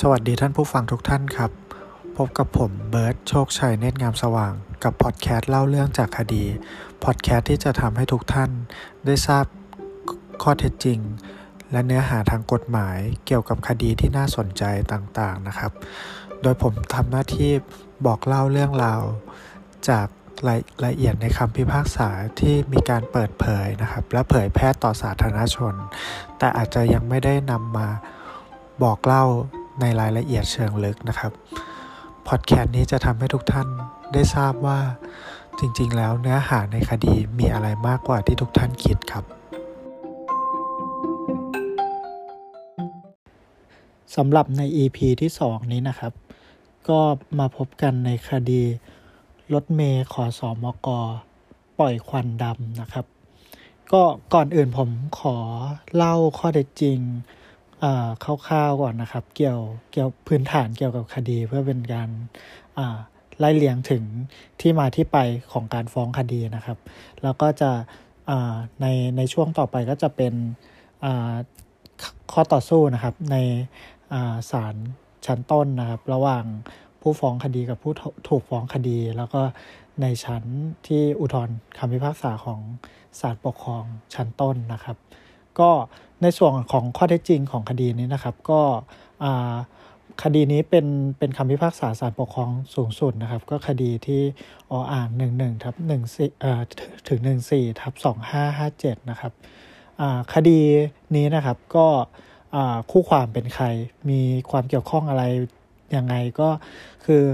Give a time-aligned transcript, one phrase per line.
[0.00, 1.50] สวัสดีท่านผู้ฟังทุกท่านครับ
[2.16, 4.52] พบกับผมเบิร์ตโชคชัยเนตรงามสว่าง
[4.84, 6.44] กับพอดแคสต์เล่าเรื่องจากคดี
[7.04, 8.50] พอดแคสต์ที่จะทำให้ทุกท่าน
[9.06, 9.44] ได้ทราบ
[10.42, 10.98] ข้อเท็จจริง
[11.72, 15.72] และเนื้อหาทางกฎหมายเกี่ยวกับคดีที่น่าสนใจต่างๆนะครับ
[16.42, 17.52] โดยผมทำหน้าที่
[18.06, 19.02] บอกเล่าเรื่องราว
[19.88, 20.06] จาก
[20.48, 22.08] รายละเอียดในคำพิพากษา
[22.40, 25.74] ที่มีการเปิดเผยนะครับ และเผยแพร่ต่อสาธารณชน
[26.38, 27.88] แต่อาจจะยังไม่ได้นำมา
[28.84, 29.26] บอกเล่า
[29.80, 31.32] ในรายละเอียดเชิงลึกนะครับ
[32.28, 33.68] พอดแคสต์นี้จะทำให้ทุกท่าน
[34.12, 34.78] ได้ทราบว่า
[35.58, 39.24] จริงๆ แล้วเนื้อหาในคดีมีอะไรมากกว่าที่ทุกท่านคิดครับ
[44.16, 46.12] สำหรับใน EP ที่ 2 นี้นะครับ
[46.88, 47.00] ก็
[47.38, 48.62] มาพบกันในคดี
[49.52, 50.88] รถเมย์ขอสอมก
[51.78, 53.06] ปล่อยควันดำนะครับ
[53.92, 54.02] ก็
[54.34, 54.90] ก่อนอื่นผม
[55.20, 55.36] ขอ
[55.94, 56.98] เล่าข้อเท็จจริง
[58.24, 59.60] คร่าวๆก่อนนะครับ เกี่ยว
[59.92, 62.08] เกี่ยวพื้นฐานเกี่ยวกับคดี เพื่อเป็นการ
[63.38, 64.02] ไล่เลียงถึง
[64.60, 65.18] ที่มาที่ไป
[65.52, 66.78] ของการฟ้องคดีนะครับ
[67.22, 67.70] แล้วก็จะ
[68.80, 70.34] ในในช่วงต่อไปก็จะเป็น
[72.32, 73.36] ข้อต่อสู้นะครับใน
[74.50, 74.74] ศาล
[75.26, 76.44] ชั้นต้นนะครับ ระหว่าง
[77.00, 77.92] ผู้ฟ้องคดีกับผู้
[78.28, 79.42] ถูกฟ้องคดี แล้วก็
[80.02, 80.44] ในชั้น
[80.86, 82.60] ที่อุทธรณ์คำพิพากษาของ
[83.20, 84.96] ศาลปกครองชั้นต้นนะครับ
[85.60, 85.70] ก็
[86.22, 88.60] ในส่วนของข้อเท็จจริงของคดีนี้นะครับ ก็
[90.22, 90.86] คดีนี้เป็น
[91.18, 94.22] เป็นคำพิพากษาศาลปกครองสูงสุดนะครับ ก็คดีที่
[94.70, 96.30] ออ่างหนึ่งหนึ่งทับหนึ่งสี่
[97.08, 99.32] ถึงหนึ่งสี่ทับสองห้าห้าเจ็ดนะครับ
[100.34, 100.60] คดี
[101.16, 101.86] นี้นะครับก็
[102.90, 103.66] คู่ความเป็นใคร
[104.10, 104.20] มี
[104.50, 105.24] ความเกี่ยวข้องอะไร
[105.96, 106.48] ยังไงก็
[107.04, 107.24] คือ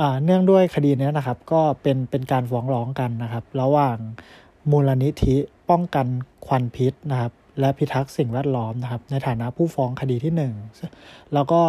[0.00, 3.96] อเนื่องด้วยคดีนี้นะครับ ก็เป็นเป็นการฟ้องร้องกันนะครับ ระหว่าง
[4.70, 5.36] มูลนิธิ
[5.70, 6.06] ป้องกัน
[6.46, 10.32] ควันพิษนะครับ และพิทักษ์สิ่งแวดล้อมนะครับ ในฐานะผู้ฟ้องคดีที่
[10.86, 11.60] 1 แล้วก็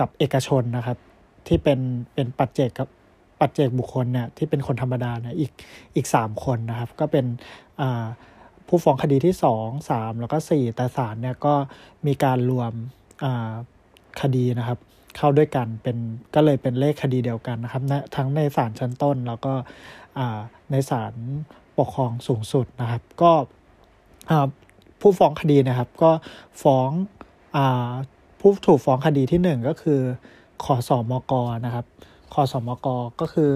[0.00, 0.98] กับเอกชนนะครับ
[1.46, 1.80] ที่เป็น
[2.14, 2.88] เป็นปัจเจกกับ
[3.40, 5.50] ปัจเจกบุคคลเนี่ยที่เป็นคนธรรมดาเนี่ยอีก
[5.96, 7.26] อีกสามคนนะครับ ก็เป็น
[8.68, 11.54] ผู้ฟ้องคดีที่สองสามแล้วก็สี่แต่ศาลเนี่ยก็
[12.06, 12.72] มีการรวม
[14.20, 14.78] คดีนะครับ
[15.16, 15.96] เข้าด้วยกันเป็น
[16.34, 17.82] ก็เลยเป็นเลขคดีเดียวกันนะครับ
[18.16, 19.52] ทั้งในศาลชั้นต้นแล้วก็
[20.70, 21.14] ในศาล
[21.78, 23.32] ปกครองสูงสุดนะครับ ก็
[25.00, 26.10] ผู้ฟ้องคดีนะครับ ก็
[26.62, 26.90] ฟ้อง
[27.56, 27.58] อ
[28.40, 30.00] ผู้ถูกฟ้องคดีที่หนึ่งก็คือ
[30.64, 31.32] ขอสอมก
[31.64, 31.86] นะครับ
[32.34, 32.86] ขอสอมก
[33.20, 33.52] ก็คือ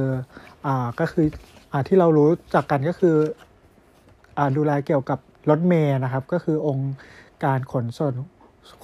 [0.66, 1.26] อ่าก็คือ
[1.72, 3.16] อ่าที่เรารู้จากกันก็คือ
[4.38, 5.18] อ่าดูแลเกี่ยวกับ
[5.50, 6.94] รถเมย์นะครับ ก็คือองค์
[7.44, 8.14] การขนส่ง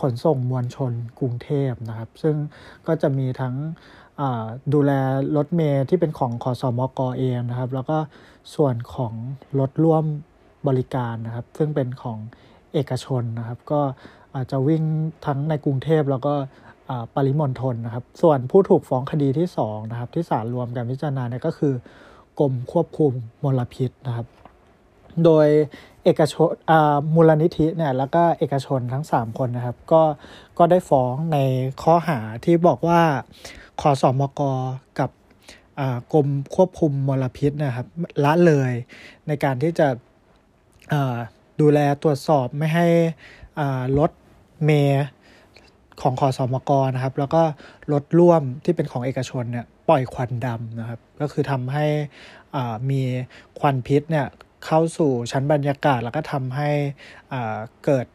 [0.01, 2.37] ขนส่งมวลชนกรุงเทพนะครับ ซึ่ง
[2.87, 3.55] ก็จะมีทั้ง
[4.75, 4.93] ดูแล
[5.37, 7.99] รถเมย์ที่เป็นของขอสอมกเองนะครับ แล้วก็
[8.55, 9.13] ส่วนของ
[9.59, 10.05] รถร่วม
[10.67, 12.19] บริการนะครับ ซึ่งเป็นของ
[12.75, 13.81] เอกชนนะครับ ก็
[14.35, 14.83] อาจจะวิ่ง
[15.27, 16.35] ทั้งในกรุงเทพแล้วก็
[17.15, 21.75] ปริมณฑลนะครับ ส่วนผู้ถูกฟ้องคดีที่2นะครับที่ศาลรวมการพิจารณาเนี่ยก็คือ
[22.41, 23.13] กรมควบคุม
[23.45, 24.27] มลพิษนะครับ
[25.25, 25.47] โดย
[26.05, 26.51] เอกชน
[27.15, 30.03] มูลนิธิเนี่ยแล้วก็เอกชนทั้ง 3 คนนะครับ ก็
[30.59, 31.39] ก็ได้ฟ้องใน
[31.83, 33.01] ข้อหาที่บอกว่า
[33.81, 34.41] ขอสอมก
[34.99, 35.11] กับ
[36.13, 37.87] กรมควบคุมมลพิษนะครับ
[38.25, 38.73] ละเลย
[39.27, 39.89] ในการที่จะ
[41.61, 42.87] ดูแลตรวจสอบไม่ให้
[43.99, 44.11] รถ
[44.65, 45.07] เมย์
[46.03, 47.43] ของขอสอมกนะครับ แล้วก็
[47.93, 51.87] รถร่วมที่เป็นของเอกชนเนี่ยปล่อยควันดำนะครับ ก็คือทำให้
[52.91, 53.03] มี
[53.59, 54.27] ควันพิษเนี่ย
[54.67, 56.71] เข้าสู่ชั้นบรรยากาศ แล้วก็ทำให้
[57.85, 58.07] เกิด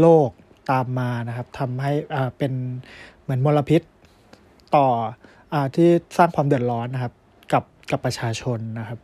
[0.00, 0.28] โรค
[0.70, 1.92] ตามมานะครับทำให้
[2.38, 2.52] เป็น
[3.22, 3.82] เหมือนมลพิษ
[4.76, 4.86] ต่อ
[5.52, 7.12] อที่สร้างความเดือดร้อนนะครับ
[7.52, 8.98] กับกับประชาชนนะครับ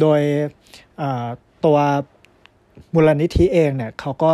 [0.00, 0.20] โดย
[1.64, 1.78] ตัว
[2.94, 4.32] มูลนิธิเองเนี่ยเขาก็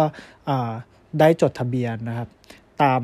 [1.21, 2.29] ได้จดทะเบียนนะครับ
[2.83, 3.01] ตาม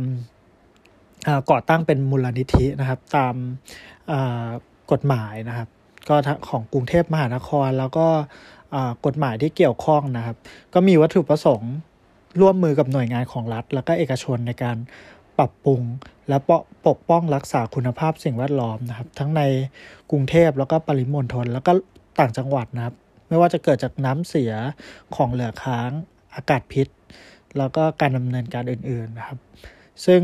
[1.50, 3.34] ก่อตั้งเป็นมูลนิธินะครับ ตาม
[4.92, 5.68] กฎหมายนะครับ
[6.08, 6.16] ก็
[6.48, 8.06] ของกรุงเทพมหานครแล้วก็
[9.06, 10.36] กฎหมายที่เกี่ยวข้องนะครับ
[10.74, 11.74] ก็มีวัตถุประสงค์
[12.40, 14.76] ร่วมมือกับหน่วยงานของรัฐ แล้วก็เอกชนในการ
[15.38, 15.82] ปรับปรุง
[16.28, 16.38] และ
[16.86, 19.42] ปกป้องรักษาคุณภาพสิ่งแวดล้อมนะครับ ทั้งใน
[20.10, 21.72] กรุงเทพแล้วก็ปริมณฑลแล้วก็
[22.20, 22.94] ต่างจังหวัดนะครับ
[23.28, 24.52] ไม่ว่าจะเกิดจากน้ำเสีย
[25.16, 25.90] ของเหลือค้าง
[26.34, 26.88] อากาศพิษ
[27.58, 29.38] แล้วก็การดำเนินการอื่นๆนะครับ
[30.06, 30.22] ซึ่ง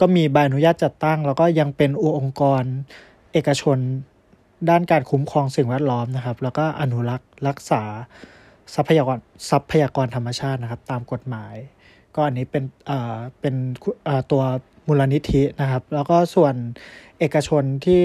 [0.00, 2.62] ก็มีใบอนุญาตจัดตั้ง แล้วก็ยังเป็นองค์กร
[3.32, 3.78] เอกชน
[4.70, 7.82] ด้านการคุ้มครองสิ่งแวดล้อมนะครับ แล้วก็อนุรักษ์รักษา
[8.74, 9.18] ทรัพยากร
[9.50, 11.54] ทรัพยากรธรรมชาตินะครับ ตามกฎหมาย
[12.14, 12.64] ก็อันนี้เป็น
[13.40, 13.54] เป็น
[14.30, 14.42] ตัว
[14.86, 16.54] มูลนิธินะครับ แล้วก็ส่วน
[17.18, 18.02] เอกชนที่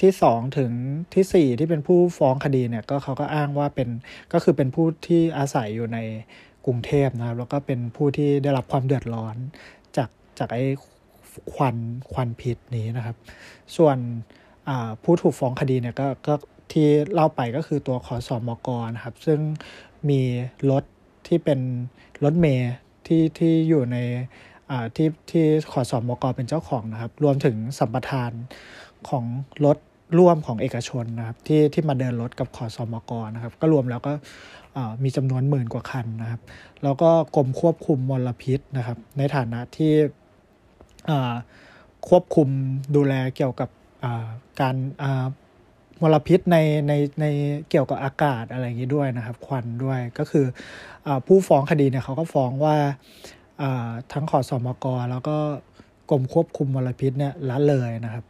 [0.00, 0.72] ที่สองถึง
[1.14, 3.88] ที่สี่ที่เป็นผู้ฟ้องคดีเนี่ยก็เขาก็อ้างว่าเป็น
[4.32, 5.98] ก็คือเป็นผู้ที่อาศัยอยู่ใน
[6.66, 9.36] กรุงเทพนะครับ แล้วก็เป็นผู้ที่ได้รับความเดือดร้อน
[9.96, 10.08] จาก
[10.38, 10.64] จากไอ้
[11.54, 11.76] ควัน
[12.12, 13.16] ควันพิษนี้นะครับ
[13.76, 13.96] ส่วน
[15.02, 16.34] ผู้ถูกฟ้องคดีเนี่ยก็ก็
[16.72, 19.40] ที่เล่าไปก็คือตัวขอสอมกนะครับ ซึ่ง
[20.08, 20.20] มี
[20.70, 20.84] รถ
[21.26, 21.60] ที่เป็น
[22.24, 22.72] รถเมย์
[23.06, 23.96] ที่ที่อยู่ใน
[24.96, 28.32] ที่ที่ขอสอมกเป็นเจ้าของนะครับ รวมถึงสัมปทาน
[29.08, 29.24] ของ
[29.64, 29.78] รถ
[30.18, 34.12] ร่วมของเอกชนนะครับที่ที่มาเดินรถกับขอสอมกนะครับ ก็รวมแล้วก็
[35.02, 36.40] มีจำนวนหมื่นกว่าคันนะครับ
[36.82, 39.92] แล้วก็กรมควบคุมมลพิษนะครับ ในฐานะที่
[42.08, 42.48] ควบคุม
[42.96, 43.68] ดูแลเกี่ยวกับ
[44.60, 44.76] การ
[46.02, 46.56] มลพิษใน
[46.88, 47.24] ในใน
[47.70, 50.46] เกี่ยวกับอากาศอะไรอย่างนี้ด้วยนะครับ ควันด้วยก็คือ
[51.06, 52.76] อผู้ฟ้องคดีเนี่ยเขาก็ฟ้องว่า
[54.12, 55.36] ทั้งขอสอมกแล้วก็
[56.10, 58.24] กรมควบคุมมลพิษเนี่ยละเลยนะครับ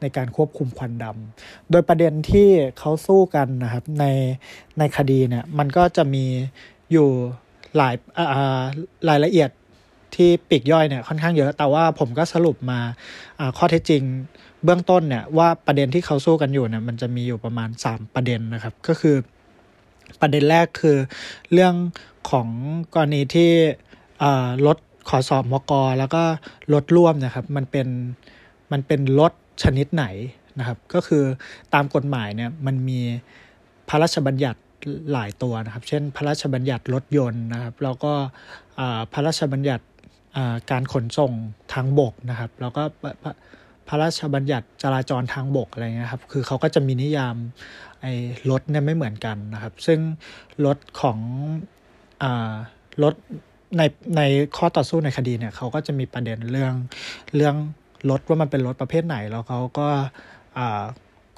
[0.00, 2.48] ในการควบคุมควันดำโดยประเด็นที่
[2.78, 4.04] เขาสู้กันนะครับใน
[4.78, 6.24] ในคดีเนี่ยมันก็จะมี
[6.92, 7.08] อยู่
[7.76, 7.94] หลาย
[9.08, 9.50] รายละเอียด
[10.14, 12.80] ที่ปีกย่อยเนี่ยค่อนข้างเยอะ แต่ว่าผมก็สรุปมา
[13.56, 14.02] ข้อเท็จจริง
[14.64, 19.16] เบื้องต้นเนี่ยว่าประเด็นที่เขาสู้กันอยู่เนี่ยมันจะมีอยู่ประมาณ 3 ประเด็นนะครับ ก็คือ
[20.20, 20.96] ประเด็นแรกคือ
[21.52, 21.74] เรื่อง
[22.30, 22.48] ของ
[22.94, 23.50] กรณีที่
[24.66, 24.78] รถ
[25.08, 26.22] ขอสอบมกแล้วก็
[26.72, 27.88] รถร่วมนะครับมันเป็น
[28.72, 30.06] มันเป็นรถชนิดไหน
[30.58, 31.24] นะครับ ก็คือ
[31.74, 33.00] ตามกฎหมายเนี่ยมันมี
[33.88, 34.60] พระราชบัญญัติ
[35.12, 38.12] หลายตัวนะครับ เช่น พระราชบัญญัติรถยนต์นะครับ แล้วก็
[39.12, 39.84] พระราชบัญญัติ
[40.70, 41.32] การขนส่ง
[41.72, 42.82] ทางบกนะครับ แล้วก็
[43.88, 47.36] พระราชบัญญัติจราจรทางบกอะไรเงี้ยครับ คือเขาก็จะมีนิยาม
[48.02, 48.12] ไอ้
[48.50, 50.00] รถเนี่ยไม่เหมือนกันนะครับ ซึ่ง
[50.66, 51.18] รถของ
[52.22, 52.24] อ
[53.02, 53.14] รถ
[53.78, 53.82] ใน
[54.16, 54.22] ใน
[54.56, 56.74] ข้อต่อสู้ในคดีเนี่ยเขาก็จะมีประเด็นเรื่อง
[57.36, 57.54] เรื่อง
[58.10, 59.88] รถว่ามันเป็นรถประเภทไหน แล้วเขาก็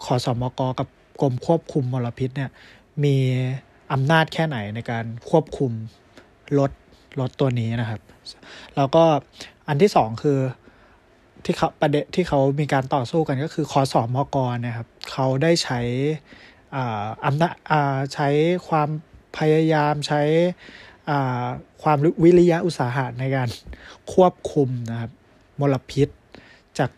[0.04, 0.88] ขอสอมกกับ
[1.20, 2.50] กรมควบคุมมลพิษเนี่ย
[3.04, 3.16] มี
[3.92, 5.72] อำนาจแค่ไหนในการควบคุม
[6.58, 6.70] รถ
[7.20, 8.00] รถตัวนี้นะครับ
[8.76, 9.04] แล้วก็
[9.68, 10.38] อันที่สองคือ
[11.44, 14.36] ที่เขาประเด็นที่เขามีการต่อสู้กันก็คือคอสอมก
[14.66, 15.80] นะครับเขาได้ใช้
[17.26, 17.54] อำนาจ
[18.14, 18.28] ใช้
[18.68, 18.88] ความ
[19.38, 20.22] พยายามใช้
[21.82, 23.48] ความวิริยะอุตสาหะในการ
[24.12, 25.10] ควบคุมนะครับ
[25.60, 26.08] มลพิษ
[26.78, 26.90] จาก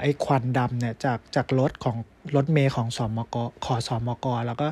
[0.00, 1.96] ไอ้ควันดำเนี่ยจากจากรถของ
[2.36, 4.66] รถเมย์ของสอมกขอสอมกแล้วก็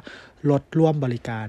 [0.51, 1.47] รถร่วมบริการ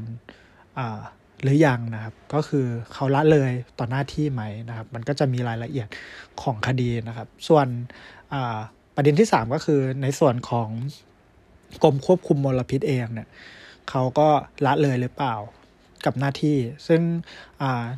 [1.43, 5.87] หรือยังนะครับ ก็คือเขาละเลยต่อหน้าที่ไหมนะครับ มันก็จะมีรายละเอียด
[6.41, 7.67] ของคดีนะครับ ส่วน
[8.95, 10.69] ประเด็นที่ 3 ก็คือในส่วนของ
[11.83, 13.29] กรมควบคุมมลพิษเองเนี่ย
[13.89, 14.27] เขาก็
[14.65, 15.35] ละเลยหรือเปล่า
[16.05, 16.57] กับหน้าที่
[16.87, 17.01] ซึ่ง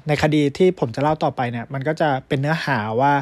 [0.07, 3.13] ในคดีที่ผมจะเล่าต่อไปเนี่ย มันก็จะเป็นเนื้อหาว่า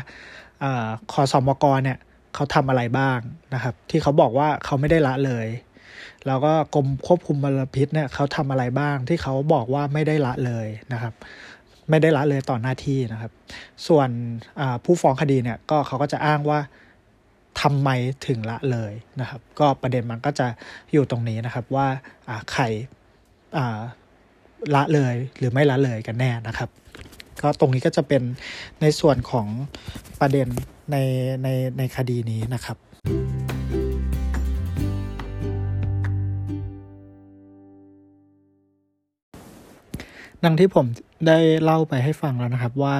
[1.12, 1.98] คอสอมกเนี่ย
[2.36, 3.20] เขาทำอะไรบ้าง
[3.54, 5.48] นะครับ ที่เขาบอกว่าเขาไม่ได้ละเลย
[6.28, 11.14] แล้วก็กรมควบคุมมลพิษเนี่ยเขาทำอะไรบ้างที่เขาบอกว่าไม่ได้ละเลยนะครับ
[11.90, 13.32] ไม่ได้ละเลยต่อหน้าที่นะครับ
[13.88, 14.10] ส่วน
[14.84, 16.60] ผู้ฟ้องคดีเนี่ยก็เขาก็จะอ้างว่า
[17.62, 17.90] ทำไม
[18.28, 20.48] ถึงละเลยนะครับ ก็ประเด็นมันก็จะ
[20.92, 21.88] อยู่ตรงนี้นะครับว่า
[22.52, 22.64] ใคร
[24.76, 26.70] ละเลยหรือไม่ละเลยกันแน่นะครับ
[27.42, 28.22] ก็ตรงนี้ก็จะเป็น
[28.82, 29.48] ในส่วนของ
[30.20, 30.48] ประเด็น
[30.92, 30.98] ใน
[31.44, 31.48] ใน
[31.78, 32.78] ในคดีนี้นะครับ
[40.46, 40.86] ดังที่ผม
[41.28, 42.96] ได้เล่าไปให้ฟังแล้วนะครับว่า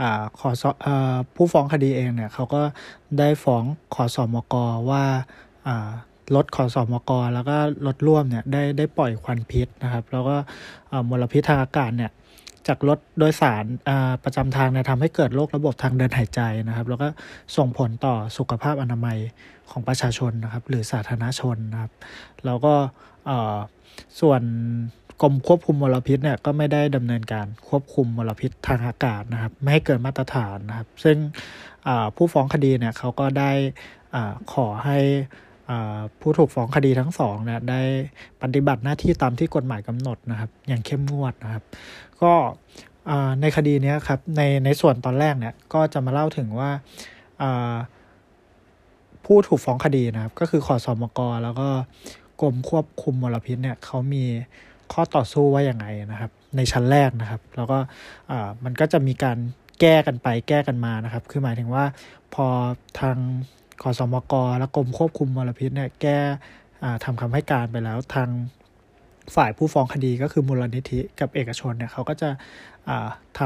[0.00, 0.02] อ
[0.38, 0.50] ขอ
[0.86, 0.88] อ
[1.36, 2.62] ผู้ฟ้องคดีเองเนี่ยเขาก็
[3.18, 3.64] ได้ฟ้อง
[3.94, 4.54] ขอสอมก
[4.90, 5.04] ว่า
[6.34, 7.56] รถขอสอมกแล้วก็
[7.86, 10.36] รถร่วมเนี่ยได้ได้ปล่อยควันพิษนะครับ แล้วก็
[11.10, 12.10] มลพิษทางอากาศเนี่ย
[12.68, 13.64] จากรถโดยสาร
[14.24, 17.08] ประจำทางเนี่ยทำให้เกิดโรคระบบทางเดินหายใจนะครับ แล้วก็
[17.56, 19.18] ส่งผลต่อสุขภาพอนามัย
[19.70, 21.92] ของประชาชนนะครับ หรือสาธารณชนนะครับ
[22.44, 22.74] แล้วก็
[24.20, 24.42] ส่วน
[25.22, 31.16] กรมควบคุมมลพิษเนี่ยก็ไม่ได้ดำเนินการควบคุมมลพิษทางอากาศนะครับ ไม่ให้เกินมาตรฐานนะครับ ซึ่ง
[32.16, 33.52] ผู้ฟ้องคดีเนี่ยเขาก็ได้
[34.52, 34.98] ขอให้
[36.20, 37.80] ผู้ถูกฟ้องคดีทั้งสองเนี่ยได้
[38.42, 41.64] ปฏิบัติหน้าที่ตามที่กฎหมายกำหนดนะครับ อย่างเข้มงวดนะครับ
[42.22, 42.32] ก็
[43.40, 46.70] ในคดีนี้ครับในในส่วนตอนแรกเนี่ยก็จะมาเล่าถึงว่า
[49.24, 51.68] ผู้ถูกฟ้องคดีนะครับ ก็คือขอสอมกแล้วก็
[52.40, 54.24] กรมควบคุมมลพิษเนี่ยเขามี
[54.92, 57.78] ข้อต่อสู้ว่าอย่างไงนะครับ ในชั้นแรกนะครับ แล้วก็
[58.64, 59.38] มันก็จะมีการ
[59.80, 61.84] แก้กันไปแก้กันมานะครับ คือหมายถึงว่า
[62.34, 62.46] พอ
[63.00, 63.16] ทาง
[63.82, 66.18] ขอสมกและกรมควบคุมมลพิษเนี่ยแก้
[67.04, 68.28] ทำคำให้การไปแล้วทาง
[69.34, 72.30] ฝ่ายผู้ฟ้องคดีก็คือมูลนิธิกับเอกชนเนี่ยเขาก็จะ
[73.38, 73.40] ท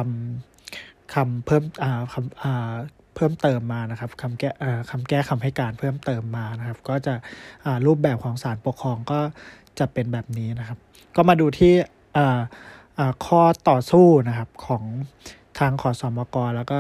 [0.55, 1.65] ำคำเพิ่ม
[2.13, 4.51] คำเพิ่มเติมมานะครับคำแก้
[4.91, 7.15] คำแก้คำให้การเพิ่มเติมมานะครับ ก็จะ
[7.87, 9.21] รูปแบบของศาลปกครองก็
[9.79, 10.79] จะเป็นแบบนี้นะครับ
[11.17, 11.73] ก็มาดูที่
[13.27, 14.85] ข้อต่อสู้นะครับของ
[15.59, 16.79] ทางขอสอมกแล้วก็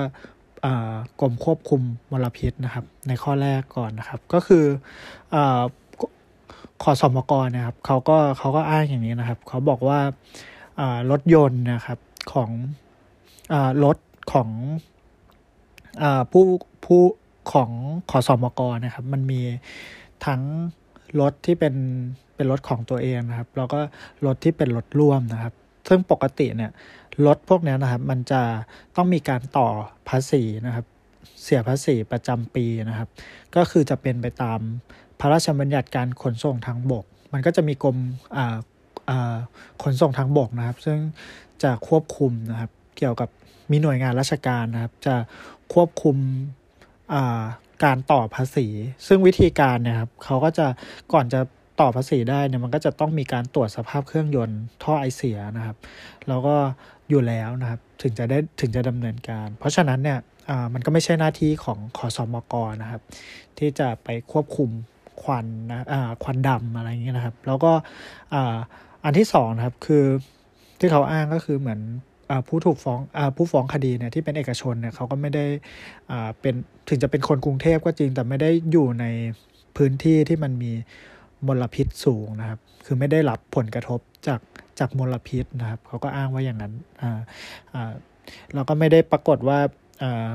[1.20, 4.64] กรมควบคุมมลพิษนะครับ ในข้อแรกก่อนนะครับ ก็คือ
[5.34, 5.36] อ
[6.82, 10.00] ขอสมกรนะครับเขาก็เขาก็อ้างอย่างนี้นะครับ เขาบอกว่า
[11.10, 11.98] รถยนต์นะครับ
[12.32, 12.50] ของ
[13.52, 13.54] อ
[13.84, 13.98] รถ
[14.32, 14.48] ของ
[16.02, 16.44] อผู้
[16.84, 17.02] ผู้
[17.52, 17.70] ของ
[18.10, 19.40] ขอสมกรนะครับ มันมี
[20.26, 20.40] ทั้ง
[21.20, 21.74] รถที่เป็น
[22.34, 23.80] เป็นรถของตัวเองนะครับ แล้วก็
[24.26, 25.54] รถที่เป็นรถร่วมนะครับ
[25.88, 26.70] ซึ่งปกติเนี่ย
[27.26, 28.42] รถพวกนี้นะครับ มันจะ
[28.96, 29.68] ต้องมีการต่อ
[30.08, 30.86] ภาษีนะครับ
[31.42, 33.08] เสียภาษีประจำปีนะครับ
[33.56, 34.60] ก็คือจะเป็นไปตาม
[35.20, 37.96] พระราชบัญญัติการขนส่งทางบก มันก็จะมีกรม
[39.82, 40.98] ขนส่งทางบกนะครับ ซึ่ง
[41.62, 43.28] จะควบคุมนะครับ เกี่ยวกับ
[43.70, 45.14] มีหน่วยงานราชการนะครับ จะ
[45.74, 46.16] ควบคุม
[47.84, 48.66] การต่อภาษี
[49.06, 50.66] ซึ่งวิธีการเนี่ยครับเขาก็จะ
[51.12, 51.40] ก่อนจะ
[51.80, 55.76] ต่อภาษีได้เนี่ยมันก็จะต้องมีการตรวจสภาพเครื่องยนต์ท่อไอเสียนะครับ
[56.28, 56.56] แล้วก็
[57.08, 60.18] อยู่แล้วนะครับถึงจะได้ถึงจะดำเนินการ เพราะฉะนั้นเนี่ย
[60.74, 63.02] มันก็ไม่ใช่หน้าที่ของขอสอมกนะครับ
[63.58, 64.70] ที่จะไปควบคุม
[65.22, 65.86] ควันนะ
[66.22, 67.72] ควันดำอะไรอย่างเงี้ยนะครับ แล้วก็
[69.04, 70.04] อันที่สองนะครับคือ
[70.78, 71.80] ที่เขาอ้างก็คือเหมือน
[72.48, 73.00] ผู้ถูกฟ้อง
[73.36, 75.44] ผู้ฟ้องคดีเนี่ยที่เป็นเอกชนเนี่ยเขาก็ไม่ได้
[76.40, 76.54] เป็น
[76.88, 79.04] ถึงจะเป็นคนกรุงเทพก็จริงแต่ไม่ได้อยู่ใน
[79.76, 80.72] พื้นที่ที่มันมี
[81.46, 84.40] มลพิษสูงนะครับ คือไม่ได้รับผลกระทบจาก
[84.78, 86.72] จากมลพิษนะครับ เขาก็อ้างว่าอย่างนั้น
[87.02, 87.20] อ่า
[87.74, 87.92] อ่า
[88.54, 89.58] แล้วก็ไม่ได้ปรากฏว่า
[90.02, 90.28] อ่า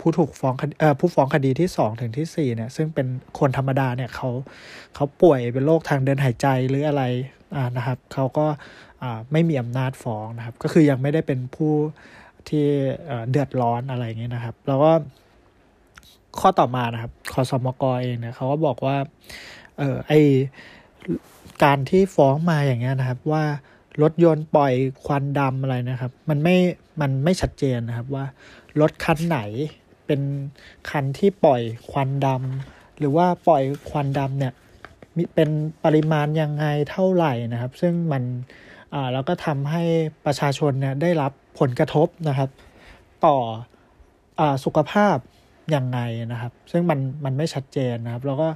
[0.00, 3.06] ผู้ถูกฟ้องอผู้ฟ้องคดีที่สองถึงที่สี่เนี่ยซึ่งเป็น
[3.38, 4.30] คนธรรมดาเนี่ยเขา
[4.94, 7.04] เขาป่วยเป็นโรคทางเดินหายใจหรืออะไร
[7.56, 8.46] อ่านะครับเขาก็
[9.02, 11.72] อ่าไม่มีอำนาจฟ้องนะครับ ก็คือยังไม่ได้เป็นผู้
[12.48, 12.66] ที่
[13.30, 14.92] เดือดร้อนอะไรอย่างเงี้ยนะครับ แล้วก็
[16.40, 18.96] ข้อต่อมานะครับคอสมกเองเนี่ยเขาก็บอกว่า
[19.78, 20.12] เออไอ
[21.64, 23.44] การที่ฟ้องมาอย่างเงี้ยนะครับ ว่า
[24.02, 24.72] รถยนต์ปล่อย
[25.04, 26.56] ควันดำอะไรนะครับ มันไม่
[27.00, 28.24] มันไม่ชัดเจนนะครับว่า
[28.80, 29.40] รถคันไหน
[30.06, 30.20] เป็น
[30.90, 34.52] คันที่ปล่อยควันดำหรือว่าปล่อยควันดำเนี่ย
[35.16, 35.50] มีเป็น
[35.84, 38.22] ปริมาณยังไงเท่าไหร่นะครับ ซึ่งมัน
[38.94, 39.82] อ่าแล้วก็ทำให้
[40.24, 42.50] ประชาชนเนี่ยได้รับผลกระทบนะครับ
[43.26, 43.36] ต่อ
[44.40, 45.16] อ่าสุขภาพ
[45.74, 45.98] ยังไง
[46.32, 48.48] นะครับ ซึ่งมันมันไม่ชัดเจนนะครับ แล้วก็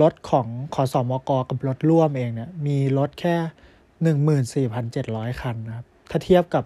[0.00, 3.36] รถของขอสอมกกับรถร่วมเองเนี่ยมีรถแค่
[4.02, 6.64] หนึ่งหมื่นสี่พันเจ็ดร้อยคันนะครับ ถ้าเทียบกับ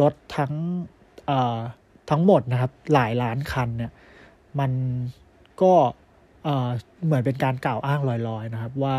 [0.00, 0.52] รถทั้ง
[2.10, 3.92] ทั้งหมดนะครับหลายล้านคันเนี่ย
[4.60, 4.72] มัน
[5.62, 5.72] ก็
[7.04, 8.96] เหมือนเป็นการกล่าวอ้างลอยๆนะครับ ว่า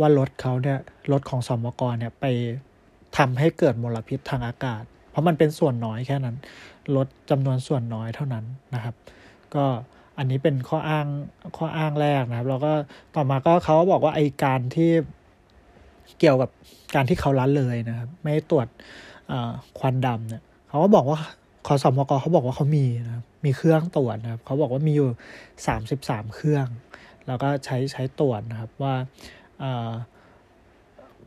[0.00, 0.78] ว่ารถเขาเนี่ย
[1.12, 2.24] รถของสมกรเนี่ยไป
[3.16, 6.36] ทำให้เกิดมลพิษทางอากาศ เพราะมันเป็นส่วนน้อยแค่นั้น
[6.96, 8.94] รถจำนวนส่วนน้อยเท่านั้นนะครับ
[9.56, 9.66] ก็
[10.18, 11.06] อันนี้เป็นข้ออ้าง
[11.56, 12.72] ข้ออ้างแรกนะครับ แล้วก็
[13.14, 14.90] ต่อมาก็เขาบอกว่าไอการที่
[16.18, 16.50] เกี่ยวกับ
[16.94, 18.66] การที่เขาล้เลยนะครับ ไม่ตรวจ
[19.78, 21.18] ควันดำเนี่ยเขาก็บอกว่า
[21.66, 25.10] ขอสมกเขาบอกว่าเขามีนะครับมีเครื่องตรวจนะครับเขาบอกว่ามีอยู่
[25.66, 26.66] สามสิบสามเครื่อง
[27.26, 28.94] แล้วก็ใช้ใช้ตรวจนะครับว่า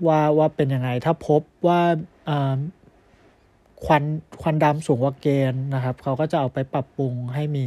[0.07, 1.81] ว่าว่าเป็นยังไงถ้าพบว่า
[3.85, 4.03] ควัน
[4.41, 7.63] ควันดำสูงกว่าเกณฑ์นะครับ เขาก็จะเอาไปปรับปรุงให้มี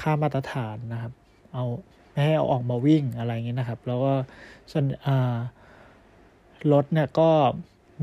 [0.00, 1.12] ค่ามาตรฐานนะครับ
[1.54, 1.64] เอา
[2.10, 4.12] ไม่ให้เอาออกมาวิ่งอะไรอย่างนี้นะครับ แล้วก็
[4.70, 4.86] ส่วน
[6.72, 7.30] รถเนี่ยก็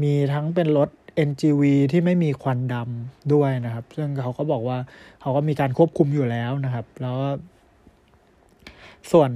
[0.03, 0.89] มีทั้งเป็นรถ
[1.27, 4.77] NGV ที่ไม่มีควันดำด้วยนะครับ ซึ่งเขาก็บอกว่า
[5.21, 7.17] เขาก็มีการควบคุมอยู่แล้วนะครับ แล้ว
[9.11, 9.31] ส่วน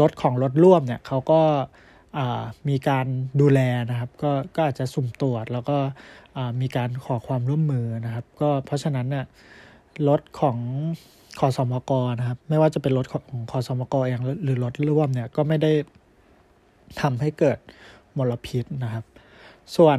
[0.00, 1.40] รถของรถร่วมเนี่ยเขาก็
[2.68, 3.06] มีการ
[3.40, 5.78] ดูแลนะครับ ก็ก็อาจจะสุ่มตรวจแล้วก็
[6.60, 9.26] มีการขอความร่วมมือนะครับ ก็เพราะฉะนั้นเนี่ย
[10.08, 10.58] รถของ
[11.40, 15.72] ขอสมกนะครับ ไม่ว่าจะเป็นรถของขอสมกเองหรือรถร่วมเนี่ยก็ไม่ได้
[17.00, 17.58] ทำให้เกิด
[18.18, 19.04] มลพิษนะครับ
[19.76, 19.98] ส่วน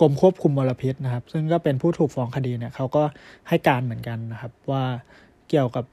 [0.00, 3.02] กรมควบคุมมลพิษนะครับ ซึ่งก็เป็นผู้ถูกฟ้องคดีเนี่ยเขาก็
[3.48, 4.84] ให้การเหมือนกันนะครับ ว่า
[5.48, 5.84] เกี่ยวกับ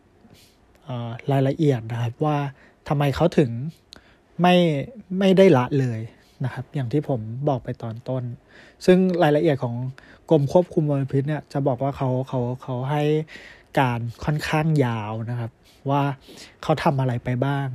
[1.32, 2.38] รายละเอียดนะครับว่า
[2.88, 3.52] ทำไมเขาถึง
[4.42, 4.56] ไม่
[5.20, 6.00] ไม่ได้ละเลย
[6.44, 8.24] นะครับ อย่างที่ผมบอกไปตอนต้น
[8.86, 9.76] ซึ่งรายละเอียดของ
[10.30, 13.04] กรมควบคุมมลพิษเนี่ยจะบอกว่าเขาเขาเขาให้
[13.80, 15.52] การค่อนข้างยาวนะครับ
[15.90, 16.02] ว่า
[16.64, 17.68] เขาทำอะไรไปบ้าง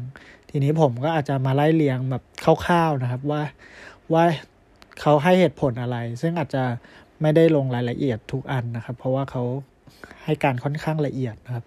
[0.50, 3.42] ทีนี้ผมก็อาจจะมาไล่เลียงแบบคร่าวๆนะครับว่า
[4.12, 4.24] ว่า
[5.00, 6.64] เขาให้เหตุผลอะไร ซึ่งอาจจะ
[7.22, 9.42] ไม่ได้ลงรายละเอียดทุกอันนะครับ เพราะว่าเขา
[10.24, 11.64] ให้การค่อนข้างละเอียดนะครับ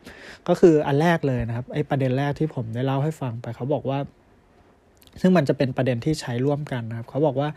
[0.47, 3.99] ก็คืออันแรกเลยนะครับไอ้ประเด็นแรกที่ผมได้เล่าให้ฟังไปเขาบอกว่า
[5.21, 7.49] ซึ่งมันจะเป็นประเด็นที่ใช้ร่วมกันนะครับ เขาบอกว่า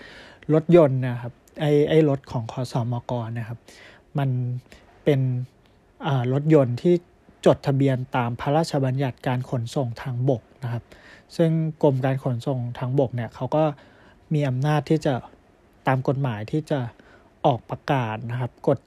[0.55, 3.59] รถยนต์นะครับไอ้ไอ้รถของคอสอมกนะครับ
[4.19, 4.31] มัน
[5.05, 5.21] เป็น
[6.33, 6.95] รถยนต์ที่
[7.47, 10.85] จดทะเบียนตามพระราชบัญญัติการขนส่งทางบกนะครับ
[11.37, 11.51] ซึ่ง
[11.83, 13.65] กรมการขนส่งทางบกเนี่ยเขาก็
[14.33, 15.15] มีอำนาจที่จะ
[15.87, 16.81] ตามกฎหมายที่จะ
[17.47, 18.79] ออกประกาศนะครับกฎ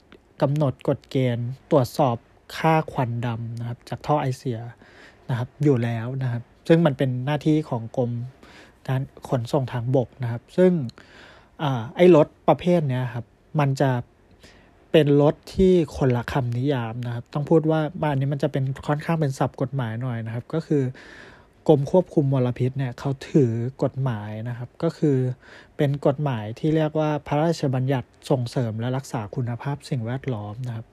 [0.42, 2.16] กำหนดกฎเกณฑ์ตรวจสอบ
[2.56, 4.58] ค่าควันดำนะครับ จากท่อไอเสีย
[5.30, 8.10] นะครับอยู่แล้วนะครับ ซึ่งมันเป็นหน้าที่ของกรม
[8.88, 10.72] การขนส่งทางบกนะครับ ซึ่ง
[11.96, 13.24] ไอ้รถประเภทนี้ครับ
[13.60, 13.90] มันจะ
[14.92, 20.82] เป็นรถที่คนละคำนิยามนะครับ ต้องพูดว่าบ้านนี้มันจะเป็นค่อนข้างเป็นศัพท์กฎหมายหน่อยนะครับ ก็คือ
[21.68, 23.52] กรมควบคุมมลพิษเนี่ยเขาถือ
[23.82, 25.16] กฎหมายนะครับ ก็คือ
[25.76, 30.86] เป็นกฎหมายที่เรียกว่าพระราชบัญญัติส่งเสริมและรักษาคุณภาพสิ่งแวดล้อมนะครับ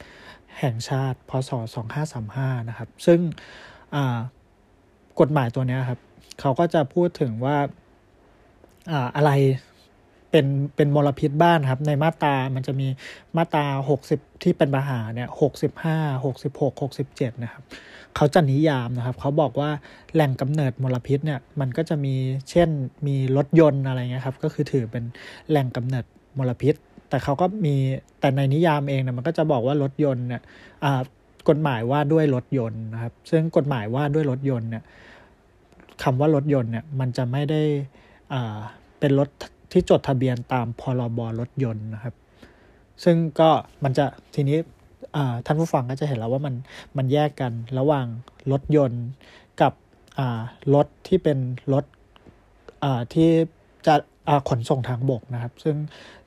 [0.59, 1.51] แห่งชาติพศ
[2.09, 3.19] 2535 นะครับ ซึ่ง
[5.19, 5.99] กฎหมายตัวนี้ครับ
[6.39, 7.57] เขาก็จะพูดถึงว่า
[9.15, 9.31] อะไร
[10.31, 12.87] เป็นเป็นมลพิษบ้านครับ ในมาตรามันจะมี
[13.37, 13.65] มาตรา
[14.05, 15.29] 60 ที่เป็นปัญหาเนี่ย
[15.91, 17.63] 65 66 67นะครับ
[18.15, 19.69] เขาจะนิยามนะครับ เขาบอกว่า
[20.13, 22.13] แหล่งกำเนิดมลพิษเนี่ยมันก็จะมี
[22.49, 22.69] เช่น
[23.07, 25.03] มีรถยนต์อะไรเงี้ยครับ ก็คือถือเป็น
[25.49, 26.05] แหล่งกำเนิด
[26.37, 26.75] มลพิษ
[27.09, 27.75] แต่เขาก็มี
[28.19, 30.41] แต่ในนิยามเองเนี่ยมันก็จะบอกว่ารถยนต์เนี่ย
[31.49, 34.83] กฎหมายว่าด้วยรถยนต์นะครับ ซึ่งกฎหมายว่าด้วยรถยนต์เนี่ย
[36.03, 37.61] คำว่ารถยนต์เนี่ยมันจะไม่ได้
[38.99, 39.29] เป็นรถ
[39.71, 42.15] ที่จดทะเบียนตามพรบรถยนต์นะครับ
[43.03, 43.49] ซึ่งก็
[43.83, 44.05] มันจะ
[44.35, 44.57] ทีนี้
[45.45, 46.55] ท่านผู้ฟังก็จะเห็นแล้วว่ามัน
[46.97, 48.07] มันแยกกันระหว่าง
[48.51, 49.05] รถยนต์
[49.61, 49.73] กับ
[50.75, 51.37] รถที่เป็น
[51.73, 51.85] รถ
[53.13, 53.29] ที่
[53.87, 53.95] จะ
[54.49, 55.75] ขนส่งทางบกนะครับ ซึ่ง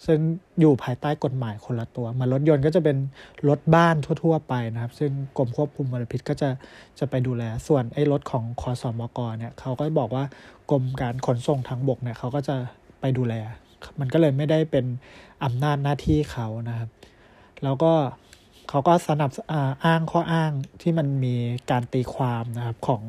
[0.06, 0.18] ซึ่ง
[0.60, 2.96] อยู่ภายใต้กฎหมายคนละตัวมารถยนต์ก็จะเป็น
[3.48, 6.50] รถบ้านทั่ว ๆ ไปนะครับ ซึ่งกรมควบคุมมลพิษก็จะ
[6.98, 10.24] จะไปดูแล ส่วนไอ้รถของคอสอมกเนี่ยเขาก็บอกว่า
[10.70, 12.56] กรมการขนส่งทางบกเนี่ยเขาก็จะ
[13.00, 13.34] ไปดูแล
[14.00, 14.86] มันก็เลยไม่ได้เป็น
[15.44, 16.90] อำนาจหน้าที่เขานะครับ
[17.64, 17.92] แล้วก็
[18.68, 19.30] เขาก็สนับ
[19.84, 20.52] อ้างข้ออ้าง
[20.82, 21.34] ที่มันมี
[21.70, 23.02] การตีความนะครับของ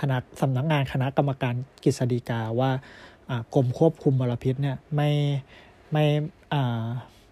[0.00, 1.54] คณะสำนักงานคณะกรรมการ
[1.84, 2.70] กฤษฎีกาว่า
[3.54, 5.10] กรมควบคุมมลพิษเนี่ยไม่
[5.92, 6.06] ไม่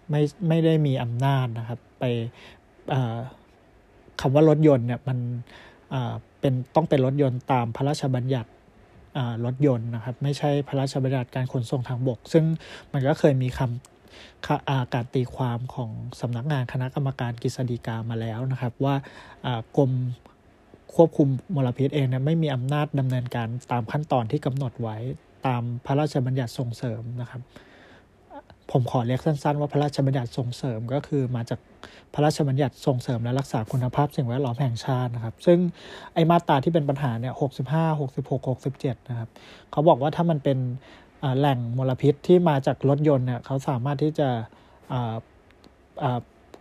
[0.09, 2.03] ไม่ไม่ได้มีอำนาจนะครับ ไป
[4.21, 5.17] คำว่ารถยนต์เนี่ยมัน
[6.39, 8.49] เป็นต้องเป็นรถยนต์ตามพระราชบัญญัติ
[9.45, 12.43] รถยนต์นะครับ ไม่ใช่พระราชบัญญัติการขนส่งทางบก ซึ่ง
[12.93, 18.95] มันก็เคยมีคำการตีความของสำนักงานคณะกรรมการกฤษฎีกามาแล้วนะครับ ว่า
[19.77, 19.91] กรม
[20.95, 24.97] ควบคุมมลพิษเองเนี่ยไม่มีอำนาจดำเนินการตามขั้นตอนที่กำหนดไว้
[25.45, 27.41] ตามพระราชบัญญัติส่งเสริมนะครับ
[28.71, 31.59] ผมขอเรียกสั้น ๆ ว่าพระราชบัญญัติส่งเสริมก็คือมาจาก
[32.13, 35.59] พระราชบัญญัติส่งเสริมและรักษาคุณภาพสิ่งแวดล้อมแห่งชาตินะครับ ซึ่ง
[36.13, 39.29] ไอ้มาตราที่เป็นปัญหาเนี่ยหกสิบห้าหกสิบหกหกสิบเจ็ดนะครับ
[39.71, 40.57] เขาบอกว่าถ้ามันเป็น
[41.39, 44.29] แหล่งมลพิษที่มาจากรถยนต์เนี่ยเขาสามารถที่จะ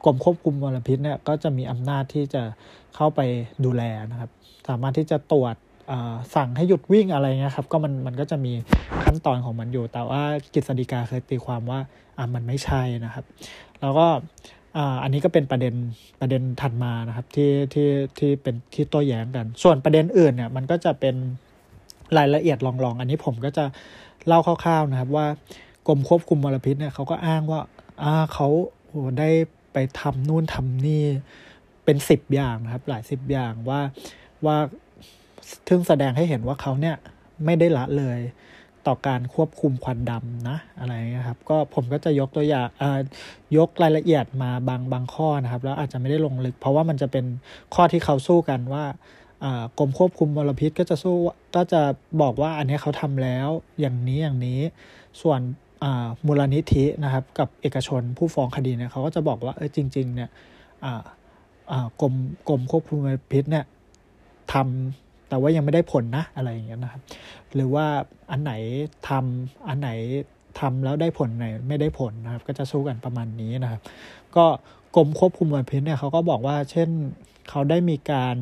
[0.04, 2.42] กรมควบคุมมลพิษเนี่ยก็จะมีอำนาจที่จะ
[2.94, 3.20] เข้าไป
[3.64, 4.30] ดูแลนะครับ
[4.68, 5.54] สามารถที่จะตรวจ
[6.34, 8.52] สั่งให้หยุดวิ่งอะไรเงี้ยครับก็มันมันก็จะมี
[9.04, 10.22] ขั้นตอนของมันอยู่ แต่ว่า
[10.54, 11.80] กฤษฎีกาเคยตีความว่า
[12.16, 13.24] อ่ามันไม่ใช่นะครับ
[13.80, 14.06] แล้วก็
[15.02, 15.74] อันนี้ก็เป็นประเด็น
[16.20, 21.14] ประเด็นถัดมานะครับที่ที่ที่เป็นที่โต้แย้งกัน ส่วนประเด็นอื่นเนี่ยมันก็จะเป็น
[22.16, 23.64] รายละเอียดลองๆ อันนี้ผมก็จะ
[24.26, 25.26] เล่าคร่าวๆนะครับ ว่า
[25.86, 27.60] กรมควบคุมมลพิษเนี่ยเขาก็อ้างว่า
[28.02, 28.48] อ่าเขา
[29.18, 29.30] ได้
[29.72, 31.02] ไปทำนู่นทำนี่
[31.84, 33.80] เป็นสิบอย่างนะครับ หลายสิบอย่างว่า
[34.46, 34.56] ว่า
[35.68, 36.96] ซึ่งแสดงให้เห็นว่าเขาเนี่ย
[37.44, 38.20] ไม่ได้ละเลย
[38.86, 42.68] ต่อการควบคุมควันดำนะอะไรนะครับ ก็ผมก็จะยกตัวอย่าง
[43.56, 47.24] ยกรายละเอียดมาบางบางข้อนะครับ แล้วอาจจะไม่ได้ลงลึก เพราะว่ามันจะเป็น
[47.74, 48.84] ข้อที่เขาสู้กันว่า
[49.78, 51.16] กรมควบคุมมลพิษก็จะสู้
[51.56, 51.82] ก็จะ
[52.22, 53.48] บอกว่าอันนี้เขาทำแล้ว
[53.80, 54.60] อย่างนี้อย่างนี้
[55.22, 55.40] ส่วน
[56.26, 60.30] มูลนิธินะครับ กับเอกชนผู้ฟ้องคดีเนี่ยเขาก็จะบอกว่าเออจริง ๆ เนี่ย
[62.00, 62.14] กรม
[62.48, 63.64] กรมควบคุมมลพิษเนี่ย
[64.52, 67.02] ทำ แต่ว่ายังไม่ได้ผลนะอะไรอย่างเงี้ยนะครับ
[67.54, 67.86] หรือว่า
[68.30, 68.52] อันไหน
[69.08, 69.90] ทำอันไหน
[70.60, 73.80] ทำแล้วได้ผลไหนไม่ได้ผลนะครับ ก็จะสู้กันประมาณนี้นะครับ
[74.36, 74.44] ก็
[74.96, 76.88] กรมควบคุมมลพิษเนี่ยเขาก็บอกว่า เช่น
[77.50, 78.36] เขาได้มีการ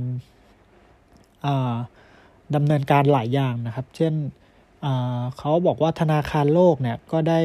[2.55, 4.15] ดำเนินการหลายอย่างนะครับ เช่น
[5.39, 7.41] เขาบอกว่าธนาคารโลกเนี่ยก็ได้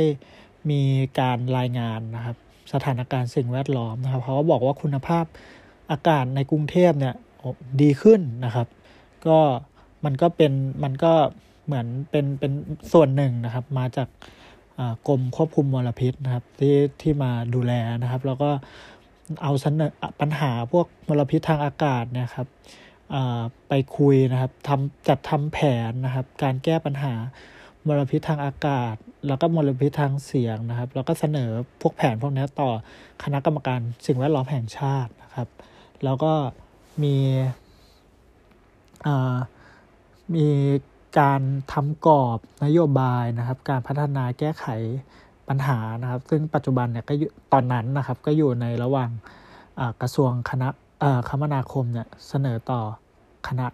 [0.69, 0.81] มี
[1.19, 2.37] การรายงานนะครับ
[2.73, 5.25] สถานการณ์สิ่งแวดล้อมนะครับเขาก็บอกว่าคุณภาพ
[5.91, 7.15] อากาศในกรุงเทพเนี่ย
[7.81, 8.67] ดีขึ้นนะครับ
[9.27, 9.39] ก็
[10.05, 10.53] มันก็เป็น
[10.83, 11.13] มันก็
[11.65, 12.51] เหมือนเป็นเป็น
[12.93, 14.07] ส่วนหนึ่งนะครับ มาจาก
[15.07, 18.49] กรมควบคุมมลพิษนะครับ ที่ที่มาดูแลนะครับ แล้วก็
[19.43, 22.47] เอาเสนอปัญหาพวกมลพิษทางอากาศนะครับ
[23.69, 25.57] ไปคุยนะครับทำจัดทำแผ
[25.89, 27.13] นนะครับ การแก้ปัญหา
[27.87, 28.95] มลพิษทางอากาศ
[29.27, 31.49] แล้วก็มลพิษทางเสียงนะครับ แล้วก็เสนอ
[31.81, 32.69] พวกแผนพวกนี้ต่อ
[33.23, 35.47] คณะกรรมการสิ่งแวดล้อมแห่งชาตินะครับ
[36.03, 36.33] แล้วก็
[37.03, 37.15] มี
[40.35, 40.49] มี
[41.19, 41.41] การ
[41.73, 44.65] ทำกรอบนโยบายนะครับ การพัฒนาแก้ไข
[45.47, 47.13] ปัญหานะครับ ซึ่งปัจจุบันเนี่ยก็
[47.53, 49.09] ตอนนั้นนะครับ ก็อยู่ในระหว่าง
[50.01, 50.69] กระทรวงคณะ
[51.29, 52.81] คมนาคมเนี่ยเสนอต่อ
[53.47, 53.65] คณะ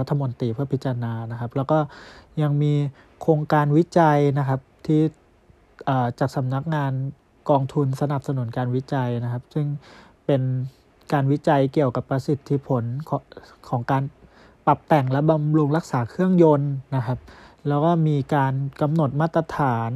[0.00, 1.78] รัฐมนตรีเพื่อพิจารณานะครับ แล้วก็
[2.42, 2.72] ยังมี
[3.20, 5.00] โครงการวิจัยนะครับที่
[6.18, 6.92] จากสำนักงาน
[7.50, 9.66] กองทุนสนับสนุนการวิจัยนะครับ ซึ่ง
[10.26, 10.42] เป็น
[11.12, 13.22] การวิจัยเกี่ยวกับประสิทธิผลของ
[13.68, 14.02] ของการ
[14.66, 17.18] ปรับแต่งและบำรุงรักษาเครื่องยนต์นะครับ
[17.68, 19.90] แล้วก็มีการกำหนดมาตรฐาน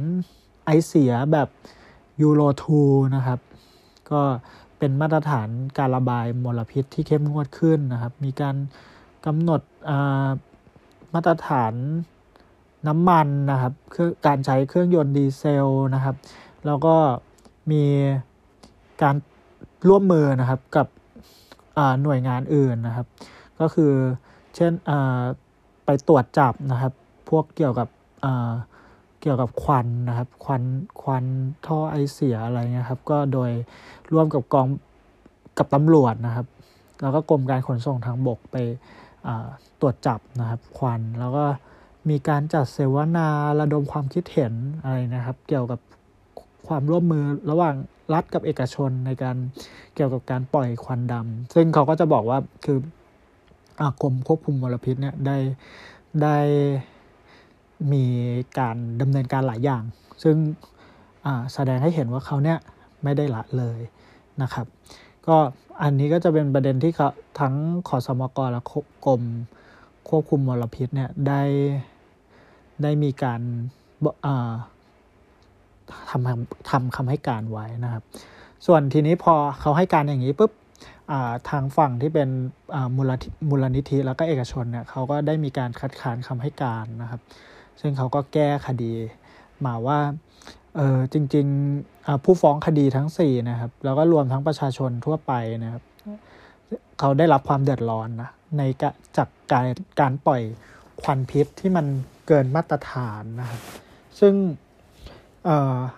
[0.65, 1.47] ไอเสียแบบ
[2.21, 2.41] ยูโร
[2.79, 3.39] 2นะครับ
[4.11, 4.21] ก็
[4.77, 8.55] เป็นมาตรฐานการระบายมลพิษที่เข้มงวดขึ้นนะครับ มีการ
[9.25, 9.61] กำหนด
[11.13, 11.73] มาตรฐาน
[12.87, 16.15] น้ำมันนะครับคือการใช้เครื่องยนต์ดีเซลนะครับ
[16.65, 16.95] แล้วก็
[17.71, 17.83] มี
[19.01, 19.15] การ
[19.89, 20.87] ร่วมมือนะครับกับ
[22.03, 23.07] หน่วยงานอื่นนะครับ
[23.59, 23.93] ก็คือ
[24.57, 24.73] เช่น
[25.85, 26.93] ไปตรวจจับนะครับ
[27.29, 27.87] พวกเกี่ยวกับ
[29.21, 30.63] เกี่ยวกับควันนะครับควัน
[31.01, 31.25] ควัน
[31.65, 33.51] ท่อไอเสียอะไรเงี้ยครับ ก็โดย
[34.13, 34.67] ร่วมกับกอง
[35.57, 36.47] กับตำรวจนะครับ
[37.01, 38.55] แล้วก็กรมการขนส่งทางบกไป
[39.81, 41.45] ตรวจจับนะครับ ควันแล้วก็
[42.09, 43.27] มีการจัดเสวนา
[43.59, 45.79] ระดมความคิดเห็นอะไรนะครับ เกี่ยวกับ
[46.67, 47.75] ความร่วมมือระหว่าง
[48.13, 49.37] รัฐกับเอกชนในการ
[49.95, 52.77] เกี่ยวกับการปล่อยควันดำซึ่งเขาก็จะบอกว่าคือ
[54.01, 55.37] กรมควบคุมมลพิษเนี่ยได้
[56.23, 56.37] ได้
[57.93, 58.05] มี
[58.59, 59.83] การดำเนินการหลายอย่าง
[60.23, 60.35] ซึ่ง
[61.53, 62.57] แสดงให้เห็นว่าเขาเนี่ย
[63.03, 63.79] ไม่ได้ละเลย
[64.41, 64.65] นะครับ
[65.27, 65.37] ก็
[65.81, 67.09] อันนี้ก็จะเป็นประเด็นที่เขา
[67.39, 67.53] ทั้ง
[67.87, 68.61] ขอสมกและ
[69.05, 69.21] กรม
[70.09, 71.41] ควบคุมมลพิษเนี่ยได้
[72.83, 73.41] ได้มีการ
[76.09, 78.03] ทำทำคำให้การไว้นะครับ
[78.65, 80.51] ส่วนทีนี้พอเขาให้การอย่างนี้ปุ๊บ
[81.49, 82.29] ทางฝั่งที่เป็น
[82.95, 83.11] มูล
[83.49, 87.21] มูลนิธิแล้วก็เอกชนเนี่ยเขาก็ได้มีการคัดค้านคำให้การนะครับ
[87.81, 88.93] ซึ่งเขาก็แก้คดี
[89.65, 89.99] มาว่า
[90.75, 95.83] เออจริงๆผู้ฟ้องคดีทั้ง4นะครับแล้วก็รวมทั้งประชาชนทั่วไปนะครับ
[96.99, 98.61] เขาได้รับความเดือดร้อนนะใน
[99.17, 99.65] จากการ
[99.99, 100.41] การปล่อย
[101.01, 101.85] ควันพิษที่มัน
[102.27, 103.61] เกินมาตรฐานนะครับ
[104.19, 104.33] ซึ่ง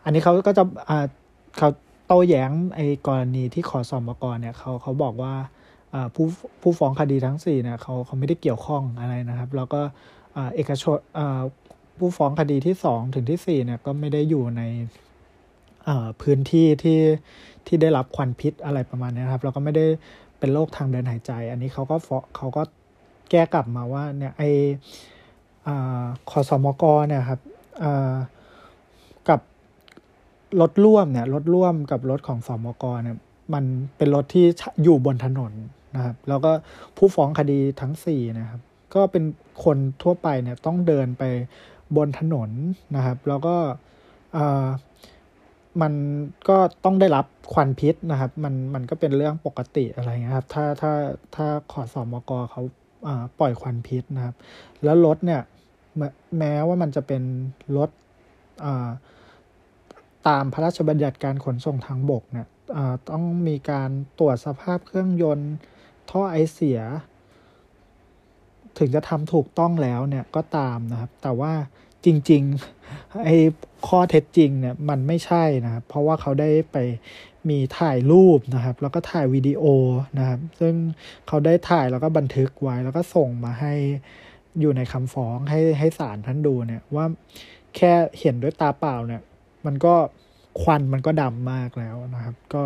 [0.04, 0.64] อันนี้เขาก็จะ
[1.58, 1.70] เขา
[2.12, 5.34] โต้แย้งไอ้กรณีที่ขอสอมกรเนี่ยเขาเขาบอกว่า
[6.16, 6.26] ผู้
[6.62, 9.82] ผู้ฟ้องคดีทั้งสี่เนี่ยเขาเขาไม่ได้เกี่ยวข้องอะไรนะครับ แล้วก็
[10.56, 10.98] เอกชน
[11.98, 14.62] ผู้ฟ้องคดีที่สองถึงที่สี่เนี่ยก็ไม่ได้อยู่ใน
[16.22, 17.02] พื้นที่ที่
[17.68, 19.86] ที่ได้รับควันพิษอะไรประมาณนี้ครับ แล้วก็ไม่ได้
[20.40, 21.98] เป็นโรคทางเดินหายใจ อันนี้เขาก็
[22.36, 22.64] เขาก็
[23.32, 24.44] แก้กลับมาว่าเนี่ยไอ
[26.30, 28.39] ขอสอมกเนี่ยครับกับ
[30.62, 33.18] รถร่วมเนี่ยรถร่วมกับรถของสอมกเนี่ย
[33.54, 33.64] มัน
[33.98, 34.46] เป็นรถที่
[34.84, 35.52] อยู่บนถนน
[35.96, 36.52] นะครับ แล้วก็
[36.98, 38.62] ผู้ฟ้องคดีทั้งสี่นะครับ
[38.96, 39.24] ก็เป็น
[39.64, 41.24] คนทั่วไปเนี่ยต้องเดินไป
[41.98, 42.50] บนถนน
[42.96, 43.56] นะครับ แล้วก็
[45.82, 45.94] มัน
[46.50, 50.94] ก็ต้องได้รับควันพิษนะครับ มันมันก็เป็นเรื่องปกติอะไรเงี้ยครับ ถ้าถ้า
[51.36, 52.62] ถ้าขอสอมกเขา
[53.40, 54.36] ปล่อยควันพิษนะครับ
[54.84, 55.42] แล้วรถเนี่ย
[56.38, 57.24] แม้ว่ามันจะเป็น
[57.78, 57.90] รถ
[58.66, 58.90] อ่า
[60.28, 62.48] ตามพระราชบัญญัติการขนส่งทางบกเนี่ย
[63.10, 65.54] ต้องมีการตรวจสภาพเครื่องยนต์
[66.10, 66.80] ท่อไอเสีย
[68.78, 71.54] ถึงจะทำถูกต้องแล้วเนี่ยก็ตามนะครับ แต่ว่า
[72.06, 73.38] จริงๆไอ้
[73.88, 76.78] ข้อเท็จจริงเนี่ยมันไม่ใช่นะครับ เพราะว่าเขาได้ไป
[77.50, 79.64] มีถ่ายรูปนะครับ แล้วก็ถ่ายวิดีโอ
[80.18, 80.76] นะครับ ซึ่ง
[81.28, 83.74] เขาได้ถ่ายแล้วก็บันทึกไว้ แล้วก็ส่งมาให้
[84.60, 87.06] อยู่ในคำฟ้องให้ให้ศาลท่านดูเนี่ยว่า
[87.76, 89.22] แค่เห็นด้วยตาเปล่าเนี่ย
[89.66, 89.94] มันก็
[90.62, 92.62] ควันมันก็ดำมากแล้วนะครับ ก็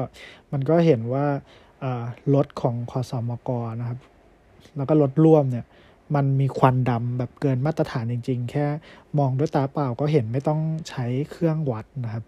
[0.52, 1.26] มันก็เห็นว่า
[2.36, 4.00] รถของคอสอมกนะครับ
[4.76, 5.66] แล้วก็รถร่วมเนี่ย
[6.16, 8.66] มันมีควันดำแบบเกินมาตรฐานจริง ๆ แค่
[9.20, 12.24] มองด้วยตาเปล่าก็เห็นไม่ต้องใช้เครื่องวัดนะครับ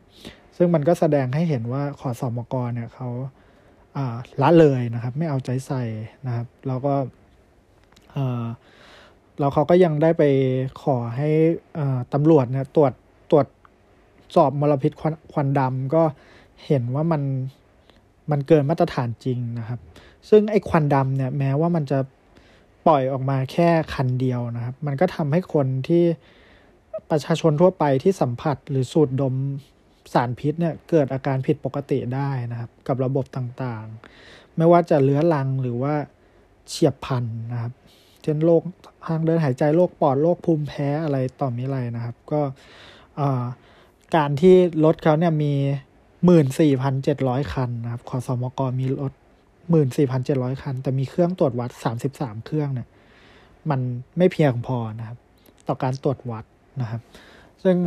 [0.58, 3.10] ซึ่งมันก็แสดงให้เห็นว่าขอสอมกเนี่ยเขา
[4.42, 5.84] ละเลยนะครับ ไม่เอาใจใส่
[6.28, 6.94] นะครับ แล้วก็
[9.40, 10.24] แล้วเขาก็ยังได้ไป
[10.84, 11.30] ขอให้
[12.14, 12.94] ตำรวจเนี่ยตรวจ
[13.32, 13.46] ตรวจ
[14.36, 14.92] สอบมลพิษ
[15.32, 16.04] ควันดำก็
[16.66, 17.22] เห็นว่ามัน
[18.32, 19.80] มันเกินมาตรฐานจริงนะครับ
[20.30, 22.00] ซึ่งไอ้ควันดำเนี่ยแม้ว่ามันจะ
[22.88, 26.04] ปล่อยออกมาแค่คันเดียวนะครับ มันก็ทำให้คนที่
[27.10, 29.36] ประชาชนทั่วไปที่สัมผัสหรือสูดดม
[30.14, 35.94] สารพิษเนี่ยเกิดอาการผิดปกติได้นะครับ กับระบบต่างๆ ไม่ว่าจะเลื้อรังหรือว่า
[36.68, 37.74] เฉียบพันนะครับ
[38.22, 38.62] เช่นโรค
[39.08, 42.42] ทางเดินหายใจโรคปอดโรคภูมิแพ้อะไรต่อมีอะไรนะครับ ก็
[44.16, 45.54] การที่รถเขาเนี่ยมี
[46.26, 49.14] หมื่นสี่พันเจ็ดร้อยคันนะครับขอสมกมีรถ
[49.70, 52.88] หมื่นสี่พันเจ็ดร้อยคัน แต่มีเครื่องตรวจวัดสามสิบสามเครื่องเนี่ย
[53.70, 53.80] มัน
[54.18, 55.18] ไม่เพียงพอนะครับ
[55.68, 56.46] ต่อการตรวจวัด
[56.82, 57.02] นะครับ
[57.64, 57.78] ซึ่ง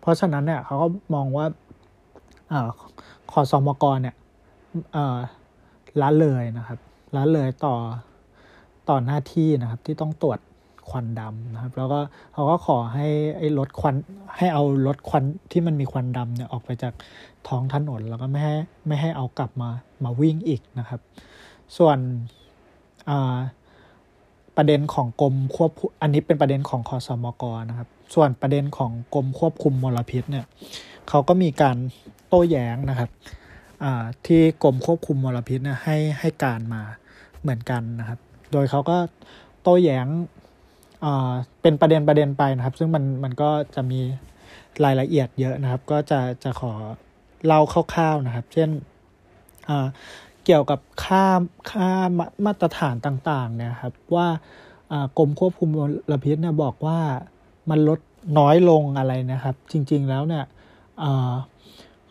[0.00, 1.46] เพราะฉะนั้นเนี่ยเขาก็มองว่า
[2.52, 2.54] อ
[3.32, 4.14] ขอสอมกเนี่ย
[6.00, 6.78] ละเลยนะครับ
[7.16, 7.76] ละเลยต่อ
[8.88, 10.38] ต่อหน้าที่นะครับที่ต้องตรวจ
[10.90, 12.00] ควันดำนะครับ แล้วก็
[12.34, 13.94] เขาก็ขอให้ไอ้รถควัน
[14.36, 16.94] ให้เอารถควันที่มันมีควันดำเนี่ยออกไปจาก
[17.48, 19.70] ท้องถนนแล้วก็ไม่ให้ไม่ให้เอากลับมา
[20.04, 21.00] มาวิ่งอีกนะครับ
[21.76, 21.98] ส่วน
[24.56, 25.70] ประเด็นของกรมควบ
[26.02, 30.46] อันนี้เป็นประเด็นของคอสมกนะครับ ส่วนประเด็นของกรมควบคุมมลพิษเนี่ย
[31.08, 31.76] เขาก็มีการ
[32.28, 33.10] โต้แย้งนะครับ
[34.26, 36.82] ที่กรมควบคุมมลพิษเนี่ยให้ให้การมา
[37.40, 38.18] เหมือนกันนะครับ
[38.52, 38.96] โดยเขาก็
[39.62, 40.06] โต้แย้ง
[41.62, 44.00] เป็นประเด็นประเด็นไปนะครับ ซึ่งมันมันก็จะมี
[44.84, 46.72] รายละเอียดเยอะนะครับ ก็จะจะขอ
[47.46, 48.70] เล่าคร่าวๆนะครับ เช่น
[50.44, 51.24] เกี่ยวกับค่า
[51.70, 51.90] ค่า
[52.46, 54.28] มาตรฐานต่างๆเนี่ยครับว่า
[55.18, 55.78] กรมควบคุมม
[56.12, 56.98] ลพิษเนี่ยบอกว่า
[57.70, 58.00] มันลด
[58.38, 60.44] น้อยลงอะไรนะครับ จริง ๆแล้วเนี่ย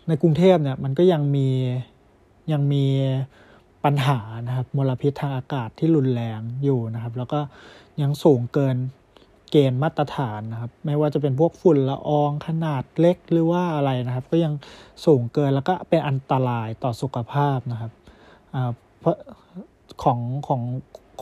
[0.07, 1.47] ในกรุงเทพเนี่ยมันก็ยังมี
[2.51, 2.85] ยังมี
[3.83, 7.39] ปัญหานะครับมลพิษทางอากาศที่รุนแรงอยู่นะครับ แล้วก็
[8.01, 8.77] ยังสูงเกิน
[9.51, 14.53] เกณฑ์มาตรฐานนะครับ ไม่ว่าจะเป็นพวกฝุ่นละอองขนาดเล็กหรือว่าอะไรนะครับ ก็ยัง
[15.05, 17.91] สูงเกินแล้วก็เป็นอันตรายต่อสุขภาพนะครับ
[20.03, 20.61] ของของ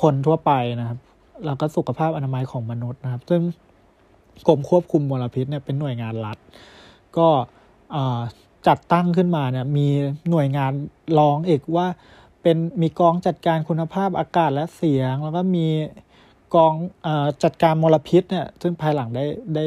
[0.01, 0.99] คนทั่วไปนะครับ
[1.45, 3.41] แล้วก็สุขภาพอนามัยของมนุษย์นะครับ ซึ่ง
[4.47, 6.37] กรมควบคุมมลพิษเนี่ยเป็นหน่วยงานรัฐ
[7.17, 7.27] ก็
[8.67, 9.87] จัดตั้งขึ้นมาเนี่ยมี
[10.29, 10.71] หน่วยงาน
[11.19, 11.87] รองเอกว่า
[12.41, 15.67] เป็นมีกองจัดการคุณภาพอากาศและเสียง แล้วก็มี
[16.55, 16.73] กอง
[17.05, 17.07] อ
[17.43, 19.65] จัดการมลพิษเนี่ยซึ่งภายหลังได้ได้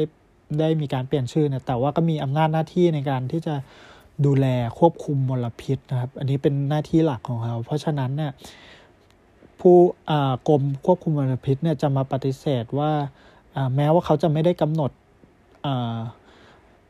[0.59, 3.55] ได้มีการเปลี่ยนชื่อเนี่ยแต่ว่าก็มีอำนาจหน้าที่ในการที่จะ
[4.25, 4.45] ดูแล
[4.79, 8.31] ควบคุมมลพิษนะครับ อันนี้เป็นหน้าที่หลักของเขาเพราะฉะนั้นเนี่ย
[9.59, 9.75] ผู้
[10.49, 12.91] กรมควบคุมมลพิษเนี่ยจะมาปฏิเสธว่า
[13.75, 14.91] แม้ว่าเขาจะไม่ได้กำหนด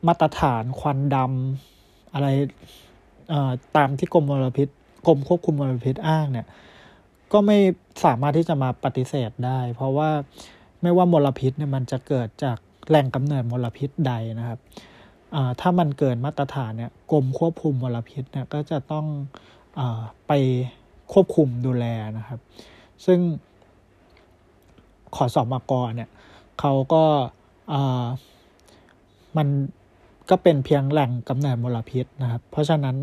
[0.06, 2.28] มาตรฐานควันดำอะไร
[3.76, 4.68] ตามที่กรมมลพิษ
[5.06, 6.46] กรมควบคุมมลพิษอ้างเนี่ย
[7.32, 7.58] ก็ไม่
[8.04, 10.10] สามารถที่จะมาปฏิเสธได้ เพราะว่า
[10.82, 12.58] ไม่ว่ามลพิษเนี่ยมันจะเกิดจาก
[12.88, 14.60] แหล่งกำเนิดมลพิษใดนะครับ
[15.60, 19.06] ถ้ามันเกินมาตรฐานเนี่ยกรมควบคุมมลพิษเนี่ยก็จะต้อง
[19.78, 19.80] อ
[20.26, 20.32] ไป
[21.12, 21.84] ควบคุมดูแล
[22.18, 22.40] นะครับ
[23.06, 23.18] ซึ่ง
[25.16, 26.10] ขอสอบมากรเนี่ย
[26.60, 27.04] เขาก็
[29.36, 29.48] มัน
[30.30, 32.96] ก็เป็นเพียงแหล่งกำเนิดมลพิษนะครับ เพราะฉะนั้น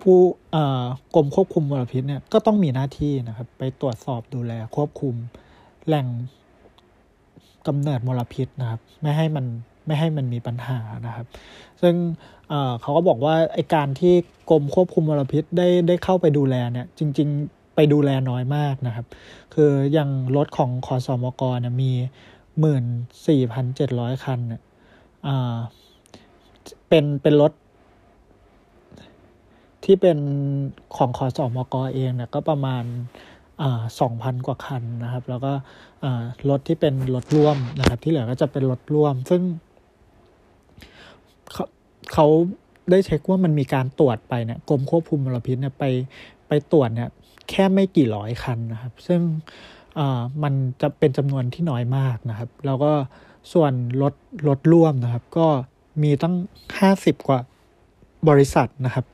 [0.00, 0.18] ผู้
[1.14, 5.14] กรมควบคุมมลพิษเนี่ยก็ต้องมีหน้าที่นะครับ ไปตรวจสอบดูแลควบคุม
[5.86, 6.06] แหล่ง
[7.66, 9.46] กำเนิดมลพิษนะครับ ไม่ให้มัน
[9.86, 11.26] ไม่ให้มันมีปัญหานะครับ
[11.82, 11.94] ซึ่ง
[12.80, 14.14] เขาก็บอกว่าไอการที่
[14.50, 19.06] กรมควบคุมมลพิษได้ได้เข้าไปดูแลเนี่ย จริง ๆ ไปดูแลน้อยมากนะครับ
[19.54, 21.92] คืออย่างรถของคอสมกเนี่ยมี
[22.60, 22.84] หมื่น
[23.26, 24.62] สี่พันเจ็ดร้อยคันเนี่ย
[26.88, 27.52] เป็นเป็นรถ
[29.84, 30.18] ที่เป็น
[30.96, 32.84] ของขอสอมกเองเนี่ยก็ประมาณ
[34.00, 35.52] สองพันกว่าคันนะครับ แล้วก็
[36.48, 39.42] รถที่เป็นรถร่วมนะครับ ที่เหลือก็จะเป็นรถร่วม ซึ่ง
[41.52, 41.64] เขา
[42.12, 42.26] เขา
[42.90, 45.84] ได้เช็คว่ามันมีการตรวจไปเนี่ยกรมควบคุมมลพิษเนี่ยไป
[46.48, 47.10] ไปตรวจเนี่ย
[47.50, 49.20] แค่ไม่กี่ร้อยคันนะครับ ซึ่ง
[50.42, 52.92] มันจะเป็นจำนวนที่น้อยมากนะครับ แล้วก็
[53.52, 54.14] ส่วนรถ
[54.48, 55.46] รถร่วมนะครับ ก็
[56.02, 56.34] มีตั้ง
[56.78, 57.40] ห้าสิบกว่า
[58.28, 59.04] บริษัทนะครับ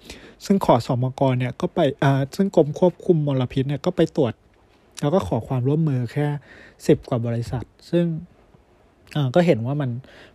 [0.44, 4.34] ซึ่งขอสอมกรเนี่ยก็ไปอ่าซึ่งกรมควบคุมมลพิษเนี่ยก็ไปตรวจ
[5.00, 6.26] แล้วก็ขอความร่วมมือแค่
[6.86, 8.04] สิบกว่าบริษัท ซึ่ง
[9.16, 9.90] อ่าก็เห็นว่ามัน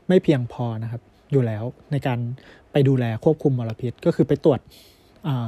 [0.07, 2.19] ไม่เพียงพอนะครับ อยู่แล้วในการ
[2.71, 4.59] ไปดูแลควบคุมมลพิษ ก็คือไปตรวจ
[5.27, 5.47] อ่า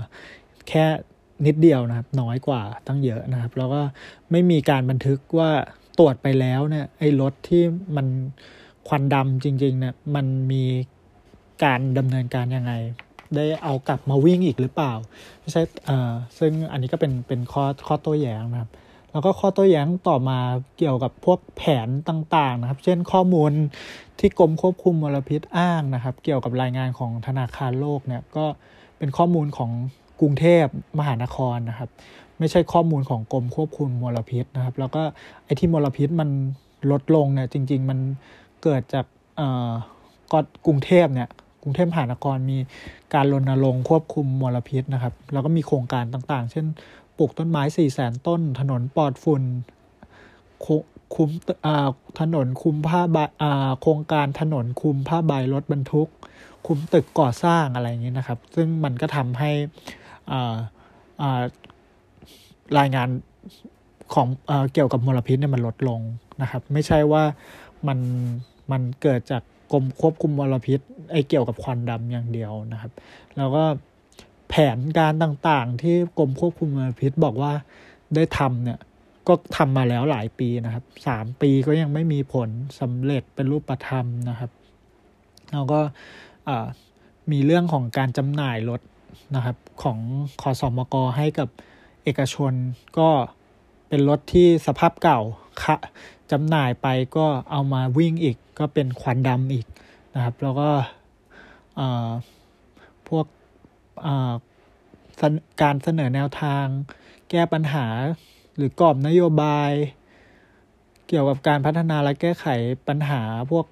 [0.70, 0.86] แค่
[1.46, 3.82] นิดเดียวนะครับ น้อยกว่าตั้งเยอะนะครับ แล้วก็
[4.32, 5.52] ไม่มีการบันทึกว่า
[6.00, 7.63] ตรวจไปแล้วเนี่ยไอ้รถที่
[7.96, 8.08] มัน
[8.88, 10.63] ควันดำจริงๆเนี่ยมันมี
[11.63, 12.74] การดำเนินการยังไง
[13.36, 14.94] ได้เอากลับมาวิ่งอีกหรือเปล่า
[15.42, 18.70] ไม่ใช่อ่าซึ่งอันนี้ก็เป็นเป็นข้อข้อโต้แย้งนะครับ
[19.12, 20.40] แล้วก็ข้อโต้แย้งต่อมา
[20.78, 23.52] เกี่ยวกับพวกแผนต่างๆนะครับ เช่นข้อมูล
[24.20, 28.46] ที่กรมควบคุมมลพิษอ้างนะครับ เกี่ยวกับรายงานของธนาคารโลกเนี่ยก็
[28.98, 29.72] เป็นข้อมูลของ
[30.22, 30.66] กรุงเทพ
[31.00, 31.90] มหานครนะครับ
[32.40, 35.02] ไม่ใช่ข้อมูลของกรมควบคุมมลพิษนะครับ แล้วก็
[35.46, 36.30] ไอ้ที่มลพิษมัน
[36.92, 38.00] ลดลงเนี่ยจริง ๆ มัน
[38.64, 39.06] เกิดจาก
[39.38, 39.72] เอ่อ
[40.32, 40.34] ก
[40.66, 41.30] กรุงเทพเนี่ย
[41.65, 42.58] รุงเทพมหานครมี
[43.13, 46.65] การรณรงค์ควบคุมมลพิษนะครับ แล้วก็มีโครงการต่างๆ เช่น
[47.17, 49.43] ปลูกต้นไม้สี่แสนต้น ถนนปลอดฝุ่น
[51.15, 51.30] คุ้ม
[52.19, 53.17] ถนนคุมผ้าใบ
[53.82, 56.10] โครงการถนนคุมผ้าใบรถบรรทุก
[56.67, 59.51] คุมตึกก่อสร้างอะไรอย่างนี้นะครับ ซึ่งมันก็ทำให้
[62.78, 63.10] รายงาน
[64.13, 64.28] ของ
[64.73, 66.01] เกี่ยวกับมลพิษเนี่ยมันลดลง
[66.41, 67.23] นะครับ ไม่ใช่ว่า
[67.88, 67.99] มัน
[68.71, 70.80] มันเกิดจาก กรมควบคุมมลพิษ
[71.12, 72.91] ไอเกี่ยวกับควันดำอย่างเดียวนะครับ
[73.38, 73.63] แล้วก็
[74.49, 77.51] แผนการต่างๆ ที่กรมควบคุมมลพิษบอกว่า
[78.15, 78.80] ได้ทำเนี่ย
[79.28, 82.49] ก็ทำมาแล้วหลายปีนะครับสามปีก็ยังไม่มีผล
[82.80, 84.51] สำเร็จเป็นรูปธรรมนะครับ
[85.51, 85.80] แล้วก็
[87.32, 88.82] มีเรื่องของการจำหน่ายรถ
[89.36, 89.97] นะครับของ
[90.41, 91.49] คอสอมกให้กับ
[92.04, 92.54] เอกชน
[92.97, 93.10] ก็
[93.88, 95.19] เป็นรถที่สภาพเก่า
[95.63, 95.75] คะ
[96.32, 99.66] จำหน่ายไปก็เอามาวิ่งอีกก็เป็นควันดำอีก
[100.16, 100.70] นะครับ แล้วก็
[103.10, 103.26] พวก
[105.62, 106.66] การเสนอแนวทาง
[107.30, 107.88] แก้ปัญหา
[108.56, 109.72] หรือกรอบนโยบาย
[111.08, 112.46] เกี่ยวกับการพัฒนาและแก้ไข
[112.88, 113.66] ปัญหาพวก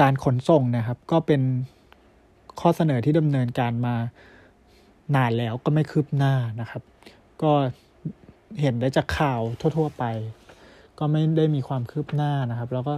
[0.00, 1.42] การขนส่งนะครับ ก็เป็น
[2.60, 3.94] ข้อเสนอที่ดำเนินการมา
[5.14, 6.82] นานแล้วก็ไม่คืบหน้านะครับ
[7.42, 7.52] ก็
[8.60, 10.04] เห็นได้จากข่าวทั่ว ๆ ไป
[10.98, 12.94] ก็ไม่ได้มีความคืบหน้านะครับ แล้วก็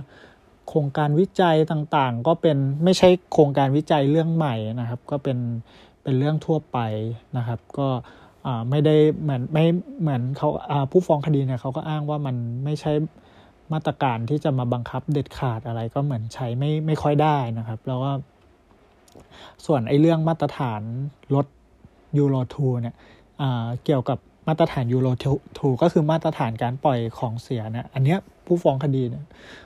[0.69, 5.39] โครงการวิจัยต่างๆ ก็เป็นไม่ใช่โครงการวิจัยเรื่องใหม่นะครับ ก็เป็น
[6.03, 6.79] เป็นเรื่องทั่วไป
[7.37, 7.89] นะครับ ก็
[8.71, 9.65] ไม่ได้เหมือนไม่
[10.01, 10.49] เหมือนเขา
[10.91, 12.93] ผู้ฟ้องคดีเนี่ยเขาก็อ้างว่ามันไม่ใช่
[13.73, 18.13] มาตรการที่จะมาบังคับเด็ดขาดอะไรก็เหมือนใช้ไม่ไม่ค่อยได้นะครับ แล้วก็
[19.67, 20.83] ส่วนไอ้เรื่องมาตรฐาน
[21.35, 21.47] รถ
[22.19, 22.95] ยูโรทูเนี่ย
[23.85, 25.09] เกี่ยวกับ มาตรฐานยูโร
[25.59, 29.25] ทูก็คือมาตรฐานการปล่อยของเสียเนี่ยอันเนี้ยผู้ฟ้องคดีเนี่ย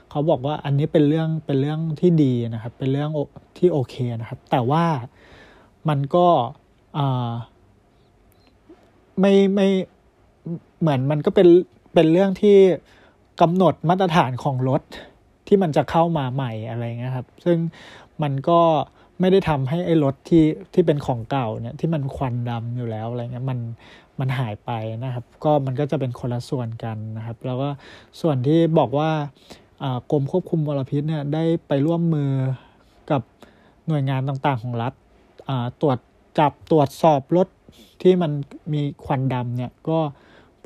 [0.09, 3.09] เขาบอกว่าอันนี้เป็นเรื่องเป็นเรื่องที่ดีนะครับ เป็นเรื่อง
[3.57, 4.85] ที่โอเคนะครับ แต่ว่า
[5.89, 6.27] มันก็
[9.19, 9.67] ไม่ไม่
[10.81, 11.47] เหมือนมันก็เป็น
[11.93, 12.57] เป็นเรื่องที่
[13.41, 14.81] กำหนดมาตรฐานของรถ
[15.47, 17.57] ที่มันจะเข้ามาใหม่อะไรเงี้ยครับ ซึ่ง
[18.21, 18.59] มันก็
[19.19, 23.59] ไม่ได้ทำให้ไอ้รถที่ที่เป็นของเก่าเนี่ยที่มันควันดำอยู่แล้วอะไรเงี้ยมัน
[24.19, 24.71] มันหายไป
[25.03, 27.69] นะครับ ก็มันก็จะเป็นคนละส่วนกันนะครับ แล้วก็
[28.21, 29.11] ส่วนที่บอกว่า
[30.11, 32.31] กรมควบคุมมลพิษเนี่ยได้ไปร่วมมือ
[33.11, 33.21] กับ
[33.87, 34.93] หน่วยงานต่างๆของรัฐ
[35.81, 35.97] ตรวจ
[36.39, 37.47] จับตรวจสอบรถ
[38.01, 38.31] ที่มัน
[38.73, 39.99] มีควันดำเนี่ยก็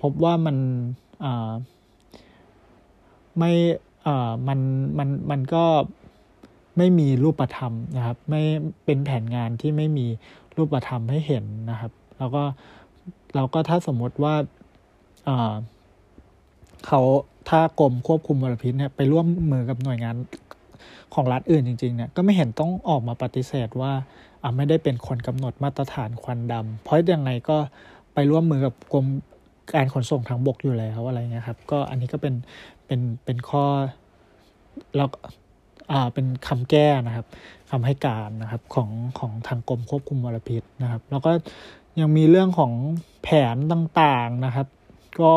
[0.02, 0.58] พบว่ามัน
[3.38, 3.52] ไม่
[4.48, 4.60] มัน
[4.98, 5.66] มันมันก็
[6.78, 8.42] ไม่มีรูปธรรมนะครับ ไม่
[8.86, 10.08] เป็นแผนงานที่ไม่มี
[10.58, 12.44] รูปธรรมให้เห็นนะครับ แล้วก็
[13.36, 14.36] เราก็ถ้าสมมติว่า
[16.88, 17.02] เขา
[17.50, 20.16] ถ้ากรมควบคุมมลพิษเนี่ยไปร่วมมือกับหน่วยงาน
[21.13, 23.92] ของรัฐอื่นจริงๆเนี่ยก็ไม่เห็นต้องออกมาปฏิเสธว่า
[24.42, 27.58] อ่าไม่ได้เป็นคนกำหนดมาตรฐานควันดำเพราะยังไงก็
[28.13, 29.06] ไปร่วมมือกับกรม
[29.76, 32.34] การขนส่งทางบกอยู่แล้วอะไรเงี้ยครับ ก็อันนี้ก็เป็น
[32.86, 33.66] เป็นเป็นข้อ
[34.96, 35.08] แล้ว
[35.92, 37.26] อ่าเป็นคำแก้นะครับ
[37.72, 38.89] คำให้การนะครับของ
[39.20, 41.32] ของทางกรมควบคุมมลพิษนะครับ แล้วก็
[42.00, 42.72] ยังมีเรื่องของ
[43.24, 44.68] แผนต่างๆนะครับ
[45.22, 45.34] ก็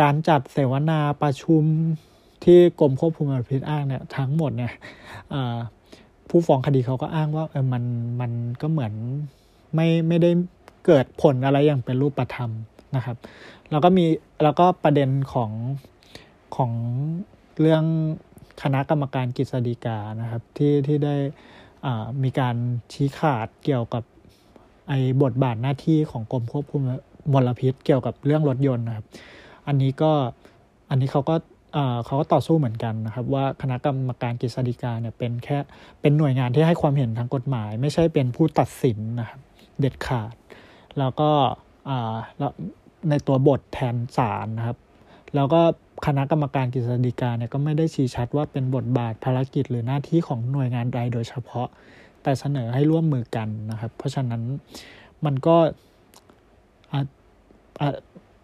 [0.00, 1.64] การจัดเสวนาประชุม
[2.44, 4.72] ที่กรมควบคุมมลพิษอ้างเนี่ยทั้งหมดเนี่ย
[6.28, 7.84] ผู้ฟ้องคดีเขาก็อ้างว่าเออมัน
[8.20, 8.92] มันก็เหมือน
[9.74, 10.30] ไม่ไม่ได้
[10.86, 12.50] เกิดผลอะไรอย่างเป็นรูปธรรม
[12.96, 13.16] นะครับ
[13.70, 14.04] แล้วก็มี
[14.42, 15.50] แล้วก็ประเด็นของ
[16.56, 16.72] ของ
[17.60, 17.84] เรื่อง
[18.62, 21.16] คณะกรรมการกฤษฎีกานะครับที่ที่ได้
[22.22, 22.56] มีการ
[22.92, 24.04] ชี้ขาดเกี่ยวกับ
[24.88, 26.82] ไอ้บทบาทหน้าที่ของกรมควบคุม
[27.32, 29.06] มลพิษเกี่ยวกับเรื่องรถยนต์นะครับ
[29.66, 30.12] อันนี้ก็
[30.90, 31.34] อันนี้เขาก็
[32.04, 35.58] เขาก็ต่อสู้เหมือนกันนะครับ ว่าคณะกรรมการกฤษฎีกาเนี่ยเป็นแค่
[36.00, 39.40] เป็นหน่วยงานที่ให้ความเห็นทางกฎหมาย ไม่ใช่เป็นผู้ตัดสินนะครับ
[39.80, 40.34] เด็ดขาด
[40.98, 41.30] แล้วก็
[42.38, 42.52] แล้ว
[43.10, 44.78] ในตัวบทแทนศาลนะครับ
[45.34, 45.60] แล้วก็
[46.06, 51.68] คณะกรรมการกฤษฎีกาเนี่ยก็ไม่ได้ชี้ชัดว่าเป็นบทบาทภารกิจหรือหน้าที่ของหน่วยงานใดโดยเฉพาะ
[52.22, 54.42] แต่เสนอให้ร่วมมือกันนะครับ เพราะฉะนั้น
[55.24, 55.56] มันก็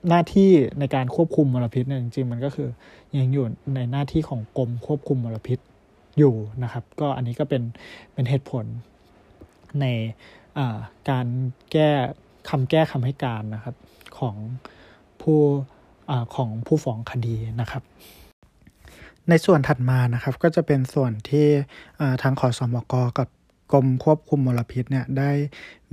[0.09, 2.69] หน้าที่ในการควบคุมมลพิษเนี่ยจริงๆ มันก็คือ
[3.19, 5.59] ยังอยู่ในหน้าที่ของกรมควบคุมมลพิษ
[6.19, 7.63] อยู่นะครับ ก็อันนี้ก็เป็น
[8.13, 8.65] เป็นเหตุผล
[9.81, 9.87] ใน
[11.11, 11.27] การ
[11.73, 11.91] แก้
[12.49, 13.75] คำแก้คำให้การนะครับ
[14.19, 14.37] ของ
[15.23, 15.41] ผู้
[16.11, 17.83] อของผู้ฟ้องคดีนะครับ
[19.29, 21.47] ในส่วนถัดมานะครับก็จะเป็นส่วนที่
[22.23, 23.29] ทางขอสอมกกับ
[23.73, 25.31] กรมควบคุมมลพิษเนี่ยได้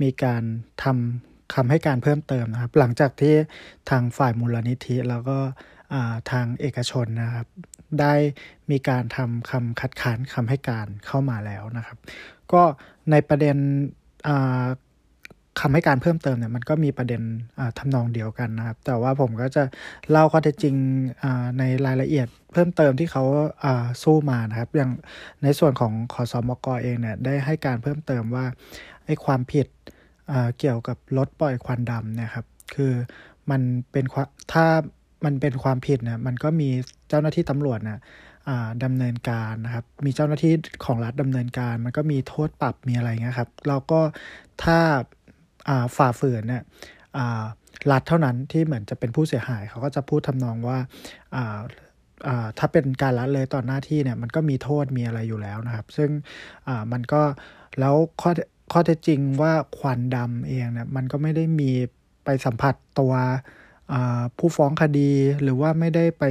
[0.02, 0.42] มีการ
[0.82, 3.34] ทำคำให้การเพิ่มเติมนะครับ หลังจากที่
[3.90, 5.38] ทางฝ่ายมูลนิธิแล้วก็
[6.30, 7.46] ทางเอกชนนะครับ
[8.00, 8.14] ได้
[8.70, 11.98] มีการทำคำคัดค้านคำให้การเข้ามาแล้วนะครับ
[12.52, 12.62] ก็
[13.10, 13.56] ในประเด็น
[15.60, 17.22] คำให้การเพิ่มเติมเนี่ยมันก็มีประเด็น
[17.78, 19.62] ทำนองเดียวกันนะครับ แต่ว่าผมก็จะ
[20.10, 20.74] เล่าข้อเท็จจริง
[21.58, 23.24] ในรายละเอียด เพิ่มเติมที่เขา
[24.02, 24.90] สู้มานะครับ อย่าง
[25.42, 28.46] ในส่วนของขอสอมกเองเนี่ยได้ให้การเพิ่มเติมว่า
[29.06, 29.66] ไอ้ความผิด
[30.58, 32.92] เกี่ยวกับรถปล่อยควันดำนี่ยครับ คือ
[33.50, 34.04] มันเป็น
[34.52, 34.66] ถ้า
[35.24, 36.68] มันเป็นความผิดเนี่ยมันก็มี
[37.08, 38.00] เจ้าหน้าที่ตำรวจนะ
[38.84, 40.52] ดำเนินการนะครับ มีเจ้าหน้าที่
[40.84, 44.00] ของรัฐดำเนินการ มันก็มีโทษปรับมีอะไรเงี้ยครับแล้วก็
[44.64, 44.78] ถ้า
[45.96, 46.62] ฝ่าฝืนเนี่ย
[47.92, 50.78] รัฐเท่านั้นที่เหมือนจะเป็นผู้เสียหาย เขาก็จะพูดทำนองว่า
[52.58, 56.10] ถ้าเป็นการละเลยต่อหน้าที่เนี่ยมันก็มีโทษมีอะไรอยู่แล้วนะครับ ซึ่ง
[56.92, 57.22] มันก็
[57.80, 58.30] แล้วข้อ
[58.72, 61.70] ข้อเท็จจริงว่าควันดำเองเนี่ยมันก็ไม่ได้มี
[62.24, 63.14] ไปสัมผัสตัว
[64.38, 65.12] ผู้ฟ้องคดี
[65.42, 66.24] หรือว่าไม่ได้ไป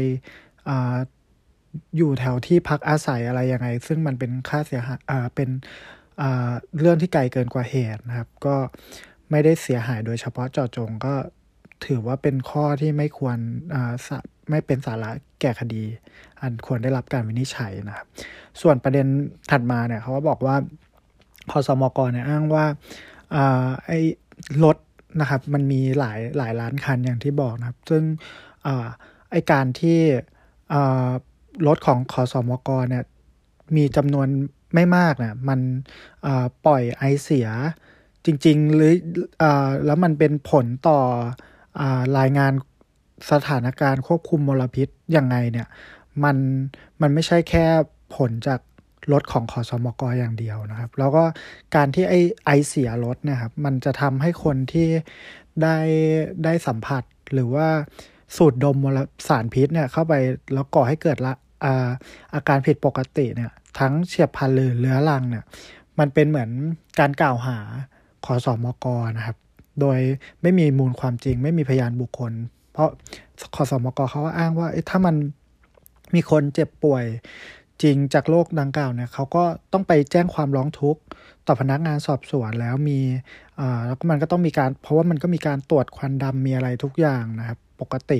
[0.69, 0.71] อ
[1.97, 4.99] อยู่แถวที่พักอาศัยอะไรยังไง ซึ่งมันเป็นค่าเสียหาย
[5.35, 5.49] เป็น
[6.79, 8.55] เรื่องที่ไกลเกินกว่าเหตุนะครับ ก็
[9.31, 11.15] ไม่ได้เสียหายโดยเฉพาะเจาะจงก็
[11.85, 13.37] ถือว่าเป็นข้อที่ไม่ควร
[14.49, 15.09] ไม่เป็นสาระ
[15.41, 15.83] แก่คดี
[16.41, 18.07] อันควรได้รับการวินิจฉัยนะครับ
[18.61, 19.07] ส่วนประเด็น
[19.51, 20.55] ถัดมาเนี่ยเขาก็บอกว่า
[21.49, 22.65] พอสมกเนี่ยอ้างว่า
[23.85, 23.99] ไอ้
[24.63, 24.77] รถ
[25.19, 28.03] นะครับมันมีหลายหลายล้านคันอย่างที่บอกนะครับ ซึ่ง
[29.31, 29.99] ไอการที่
[31.67, 33.03] รถของขอสมกเนี่ย
[33.75, 34.27] มีจำนวน
[34.73, 35.59] ไม่มากนะมัน
[36.65, 37.47] ปล่อยไอเสีย
[38.25, 38.93] จริง ๆ หรือ
[39.41, 39.43] อ
[39.85, 40.99] แล้วมันเป็นผลต่อ
[42.19, 42.53] รายงาน
[43.31, 45.67] สถานการณ์ควบคุมมลพิษยังไงเนี่ย
[46.23, 46.37] มัน
[47.01, 47.65] มันไม่ใช่แค่
[48.15, 48.59] ผลจาก
[49.11, 51.23] รถของขอสมกอย่างเดียวนะครับ แล้วก็
[51.75, 52.13] การที่ไอ
[52.45, 54.87] ไอเสียรถนี่ยครับ มันจะทำให้คนที่
[55.63, 55.77] ได้
[56.43, 57.03] ได้สัมผัส
[57.33, 57.67] หรือว่า
[58.35, 60.13] สูดดมมลสารพิษเนี่ยเข้าไป
[60.53, 61.89] แล้วก่อให้เกิดละอา
[62.33, 65.43] อาการผิดปกติเนี่ยทั้งเฉียบพลันหรือเรื้อรังเนี่ย
[65.99, 66.49] มันเป็นเหมือน
[66.99, 67.57] การกล่าวหา
[68.25, 68.85] ขอสอมก
[69.17, 69.37] นะครับ
[69.79, 69.99] โดย
[70.41, 72.31] ไม่มีมูลความจริง ไม่มีพยานบุคคล
[72.73, 72.89] เพราะ
[73.55, 75.15] ขอสมกเขาอ้างว่าถ้ามัน
[76.15, 77.05] มีคนเจ็บป่วย
[77.81, 79.43] จริงจากโรคดังกล่าวเนี่ยเขาก็
[79.73, 81.01] ต้องไปแจ้งความร้องทุกข์
[81.47, 82.99] ต่อพนักงานสอบสวนแล้วมี
[83.85, 88.19] แล้วมันก็ต้องมีการ เพราะว่ามันก็มีการตรวจควันดำมีอะไรทุกอย่างนะครับ ปกติ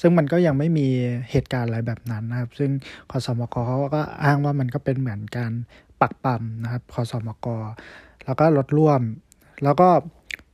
[0.00, 0.86] ซึ่งมันก็ยังไม่มี
[1.30, 2.70] เหตุการณ์อะไรแบบนั้นนะครับ ซึ่ง
[3.10, 5.52] คอสมกเขาก็อ้างว่ามันก็เป็นเหมือนการ
[6.00, 7.46] ปักปั๊มนะครับคอสมก
[8.24, 9.00] แล้วก็ลดร่วม
[9.64, 9.88] แล้วก็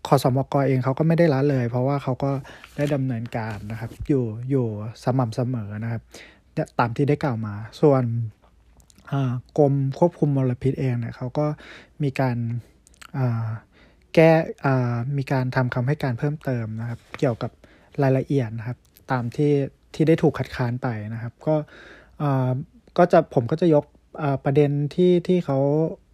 [0.07, 2.31] คอสมกเองเขาก็ไม่ได้ละเลย เพราะว่าเขาก็
[2.77, 4.67] ได้ดำเนินการนะครับ อยู่อยู่
[5.05, 6.03] สม่ำเสมอนะครับ
[6.79, 8.05] ตามที่ได้กล่าวมา ส่วน
[9.59, 11.47] กรมควบคุมมลพิษเองเนี่ยเขาก็
[12.03, 12.37] มีการ
[14.15, 14.33] แก้
[15.17, 17.51] มีการทำคำให้การเพิ่มเติมนะครับ เกี่ยวกับ
[18.03, 18.79] รายละเอียดนะครับ
[19.11, 19.53] ตามที่
[19.95, 21.55] ที่ได้ถูกคัดค้านไปนะครับ ก็
[22.99, 23.85] ก็จะผมก็จะยก
[24.45, 25.59] ประเด็นที่ที่เขา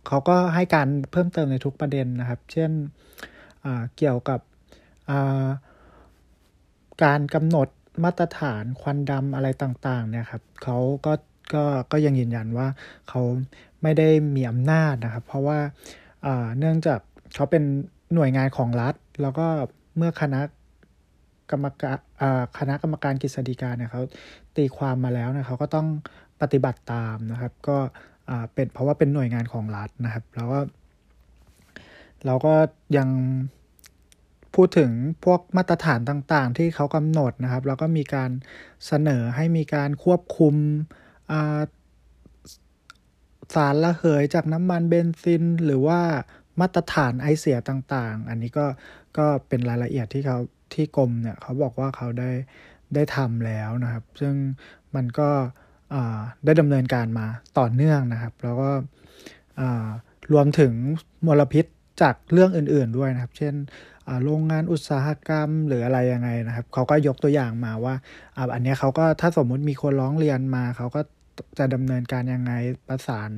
[0.09, 2.71] เขาก็ให้การเพิ่มเติมในทุกประเด็นนะครับ เช่น
[3.97, 4.41] เกี่ยวกับ
[7.05, 7.69] การกำหนด
[8.05, 11.13] มาตรฐานควันดำอะไรต่างๆเนี่ยครับเขาก็
[11.55, 12.69] ก็ก็ยังยืนยันว่า
[13.09, 13.23] เขา
[13.83, 15.59] ไม่ได้มีอำนาจนะครับ เพราะว่า
[16.59, 17.01] เนื่องจาก
[17.35, 17.63] เขาเป็น
[18.15, 19.47] หน่วยงานของรัฐ แล้วก็
[19.97, 20.41] เมื่อคณะ
[21.51, 21.99] กรรมการ
[22.59, 24.03] คณะกรรมการกฤษฎีกาเนี่ยเขา
[24.57, 25.87] ตีความมาแล้วนี่ยเขาก็ต้อง
[26.43, 27.77] ปฏิบัติตามนะครับ ก็
[28.55, 30.59] เป็นเพราะว่าเป็นหน่วยงานของรัฐนะครับ แล้วก็
[32.27, 32.55] เราก็
[32.97, 33.09] ยัง
[34.55, 34.91] พูดถึง
[35.25, 38.31] พวกมาตรฐานต่างๆ ที่เขากำหนดนะครับ แล้วก็มีการ
[38.87, 40.55] เสนอให้มีการควบคุม
[43.55, 46.01] สารละเหยจากน้ำมันเบนซิน หรือว่า
[46.61, 48.67] มาตรฐานไอเสียต่างๆ อันนี้ก็
[49.19, 50.39] ก็เป็นรายละเอียดที่เขา
[50.75, 52.31] ที่กรมเนี่ยเขาบอกว่าเขาได้
[52.95, 54.35] ได้ทำแล้วนะครับ ซึ่ง
[54.95, 55.29] มันก็
[56.45, 57.27] ได้ดำเนินการมา
[57.59, 58.71] ต่อเนื่องนะครับ แล้วก็
[60.33, 60.73] รวมถึง
[61.27, 61.67] มลพิษ
[62.01, 63.55] จากเรื่องอื่นๆด้วยนะครับ เช่น
[64.25, 67.95] โรงงานอุตสาหกรรมหรืออะไรยังไงนะครับเขาก็ยกตัวอย่างมาว่า
[68.55, 71.01] อันนี้เขาก็ถ้าสมมุติมีคนร้องเรียนมาเขาก็
[71.59, 72.53] จะดำเนินการยังไง
[72.89, 73.31] ประสาน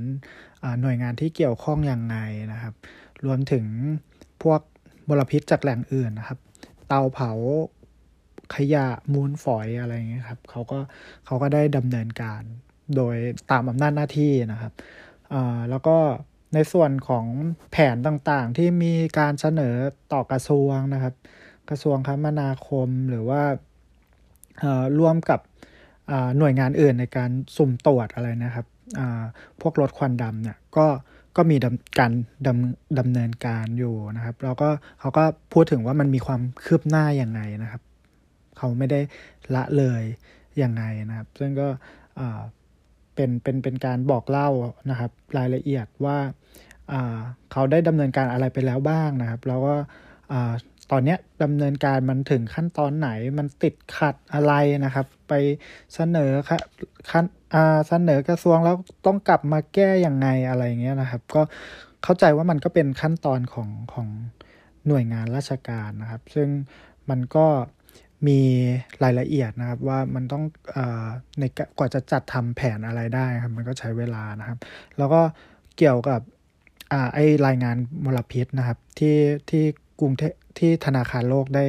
[0.80, 2.16] หน่วยงานที่เกี่ยวข้องยังไง
[2.52, 2.74] นะครับ
[3.24, 3.64] รวมถึง
[4.42, 4.60] พวก
[5.08, 6.38] มลพิษจากแหล่งอื่นนะครับ
[6.88, 7.32] เตาเผา
[8.54, 10.78] ขยะมูลฝอยอะไรเงี้ยครับเขาก็
[11.26, 12.42] เขาก็ได้ดำเนินการ
[12.96, 13.16] โดย
[13.50, 14.72] ตามอำนาจหน้าที่นะครับ
[15.70, 15.96] แล้วก็
[16.54, 17.26] ในส่วนของ
[17.72, 19.74] แผนต่างๆ ที่มีการเสนอ
[20.12, 21.14] ต่อกระทรวงนะครับ
[21.68, 23.42] กระทรวงคมนาคมหรือว่า
[24.98, 25.40] ร่วมกับ
[26.38, 28.66] หน่วยงานอื่นในการสุ่มตรวจอะไรนะครับ
[29.60, 30.86] พวกรถควันดำเนี่ยก็
[31.36, 31.56] ก็มี
[31.98, 32.12] การ
[32.46, 34.68] ดำดำเนินการอยู่นะครับแล้วก็
[35.00, 37.82] เขาก็พูดถึงว่ามันมีความคืบหน้าอย่างไงนะครับ
[38.58, 39.00] เขาไม่ได้
[39.54, 40.02] ละเลย
[40.58, 41.68] อย่างไงนะครับ ซึ่งก็
[43.14, 44.48] เป็นเป็นเป็นการบอกเล่า
[44.90, 46.18] นะครับ รายละเอียดว่า
[47.52, 49.74] เขาได้ดำเนินการอะไรไปแล้วบ้างนะครับ แล้วก็
[50.90, 54.52] ตอนนี้ดำเนินการมันถึงขั้นตอนไหนมันติดขัดอะไร
[54.84, 55.32] นะครับ ไป
[55.94, 56.30] เสนอ
[57.10, 57.24] ขั้น
[57.88, 61.42] เสนอกระทรวงแล้วต้องกลับมาแก้อย่างไงอะไรเงี้ยนะครับ ก็
[62.02, 64.08] เข้าใจว่ามันก็เป็นขั้นตอนของของ
[64.86, 66.48] หน่วยงานราชการนะครับ ซึ่ง
[67.10, 67.46] มันก็
[68.26, 68.40] มี
[69.04, 70.44] รายละเอียดนะครับว่ามันต้อง
[70.76, 70.78] อ
[71.38, 71.44] ใน
[71.78, 74.58] กว่าจะจัดทำแผนอะไรได้ครับมันก็ใช้เวลานะครับ
[74.98, 75.20] แล้วก็
[75.76, 76.20] เกี่ยวกับ
[76.92, 79.16] อ่าไอรายงานมลพิษนะครับ ที่
[79.50, 79.64] ที่
[80.00, 80.22] กรุงเท
[80.58, 81.66] ที่ธนาคารโลกได้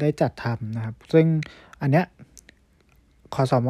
[0.00, 1.26] ได้จัดทำนะครับ ซึ่ง
[1.80, 2.06] อันเนี้ย
[3.34, 3.68] ขอสม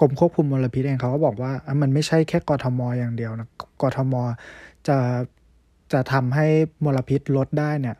[0.00, 1.52] กรมควบคุมมลพิษเองเขาก็บอกว่า
[1.82, 3.48] มันไม่ใช่แค่กทมอย่างเดียวนะ
[3.82, 4.14] กทม
[4.88, 4.96] จะ
[5.92, 6.46] จะทำให้
[6.84, 7.96] มลพิษลดได้เนี่ย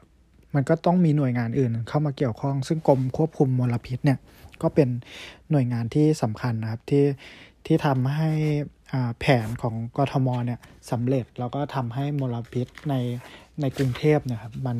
[0.55, 4.18] มันก็ต้องมีหน่วยงานอื่นเข้ามาเกี่ยวข้อง ซึ่งกรมควบคุมมลพิษเนี่ย
[4.62, 4.88] ก็เป็น
[5.50, 7.05] หน่วยงานที่สำคัญนะครับที่
[7.66, 8.30] ที่ทำให้
[9.20, 12.94] แผนของกทมเนี่ยสำเร็จแล้วก็ทำให้มลพิษใน
[13.61, 14.78] ในกรุงเทพเนะครับมัน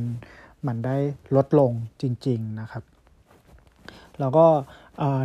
[0.67, 0.97] มันได้
[1.37, 1.73] ลดลง
[2.03, 2.85] จริง ๆนะครับ
[4.21, 4.47] แล้วก็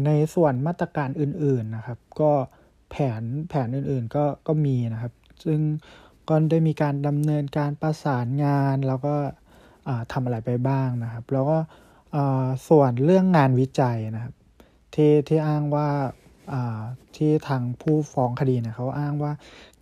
[0.06, 2.32] ในส่วนมาตรการอื่นๆนะครับ ก็
[2.92, 5.14] แผนแผนอื่นๆก็ก็มีนะครับ
[5.46, 5.60] ซึ่ง
[6.30, 9.16] ก็ได้มีการดำเนินการประสานงานแล้วก็
[10.12, 11.58] ทำอะไรไปบ้างนะครับ แล้วก็
[12.68, 14.34] ส่วนเรื่องงานวิจัยนะครับ
[14.94, 15.88] ที่ที่อ้างว่า
[17.16, 19.32] ที่ทางผู้ฟ้องคดีเนี่ยเขาอ้างว่า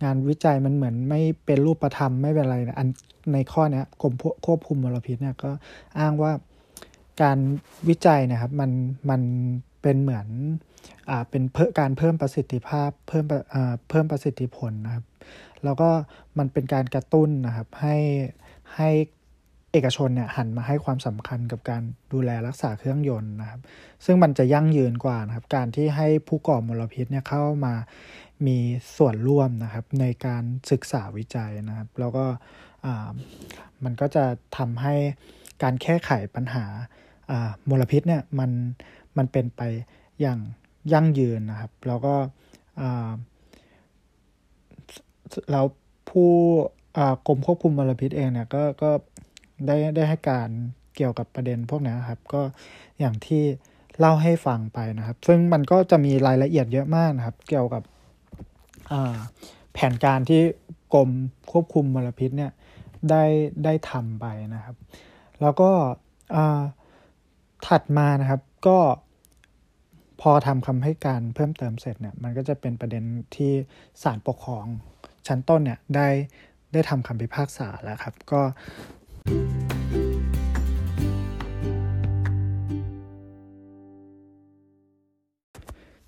[0.02, 2.88] งานวิจัยมันเหมือนไม่เป็นรูปธรรมไม่เป็นไรนะอัน
[3.32, 4.14] ในข้อนี้กรม
[4.46, 5.50] ควบคุมมลพิษเนี่ยก็
[5.98, 6.32] อ้างว่า
[7.22, 7.38] การ
[7.88, 8.70] วิจัยนะครับมัน
[9.10, 9.22] มัน
[9.82, 10.26] เป็นเหมือน
[11.10, 13.24] อ่าเป็นเพิ่มการเพิ่มประสิทธิภาพเพิ่ม
[13.54, 15.04] อ่าเพิ่มประสิทธิผลนะครับ
[15.64, 15.90] แล้วก็
[16.38, 17.96] มันเป็นการกระตุ้นนะครับให้
[18.76, 18.90] ให้
[19.72, 23.60] เอกชนเนี่ยหันมาให้ความสำคัญกับการดูแลรักษาเครื่องยนต์นะครับ
[24.04, 27.74] ซึ่งมันจะยั่งยืนกว่านะครับ การที่ให้ผู้ก่อมลพิษเนี่ยเข้ามา
[28.46, 28.58] มี
[28.96, 32.24] ส่วนร่วมนะครับ ในการศึกษาวิจัยนะครับ แล้วก็
[33.84, 34.24] มันก็จะ
[34.56, 34.94] ทำให้
[35.62, 36.64] การแก้ไขปัญหา
[37.68, 38.50] มลพิษเนี่ยมัน
[39.16, 39.62] มันเป็นไป
[40.20, 40.38] อย่าง
[40.92, 42.14] ยั่งยืนนะครับ แล้วก็
[45.50, 45.66] แล้ว
[46.10, 46.32] ผู้
[47.26, 48.90] กรมควบคุมมลพิษเองเนี่ยก็ก็
[49.66, 50.48] ได้ได้ให้การ
[50.96, 52.42] เกี่ยวกับประเด็นพวกนี้ครับ ก็
[52.98, 53.42] อย่างที่
[53.98, 57.82] เล่าให้ฟังไปนะครับ ซึ่งมันก็จะมีรายละเอียดเยอะมากนะครับ เกี่ยวกับ
[59.72, 60.40] แผนการที่
[60.94, 61.10] กรม
[61.50, 62.52] ควบคุมมลพิษเนี่ย
[63.10, 63.24] ได้
[63.64, 64.76] ได้ทำไปนะครับ
[65.40, 65.70] แล้วก็
[67.66, 68.78] ถัดมานะครับก็
[70.20, 73.04] พอทำคำให้การเพิ่มเติมเสร็จเนี่ยมันก็จะเป็นประเด็น
[73.36, 73.52] ที่
[74.02, 74.66] ศาลปกครอง
[75.26, 76.08] ชั้นต้นเนี่ยได้
[76.72, 78.42] ได้ทำคำพิพากษาแล้วครับ ก็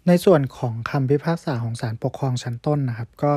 [0.08, 3.32] ในส่วนของคำพิพากษาของศาลปกครองชั้นต้นนะครับ ก็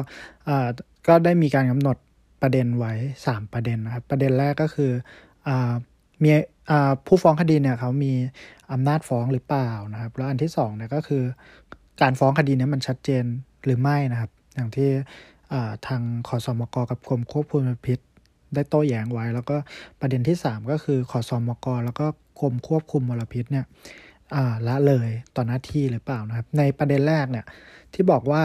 [1.08, 1.98] ก็ได้มีการกำหนด
[2.42, 2.94] ประเด็นไว้
[3.26, 4.92] 3 ประเด็นนะครับ ประเด็นแรกก็คือ
[5.48, 5.50] อ
[6.24, 6.32] มี
[7.08, 8.14] ผู้ฟ้องคดีเนี่ยเขามี
[8.72, 11.24] อำนาจฟ้องหรือเปล่านะครับ แล้วอันที่2เนี่ยก็คือ
[12.02, 13.24] การฟ้องคดีนี้มันชัดเจน
[13.66, 14.90] หรือไม่นะครับ อย่างที่
[15.88, 18.00] ทางขอสมกกับกรมควบคุมมลพิษ
[18.56, 19.56] ได้โต้แย้งไว้ แล้วก็
[20.00, 22.06] ประเด็นที่ 3 ก็คือขอสมกแล้วก็
[22.42, 23.66] กรมควบคุมมลพิษเนี่ย
[24.68, 27.46] ละเลยต่อหน้าที่หรือเปล่านะครับ ในประเด็นแรกเนี่ย
[27.94, 28.44] ที่บอกว่า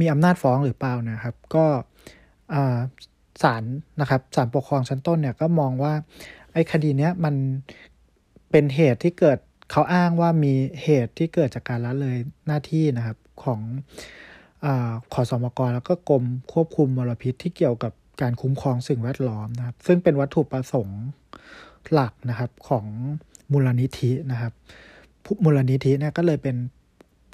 [0.00, 1.64] มีอำนาจฟ้องหรือเปล่านะครับ ก็
[3.42, 3.64] ศาล
[4.00, 5.94] นะครับศาลปกครองชั้นต้นเนี่ยก็มองว่า
[6.52, 7.34] ไอ้คดีเนี้ยมัน
[8.50, 9.38] เป็นเหตุที่เกิด
[9.70, 12.16] เขาอ้างว่ามีเหตุที่เกิดจากการละเลย
[12.46, 13.60] หน้าที่นะครับของ
[14.64, 14.66] อ
[15.12, 21.02] ขอสมกแล้วก็กรมควบคุมมลพิษที่เกี่ยวกับ การคุ้มครองสิ่งแวดล้อมนะครับ ซึ่งเป็นวัตถุประสงค์
[21.92, 22.86] หลักนะครับของ
[23.52, 24.52] มูลนิธินะครับ
[25.44, 26.56] มูลนิธิเนี่ยก็เลยเป็น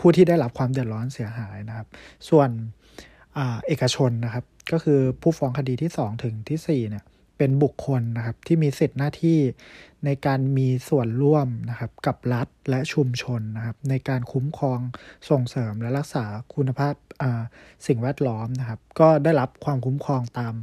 [0.01, 1.87] ผู้ที่ได้รับความเดือดร้อนเสียหายนะครับ
[2.29, 2.49] ส่วน
[3.67, 7.05] เอกชนนะครับ ก็คือผู้ฟ้องคดีที่ 2 ถึงที่4เนี่ย
[7.37, 9.39] เป็นบุคคลนะครับ ที่มีสิทธิหน้าที่
[10.05, 14.81] ในการมีส่วนร่วมนะครับ กับรัฐและชุมชนนะครับ ในการคุ้มครอง
[15.31, 16.25] ส่งเสริมและรักษา
[16.55, 16.95] คุณภาพ
[17.87, 20.55] สิ่งแวดล้อมนะครับ ก็ได้รับความคุ้มครองตาม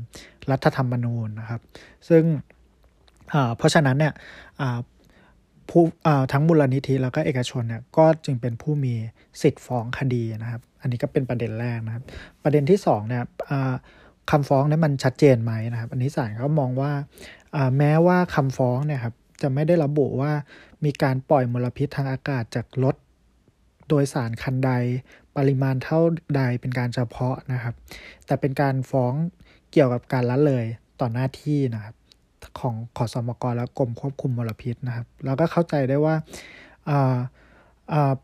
[0.52, 1.62] รัฐธรรมนูญนะครับ
[2.10, 2.24] ซึ่ง
[3.58, 4.14] เพราะฉะนั้นเนี่ย
[5.70, 5.84] ผู้
[6.32, 8.94] ทั้งมูลนิธิแล้วก็เอกชนเนี่ยก็จึงเป็นผู้มี
[9.42, 12.04] สิทธิ์ฟ้องคดีนะครับ อันนี้ก็เป็นประเด็นแรกนะครับ
[12.44, 13.24] ประเด็นที่2เนี่ย
[14.32, 16.92] คำฟ้องนั้นมันชัดเจนไหมนะครับ อันนี้ศาลเขามองว่า
[17.78, 20.32] แม้ว่าคำฟ้องเนี่ยครับจะไม่ได้ระบุว่า
[20.86, 22.96] มีการปล่อยมลพิษทางอากาศจากรถ
[23.88, 24.72] โดยสารคันใด
[25.38, 26.02] ปริมาณเท่า
[26.36, 27.74] ใดเป็นการเฉพาะนะครับ
[28.26, 29.14] แต่เป็นการฟ้อง
[29.72, 30.66] เกี่ยวกับการละเลย
[31.02, 31.96] ต่อหน้าที่นะครับ
[32.60, 36.16] ของขอสมกและกรมควบคุมมลพิษนะครับ แล้วก็เข้าใจได้ว่า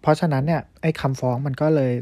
[0.01, 1.93] เพราะฉะนั้นเนี่ยไอ้คำฟ้องมันก็เลย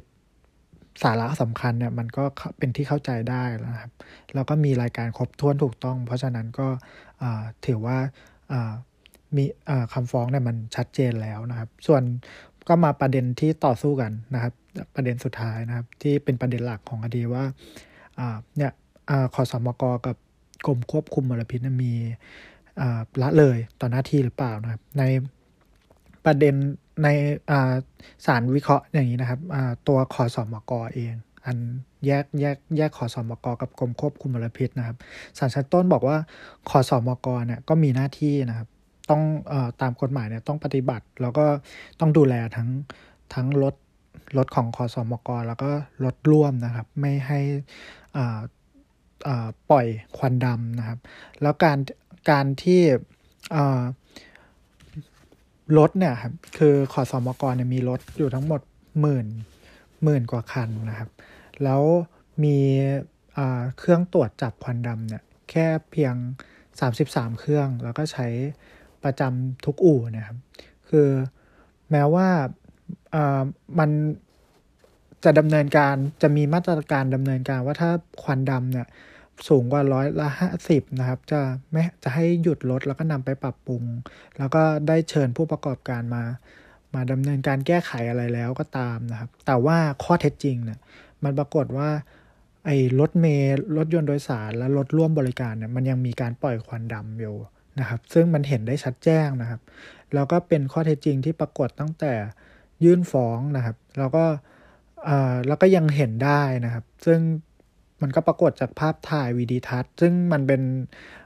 [1.03, 2.23] สาระสำคัญเนี่ยมันก็
[2.57, 3.91] เป็นที่เข้าใจได้นะครับ
[4.33, 6.67] แล้วก็มีรายการครบถ้วนถูกต้อง เพราะฉะนั้นก็
[7.65, 7.97] ถือว่า
[9.35, 9.43] มี
[9.93, 12.03] คำฟ้องเนี่ยมันชัดเจนแล้วนะครับ ส่วน
[12.67, 14.53] ก็มาประเด็นที่ต่อสู้กันนะครับ
[14.95, 17.43] ประเด็นสุดท้ายนะครับ ที่เป็นประเด็นหลักของคดีว่า
[18.57, 18.71] เนี่ย
[19.33, 20.15] ขอสมกกับ
[20.65, 21.93] กรมควบคุมมลพิษมี
[23.21, 25.03] ละเลยต่อหน้าที่หรือเปล่านะครับ ใน
[26.25, 26.55] ประเด็น
[27.03, 27.07] ใน
[28.25, 29.39] สารวิเคราะห์อย่างนี้นะครับ
[29.87, 31.13] ตัวขอสอมกอเอง
[31.45, 31.57] อัน
[32.05, 34.97] แยกแยกแยกขอสอมกกับกรมควบคุมมลพิษนะครับ
[35.37, 36.17] สารชั้นต้นบอกว่า
[36.69, 38.67] ขอสอมกเนี่ยก็มีหน้าที่นะครับ
[39.09, 41.45] ต้องอตามกฎหมายเนี่ยต้องปฏิบัติ แล้วก็
[41.99, 42.69] ต้องดูแลทั้ง
[43.33, 43.75] ทั้งรถ
[44.37, 45.71] รถของคอสอมกแล้วก็
[46.05, 47.39] รถร่วมนะครับ ไม่ให้
[49.69, 49.87] ปล่อย
[50.17, 50.99] ควันดำนะครับ
[51.41, 51.77] แล้วการ
[52.31, 52.81] การที่
[55.77, 58.61] รถเนี่ยครับคือขอสอมกรเนี่ยมีรถอยู่ทั้งหมด
[59.01, 59.27] หมื่น
[60.03, 61.09] หมื่นกว่าคันนะครับ
[61.63, 61.81] แล้ว
[62.43, 62.57] มี
[63.77, 66.15] เครื่องตรวจจับควันดำเนี่ยแค่เพียง
[66.77, 68.27] 33 เครื่อง แล้วก็ใช้
[69.03, 70.37] ประจำทุกอู่นะครับ
[70.89, 71.09] คือ
[71.91, 72.27] แม้ว่า
[73.79, 73.89] มัน
[75.23, 77.91] จะดำเนินการจะมีมาตรการดำเนินการว่าถ้า
[78.23, 78.87] ควันดำเนี่ย
[79.47, 83.83] สูงกว่าร้อยละห้าสิบนะครับ จะไม่จะให้หยุดรถแล้วก็นำไปปรับปรุง
[84.37, 86.23] แล้วก็ได้เชิญผู้ประกอบการมา
[86.95, 90.79] มาดำเนินการแก้ไขอะไรแล้วก็ตามนะครับ แต่ว่าข้อเท็จจริงเนี่ย
[91.23, 91.89] มันปรากฏว่า
[92.65, 97.35] ไอ้รถเมล์รถยนต์โดยสารและรถร่วมบริการเนี่ยมันยังมีการปล่อยควันดำอยู่
[97.79, 99.61] นะครับ ซึ่งมันเห็นได้ชัดแจ้งนะครับ
[100.13, 102.13] แล้วก็เป็นข้อเท็จจริงที่ปรากฏตั้งแต่
[102.83, 104.25] ยื่นฟ้องนะครับ แล้วก็
[105.47, 107.19] แล้วก็ยังเห็นได้นะครับ ซึ่ง
[108.01, 110.61] มันก็ปรากฏจากภาพถ่ายวีดีทัศน์ ซึ่งมันเป็น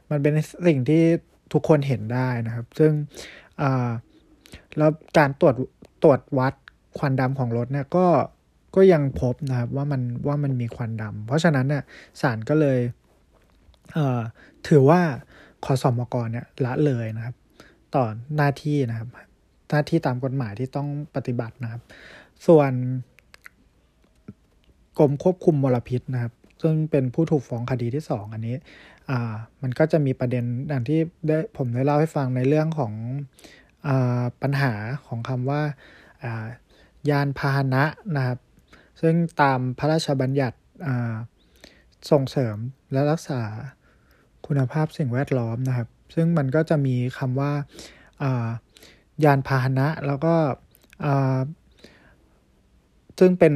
[0.09, 0.33] มันเป็น
[0.67, 1.03] สิ่งที่
[1.53, 2.91] ทุกคนเห็นได้นะครับ ซึ่ง
[4.77, 5.55] แล้วการตรวจ
[6.03, 6.53] ตรวจวัด
[6.97, 8.05] ควันดำของรถเนี่ยก็
[8.75, 11.83] ก็ยังพบนะครับว่ามันว่ามันมีควันดำเพราะฉะนั้นเนี่ย
[12.21, 12.79] ศาลก็เลย
[13.93, 15.01] เถือว่า
[15.65, 17.35] คอสอมกรเนี่ยละเลยนะครับ
[17.95, 18.05] ต่อ
[18.35, 19.09] หน้าที่นะครับ
[19.69, 21.81] หน้าที่ตามกฎหมายที่ต้องปฏิบัตินะครับ
[22.47, 22.71] ส่วน
[24.99, 28.55] กรมควบคุมมลพิษนะครับ ซึ่งเป็นผู้ถูกฟ้องคดีที่สองอันนี้
[29.09, 32.93] อ่ามันก็จะมีประเด็นอย่างที่ได้ผมได้เล่าให้ฟังในเรื่องของ
[33.87, 34.73] อ่าปัญหา
[35.07, 35.61] ของคำว่า
[36.23, 36.45] อ่า
[37.09, 37.83] ยานพาหนะ
[38.15, 38.39] นะครับ
[39.01, 40.57] ซึ่งตามพระราชบัญญัติ
[40.87, 41.15] อ่า
[42.11, 42.57] ส่งเสริม
[42.91, 43.41] และรักษา
[44.47, 47.51] คุณภาพสิ่งแวดล้อมนะครับ ซึ่งมันก็จะมีคำว่า
[48.23, 48.47] อ่า
[49.25, 50.33] ยานพาหนะแล้วก็
[51.05, 51.39] อ่า
[53.19, 53.53] ซึ่งเป็น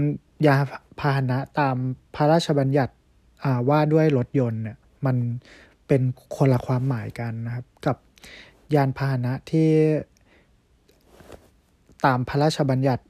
[0.48, 0.56] ยา
[1.00, 1.78] พาหนะตาม
[2.16, 2.94] พระราชบัญญัติ
[3.70, 5.18] ว่าด้วยรถยนต์เนี่ยมัน
[5.88, 6.02] เป็น
[6.36, 7.98] คนละความหมายกันนะครับ กับ
[8.76, 9.70] ยานพาหนะที่
[12.06, 13.04] ตามพระราชบัญญัติ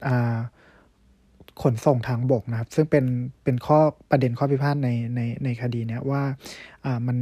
[1.62, 3.04] ขนส่งทางบกนะครับ ซึ่งเป็น
[3.44, 3.78] เป็นข้อ
[4.10, 6.22] ประเด็นข้อพิพาทในในในคดีเนี้ยว่า
[7.06, 7.18] มัน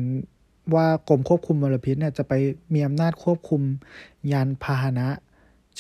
[0.74, 2.33] ว่ากรมควบคุมมลพิษเนี่ยจะไป
[2.74, 3.62] มีอำนาจควบคุม
[4.33, 5.09] ยานพาหนะ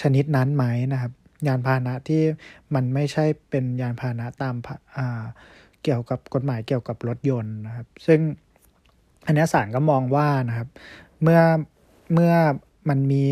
[0.00, 1.12] ชนิดนั้นไหมนะครับ
[1.46, 2.22] ยานพาหนะที่
[2.74, 4.54] มันไม่ใช่เป็นยานพาหนะตาม
[5.84, 8.20] เกี่ยวกับกฎหมายเกี่ยวกับรถยนต์นะครับ ซึ่ง
[9.26, 10.68] อันนี้ศาลก็มองว่านะครับ
[11.22, 11.40] เมื่อ
[12.12, 12.32] เมื่อ
[12.88, 13.24] มันมี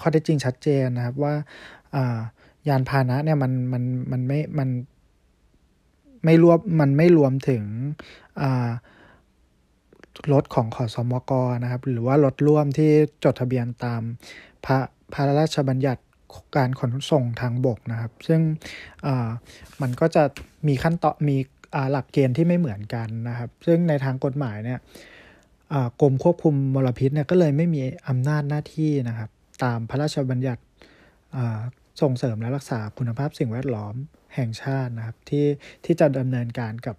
[0.00, 1.34] ข้อเท็จจริงชัดเจนนะครับว่า
[2.68, 3.82] ยานพาหนะเนี่ยมันมัน
[4.12, 4.68] มันไม่มัน
[6.24, 7.64] ไม่รวมมันไม่รวมถึง
[10.32, 11.32] รถของขอสมก
[11.62, 12.90] นะครับ หรือว่ารถร่วมที่
[13.24, 14.02] จดทะเบียนตาม
[14.64, 14.78] พระ
[15.12, 16.02] พระราชบัญญัติ
[16.56, 18.40] การขนส่งทางบกนะครับ ซึ่ง
[19.80, 20.22] มันก็จะ
[20.68, 21.36] มีขั้นตอนมี
[21.92, 24.78] หลักเกณฑ์ที่ไม่เหมือนกันนะครับ ซึ่งในทางกฎหมายเนี่ย
[26.00, 29.30] กรมควบคุมมลพิษเนี่ยก็เลยไม่มีอำนาจหน้าที่นะครับ
[29.64, 30.62] ตามพระราชบัญญัติ
[32.00, 33.94] ส่งเสริมและรักษาคุณภาพสิ่งแวดล้อม
[34.34, 35.46] แห่งชาตินะครับ ที่
[35.84, 36.96] ที่จะดำเนินการกับ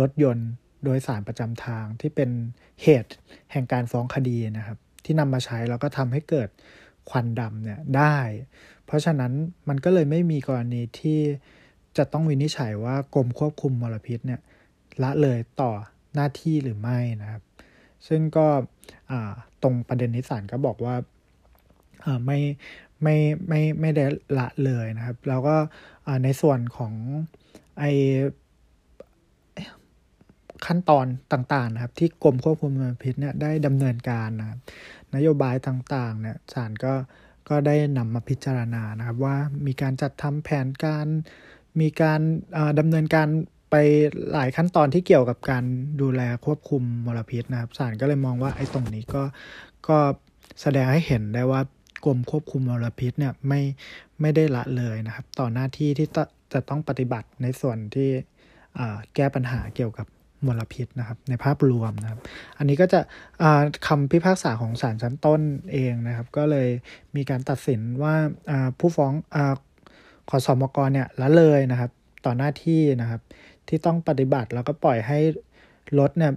[0.00, 0.50] รถยนต์
[0.84, 2.30] โดยสารประจำทางที่เป็น
[2.82, 3.12] เหตุ
[3.52, 6.48] แห่งการฟ้องคดีนะครับ ที่นำมาใช้แล้วก็ทำให้เกิด
[7.10, 8.16] ควันดำเนี่ยได้
[8.86, 9.32] เพราะฉะนั้น
[9.68, 11.20] มันก็เลยไม่มีกรณีที่
[11.96, 14.40] จะต้องวินิจฉัยว่ากรมควบคุมมลพิษเนี่ย
[15.02, 15.72] ละเลยต่อ
[16.14, 17.42] หน้าที่หรือไม่นะครับ
[18.08, 18.46] ซึ่งก็
[19.62, 20.94] ตรงประเด็นนิสานก็บอกว่า
[22.26, 22.38] ไม่
[23.02, 23.16] ไม่
[23.48, 24.04] ไม่ไม่ได้
[24.38, 25.56] ละเลยนะครับ แล้วก็
[26.24, 26.92] ในส่วนของ
[27.78, 27.84] ไอ
[30.66, 34.58] ขั้นตอนต่างๆนะครับที่กรมควบคุมมลพิษเนี่ยได้ดำเนินการนะครับ
[35.14, 36.94] นโยบายต่างๆเนี่ยศาลก็
[37.48, 39.36] ก็ได้นำมาพิจารณานะครับ ว่า
[39.66, 41.06] มีการจัดทำแผนการ
[41.80, 42.20] มีการ
[42.78, 43.28] ดำเนินการ
[43.70, 43.74] ไป
[44.32, 45.64] หลายขั้นตอนที่เกี่ยวกับการ
[46.00, 49.22] ดูแลควบคุมมลพิษนะครับศาลก็เลยมองว่าไอ้ตรงนี้ก็
[49.88, 49.98] ก็
[50.60, 51.60] แสดงให้เห็นได้ว่า
[52.04, 53.60] กรมควบคุมมลพิษเนี่ยไม่
[54.20, 56.08] ไม่ได้ละเลยนะครับ ต่อหน้าที่ที่
[56.52, 58.08] จะต้องปฏิบัติในส่วนที่
[59.14, 60.06] แก้ปัญหาเกี่ยวกับ
[60.46, 62.20] มลพิษนะครับ ในภาพรวมนะครับ
[62.58, 63.00] อันนี้ก็จะ
[63.86, 65.40] คำพิพากษาของศาลชั้นต้น
[65.72, 66.68] เองนะครับ ก็เลย
[67.16, 68.14] มีการตัดสินว่า
[68.78, 69.36] ผู้ฟ้องอ
[70.28, 71.90] ขอสอมกรเนี่ยละเลยนะครับ
[72.26, 73.20] ต่อหน้าที่นะครับ
[73.68, 75.18] ที่ต้องปฏิบัติแล้วก็ปล่อยให้
[75.98, 76.32] รถเนี่ย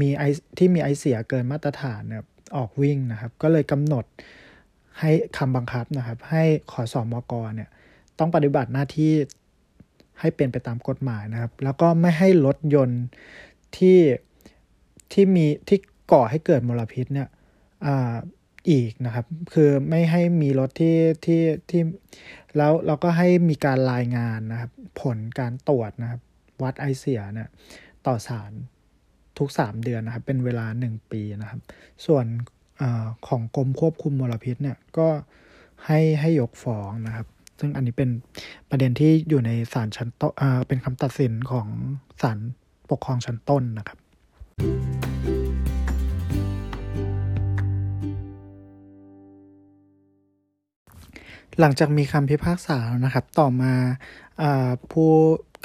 [0.00, 0.22] มีไอ
[0.58, 2.24] ที่มีไอเสียเกินมาตรฐานเนี่ย
[2.56, 4.04] ออกวิ่งนะครับ ก็เลยกำหนด
[5.00, 7.70] ให้คำบังคับนะครับ ให้ขอสอมกรเนี่ย
[8.18, 9.12] ต้องปฏิบัติหน้าที่
[10.20, 13.02] ให้เป็นไปตามกฎหมายนะครับ แล้วก็ไม่ให้รถยนต์
[13.76, 13.98] ที่
[15.12, 15.78] ที่มีที่
[16.12, 17.28] ก่อให้เกิดมลพิษเนี่ย
[17.86, 17.88] อ
[18.70, 20.96] อีกนะครับ คือไม่ให้มีรถที่
[21.26, 21.82] ที่ที่
[22.56, 26.20] แล้วเราก็ให้มีการรายงานนะครับ ผลการตรวจนะครับ
[26.62, 27.48] วัดไอเสียเนี่ย
[28.06, 28.52] ต่อสาร
[29.38, 31.60] ทุก 3 เดือนนะครับ เป็นเวลา 1 ปีนะครับ
[32.06, 32.24] ส่วน
[32.80, 32.82] อ
[33.28, 35.08] ของกรมควบคุมมลพิษเนี่ยก็
[35.86, 37.26] ให้ให้ยกฟ้องนะครับ
[37.60, 38.10] ซึ่งอันนี้เป็น
[38.70, 40.32] ประเด็นที่อยู่ในศาลชั้นต้น
[40.68, 41.66] เป็นคำตัดสินของ
[42.22, 42.38] ศาล
[42.90, 43.98] ปกครองชั้นต้นนะครับ
[51.60, 53.72] หลังจากมีคำพิพากษานะครับ ต่อมา
[54.92, 55.10] ผู้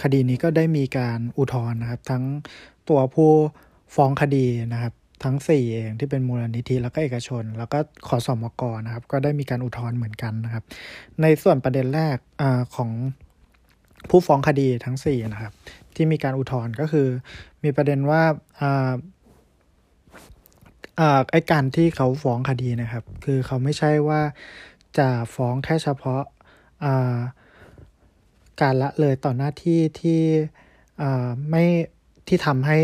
[0.01, 2.23] คดีนี้ก็ได้มีการอุทธรณ์นะครับ ทั้ง
[2.89, 3.31] ตัวผู้
[3.95, 10.63] ฟ้องคดีนะครับ ทั้ง 4 เองที่เป็นมูลนิธิแล้วก็เอกชน แล้วก็ขอสอมกนะครับ ก็ได้มีการอุทธรณ์เหมือนกันนะครับ
[11.21, 12.43] ในส่วนประเด็นแรกอ
[12.75, 12.91] ของ
[14.09, 15.53] ผู้ฟ้องคดีทั้ง 4 นะครับ
[15.95, 17.07] ที่มีการอุทธรณ์ก็คือ
[17.63, 18.23] มีประเด็นว่า
[21.31, 24.21] ไอ้การที่เขาฟ้องคดีนะครับ คือเขาไม่ใช่ว่า
[24.97, 26.23] จะฟ้องแค่เฉพาะ
[28.61, 30.21] การละเลยต่อหน้าที่ที่
[31.49, 31.65] ไม่
[32.27, 32.77] ที่ทำให้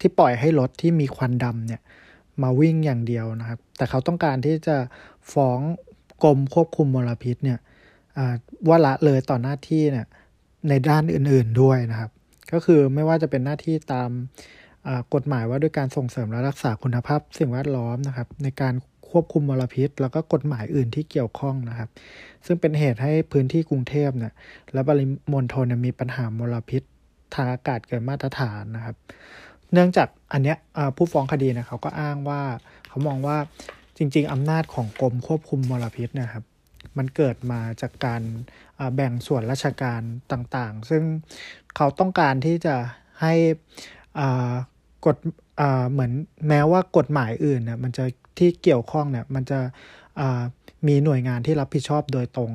[0.00, 1.80] ที่ปล่อยให้รถที่มีควันดำเนี่ย
[2.42, 4.76] มาวิ่งอย่างเดียวนะครับ แต่เขาต้องการที่จะ
[5.32, 5.60] ฟ้อง
[6.22, 7.58] กรมควบคุมมลพิษเนี่ย
[8.68, 10.06] ว่าละเลยต่อหน้าที่เนี่ย
[10.68, 12.10] ในด้านอื่นๆด้วยนะครับ
[12.52, 14.10] ก็คือไม่ว่าจะเป็นหน้าที่ตาม
[15.14, 18.74] กฎหมายว่าด้วยการส่งเสริมและรักษาคุณภาพ สิ่งแวดล้อมนะครับ ในการ
[19.10, 21.88] ควบคุมมลพิษ แล้วก็กฎหมายอื่นที่เกี่ยวข้องนะครับ
[22.46, 24.32] ซึ่งเป็นเหตุให้พื้นที่กรุงเทพเนี่ย
[24.72, 26.82] และปริมณฑลมีปัญหามลพิษ
[27.34, 28.96] ทางอากาศเกินมาตรฐานนะครับ
[29.72, 30.58] เนื่องจากอันเนี้ย
[30.96, 32.42] ผู้ฟ้องคดีนะเขาก็อ้างว่า
[32.88, 33.36] เขามองว่า
[33.96, 36.44] จริง ๆ อำนาจของกรมควบคุมมลพิษนะครับ
[36.98, 38.22] มันเกิดมาจากการ
[38.94, 40.00] แบ่งส่วนราชการ
[40.32, 41.02] ต่างๆ ซึ่ง
[41.76, 42.76] เขาต้องการที่จะ
[43.20, 43.34] ให้
[45.06, 45.16] กฎ
[45.92, 46.12] เหมือน
[46.48, 48.04] แม้ว่ากฎหมายอื่นเนี่ยมันจะ
[48.38, 49.60] ที่เกี่ยวข้องเนี่ยมันจะ
[50.86, 52.52] มีหน่วยงานที่รับผิดชอบโดยตรง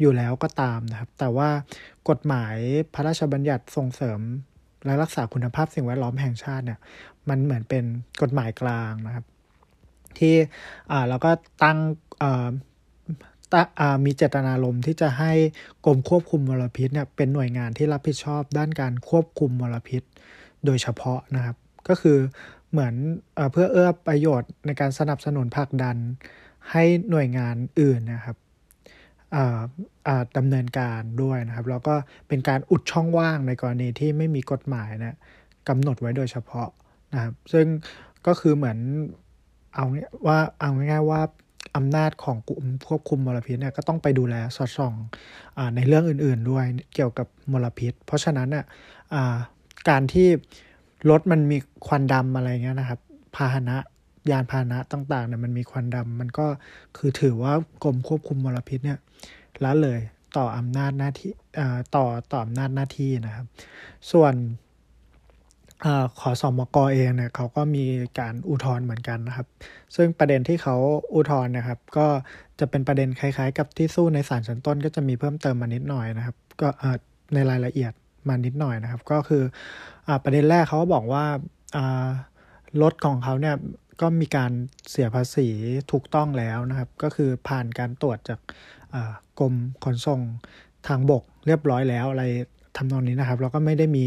[0.00, 1.50] อยู่แล้วก็ตามนะครับ แต่ว่า
[2.08, 2.56] กฎหมาย
[2.94, 4.20] พระราชบัญญัติส่งเสริม
[4.84, 6.78] และรักษาคุณภาพสิ่งแวดล้อมแห่งชาติเนี่ย
[7.28, 7.84] มันเหมือนเป็น
[8.22, 9.24] กฎหมายกลางนะครับ
[10.18, 10.34] ที่
[11.08, 11.30] เราก็
[11.62, 11.78] ตั้ง
[14.04, 15.32] มีเจตนารมณ์ที่จะให้
[15.84, 20.02] กรมควบคุมมลพิษเนี่ยเป็นหน่วยงานที่รับผิดชอบด้านการควบคุมมลพิษ
[20.66, 21.56] โดยเฉพาะนะครับ
[21.88, 22.18] ก็คือ
[22.70, 22.94] เหมือน
[23.34, 25.96] เอเพื่อเอื้อประโยชน์ในการสนับสนุนผลักดัน
[26.72, 28.36] ให้หน่วยงานอื่นนะครับ
[30.36, 31.94] ดำเนินการด้วยนะครับแล้วก็
[32.28, 35.18] เป็นการอุดช่องว่างในกรณีที่ไม่มีกฎหมายนะ
[35.68, 36.68] กำหนดไว้โดยเฉพาะ
[37.14, 37.66] นะครับซึ่ง
[38.26, 38.78] ก็คือเหมือน
[39.74, 39.86] เอา
[40.26, 41.20] ว่าเอาง่ายๆว่า
[41.76, 44.94] อำนาจของกลุ่มควบคุมมลพิษเนี่ยก็ต้องไปดูแลสอดส่อง
[45.56, 46.64] อในเรื่องอื่นๆด้วย
[46.94, 48.64] เกี่ยวกับมลพิษ เพราะฉะนั้นเนี่ย
[49.88, 50.28] การที่
[51.10, 53.00] รถมันมีควันดำอะไรเงี้ยนะครับ
[53.36, 53.76] พาหนะ
[54.30, 56.46] ยานพาหนะต่างๆเนี่ยมันมีควันดำมันก็
[56.96, 57.52] คือถือว่า
[57.84, 58.98] กรมควบคุมมลพิษเนี่ย
[59.64, 60.00] ละเลย
[60.36, 61.32] ต่ออำนาจหน้าที่
[61.96, 63.46] ต่อต่ออำนาจหน้าที่นะครับ
[64.12, 64.34] ส่วน
[65.84, 65.86] อ
[66.20, 67.84] ขอสอมกอเองเนี่ยเขาก็มี
[68.20, 69.46] การอุทธรณ์เหมือนกันนะครับ
[69.96, 70.76] ซึ่งประเด็นที่เขา
[71.14, 72.06] อุทธรณ์นะครับ ก็
[72.60, 76.68] จะเป็นประเด็นคล้ายๆ กับที่สู้ในศาลชั้นต้น ก็จะมีเพิ่มเติมมานิดหน่อยนะครับ ก็
[77.34, 77.92] ในรายละเอียด
[78.28, 79.42] มานิดหน่อยนะครับ ก็คือ
[80.08, 81.24] อประเด็นแรกเขาก็บอกว่า
[82.82, 83.56] รถของเขาเนี่ย
[84.00, 84.52] ก็มีการ
[84.90, 85.48] เสียภาษี
[85.92, 88.40] ถูกต้องแล้วนะครับ ก็คือผ่านการตรวจจาก
[89.38, 90.20] กรมขนส่ง
[90.88, 92.24] ทางบกเรียบร้อยแล้วอะไร
[92.76, 94.06] ทำนองนี้นะครับแล้วก็ไม่ได้มี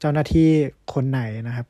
[0.00, 0.48] เจ้าหน้าที่
[0.94, 1.66] คนไหนนะครับ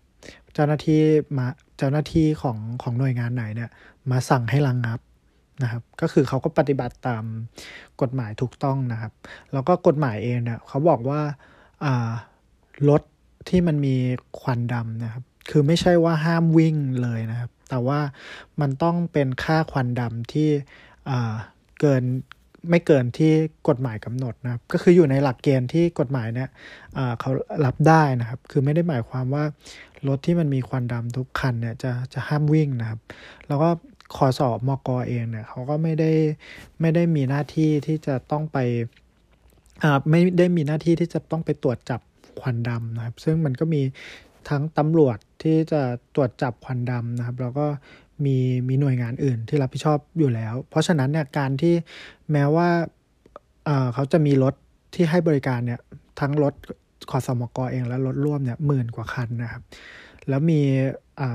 [0.54, 1.00] เจ้าหน้าที่
[1.36, 1.46] มา
[1.78, 3.70] เจ้าหน้าที่ของของหน่วยงานไหนเนี่ย
[4.10, 5.00] มาสั่งให้ระงงับ
[5.62, 7.24] นะครับ ก็คือเขาก็ปฏิบัติตาม
[8.00, 9.12] กฎหมายถูกต้องนะครับ
[9.52, 11.20] แล้วก็กฎหมายเองเนี่ยเขาบอกว่า
[12.88, 13.02] รถ
[13.48, 13.96] ที่มันมี
[14.40, 18.00] ควันดำนะครับ คือไม่ใช่ว่าห้ามวิ่งเลยนะครับ แต่ว่า
[18.60, 20.48] มันต้องเป็นค่าควันดำที่
[21.80, 22.04] เกิน
[22.70, 23.32] ไม่เกินที่
[23.68, 26.48] กฎหมายกำหนดนะครับ ก็คืออยู่ในหลักเกณฑ์ที่กฎหมายเนี่ย
[27.20, 27.30] เขา
[27.64, 29.44] รับได้นะครับ คือไม่ได้หมายความว่า
[30.08, 33.00] รถที่มันมีควันดำทุกคันเนี่ยจะจะห้ามวิ่งนะครับ
[33.48, 33.70] แล้วก็
[34.16, 36.12] ขอสอบมกอเองเนี่ยเขาก็ไม่ได้
[36.80, 38.58] ไม่ได้มีหน้าที่ที่จะต้องไป
[40.10, 42.00] ไม่ได้มีหน้าที่ที่จะต้องไปตรวจจับ
[42.40, 43.82] ควันดำนะครับ ซึ่งมันก็มี
[44.48, 45.82] ทั้งตำรวจที่จะ
[46.14, 47.66] ตรวจจับควันดำนะครับ แล้วก็
[48.24, 48.36] มี
[48.68, 51.74] มีหน่วยงานอื่นที่รับผิดชอบอยู่แล้ว เพราะฉะนั้นเนี่ยการที่
[52.32, 52.68] แม้ว่า
[53.94, 54.54] เขาจะมีรถ
[54.94, 55.80] ที่ให้บริการเนี่ย
[56.20, 56.54] ทั้งรถ
[57.10, 59.62] ขอสมกเองและรถร่วมเนี่ยหมื่นกว่าคันนะครับ
[60.28, 60.60] แล้วมี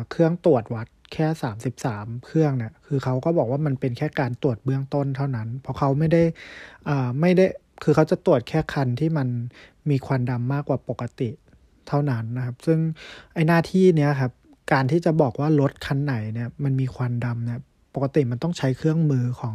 [0.09, 6.23] เครื่องตรวจวัดแค่สามสิบสามเครื่องเนี่ยคือเขาก็บอกว่ามันเป็นแค่การตรวจเบื้องต้นเท่านั้น เพราะเขาไม่ได้
[7.21, 7.45] ไม่ได้
[7.83, 9.27] คือเขาจะตรวจแค่คันที่มัน
[9.89, 11.29] มีควันดำมากกว่าปกติ
[11.87, 12.79] เท่านั้นนะครับ ซึ่ง
[13.33, 14.31] ไอหน้าที่เนี้ยครับ
[14.71, 17.59] การที่จะบอกว่ารถคันไหนเนี่ยมันมีควันดำเนี่ย
[17.95, 19.53] ปกติมันต้องใช้เครื่องมือของ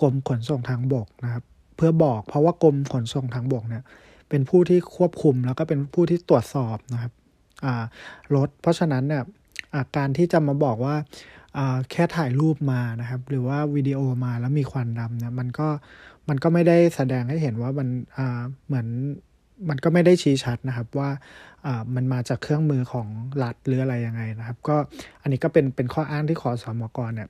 [0.00, 1.44] กรมขนส่งทางบกนะครับ
[1.76, 3.82] เพื่อบอกเพราะว่ากรมขนส่งทางบกเนี่ย
[4.28, 7.12] เป็นผู้ที่ควบคุมแล้วก็เป็นผู้ที่ตรวจสอบนะครับ
[8.34, 9.22] รถเพราะฉะนั้นเนี่ย
[9.96, 10.96] การที่จะมาบอกว่า
[11.90, 15.68] แค่ถ่ายรูปมานะครับ หรือว่าวิดีโอมาแล้วมีควันดำเนี่ยมันก็
[16.28, 17.88] มันก็ไม่ได้แสดงให้เห็นว่ามัน
[18.66, 18.86] เหมือน
[19.68, 21.10] มันก็ไม่ได้ชี้ชัดนะครับว่า
[21.94, 23.06] มันมาจากเครื่องมือของ
[23.42, 24.76] รัฐหรืออะไรยังไงนะครับ ก็
[25.22, 27.28] อันนี้ก็เป็นเป็นข้ออ้างที่ขอสอมกรเนี่ย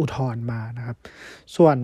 [0.00, 0.96] อุทธรณ์มานะครับ
[1.56, 1.76] ส่วน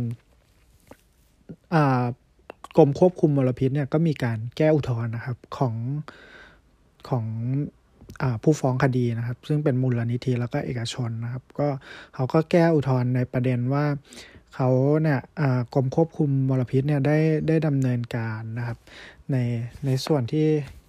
[2.77, 5.75] กรมควบคุมมลพิษเนี่ยก็มีการแก้อุทธรณ์นะครับของ
[7.09, 7.25] ของ
[8.23, 11.69] อผู้ฟ้องคดีนะครับ ซึ่งเป็นมูลนิธิแล้วก็เอกชนนะครับ ก็
[12.15, 13.85] เขาก็แก้อุทธรณ์ในประเด็นว่า
[14.55, 14.69] เขา
[15.03, 15.21] เนี่ย
[15.75, 17.19] กรมควบคุมมลพิษเนี่ยได้
[17.49, 18.79] ได้ดำเนินการนะครับ
[19.33, 19.37] ใน
[19.87, 20.47] ในส่วนที่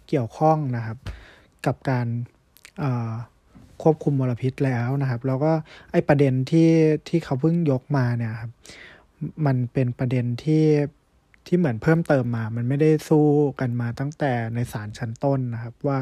[0.07, 0.97] เกี่ยวข้องนะครับ
[1.65, 2.07] กับการ
[3.81, 5.51] ควบคุมมลพิษแล้วนะครับ แล้วก็
[5.91, 6.71] ไอประเด็นที่
[7.09, 8.51] ที่เขาเพิ่งยกมาเนี่ยครับ
[9.45, 10.65] มันเป็นประเด็นที่
[11.47, 13.25] ที่เหมือนเพิ่มเติมมา มันไม่ได้สู้
[13.59, 15.99] กันมาตั้งแต่ในศาลชั้นต้นนะครับ ว่า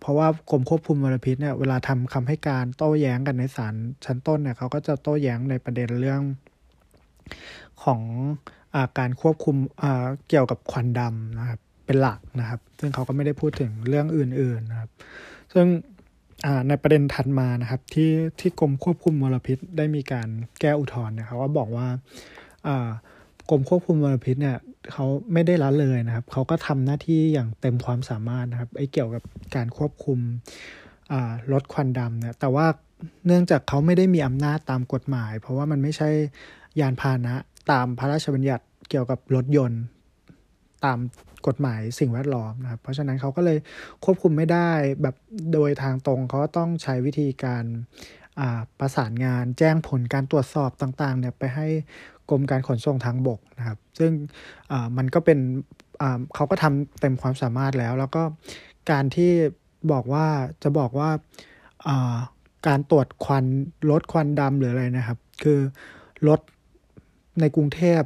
[0.00, 6.22] เพราะว่ากรมควบคุมมลพิษเนี่ยเวลาทำคำให้การโต้แย้งกันในศาลชั้นต้นเนี่ยเขาก็จะโต้แย้งในประเด็นเรื่อง
[7.82, 8.00] ของ
[8.98, 9.56] การควบคุม
[10.28, 14.90] เกี่ยวกับควันดำนะครับ เป็นหลักนะครับ ซึ่งเขาก็ไม่ได้พูดถึงเรื่องอื่นๆนะครับ
[15.52, 15.66] ซึ่ง
[16.68, 18.10] ในประเด็นถัดมานะครับ ที่
[18.40, 20.28] ที่กรมควบคุมมลพิษได้มีการ
[20.60, 21.86] แก้อุทธรณ์นะครับว่าบอกว่า
[23.50, 24.58] กรมควบคุมมลพิษเนี่ย
[24.92, 29.22] เขาไม่ได้ละเลยนะครับ เขาก็ทำหน้าที่อย่างเต็มความสามารถนะครับไอ้เกี่ยวกับ
[29.56, 30.18] การควบคุม
[31.52, 32.66] ลดควันดำเนี่ยแต่ว่า
[33.26, 36.10] เนื่องจากเขาไม่ได้มีอำนาจตามกฎหมาย เพราะว่ามันไม่ใช่
[36.80, 37.34] ยานพาหนะ
[37.70, 39.82] ตามพระราชบัญญัติเกี่ยวกับรถยนต์
[40.84, 40.98] ตาม
[41.46, 43.58] กฎหมายสิ่งแวดล้อมนะครับ เพราะฉะนั้นเขาก็เลย
[44.04, 44.70] ควบคุมไม่ได้
[45.02, 45.14] แบบ
[45.52, 47.64] โดยทางตรงเขาต้องใช้วิธีการ
[48.80, 51.66] ประสานงานแจ้งผลการตรวจสอบต่างๆเนี่ยไปให้
[52.30, 54.12] กรมการขนส่งทางบกนะครับ ซึ่ง
[54.96, 55.38] มันก็เป็น
[56.34, 58.22] เขาก็ทำเต็มความสามารถแล้ว แล้วก็
[58.90, 59.32] การที่
[59.92, 60.26] บอกว่า
[60.62, 61.10] จะบอกว่า
[62.68, 63.44] การตรวจควัน
[63.90, 65.60] ลดควันดำหรืออะไรนะครับ คือ
[66.28, 66.40] ลด
[67.40, 68.02] ในกรุงเทพ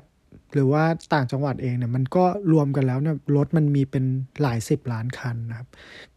[0.53, 4.05] หรือว่าต่างจังหวัดเองเนี่ยมันก็รวมกันแล้วเนี่ยรถมันมีเป็น
[4.43, 5.69] หลายสิบล้านคันนะครับ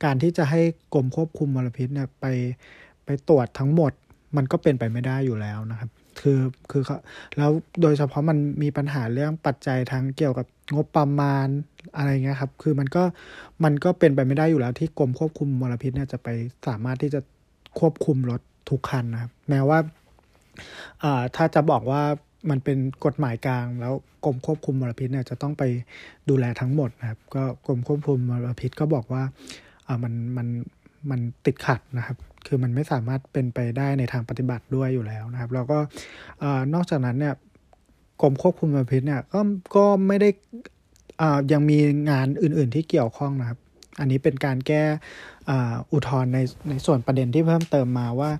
[0.03, 0.61] การที่จะให้
[0.93, 2.25] กรมควบคุมมลพิษเนี่ยไป
[3.05, 3.91] ไปตรวจทั้งหมด
[4.37, 5.89] มันก็เป็นไปไม่ได้อยู่แล้วนะครับ
[6.19, 6.39] คือ
[6.71, 6.83] คือ
[7.37, 7.51] แล้ว
[7.81, 11.47] โดยเฉพาะมันมีปัญหาเรื่องปัจจัยทางเกี่ยวกับงบประมาณ
[11.95, 13.03] อะไรเงี้ยครับ คือมันก็
[13.63, 16.27] มันก็เป็นไปไม่ได้อยู่แล้ว ที่กรมควบคุมมลพิษเนี่ยจะไป
[16.67, 17.19] สามารถที่จะ
[17.79, 19.79] ควบคุมรถทุกคันนะครับ แม้ว่า
[21.35, 22.01] ถ้าจะบอกว่า
[22.49, 23.93] มันเป็นกฎหมายกลาง แล้ว
[24.25, 25.63] กรมควบคุมมลพิษเนี่ยจะต้องไป
[26.29, 29.23] ดูแลทั้งหมดนะครับ ก็กรมควบคุมมลพิษก็บอกว่า
[29.87, 30.47] อ่ามันมัน
[31.09, 32.17] มันติดขัดนะครับ
[32.47, 35.77] คือมันไม่สามารถเป็นไปได้ในทางปฏิบัติด้วยอยู่แล้วนะครับ แล้วก็
[36.73, 37.33] นอกจากนั้นเนี่ย
[38.21, 39.39] กรมควบคุมมลพิษเนี่ยก็
[39.75, 40.29] ก็ไม่ได้
[41.51, 41.77] ยังมี
[42.09, 43.59] งานอื่น ๆที่เกี่ยวข้องนะครับ
[43.99, 44.83] อันนี้เป็นการแก้
[45.91, 46.39] อุทธรณ์ใน
[46.69, 48.31] ในส่วนประเด็นที่เพิ่มเติมมาว่า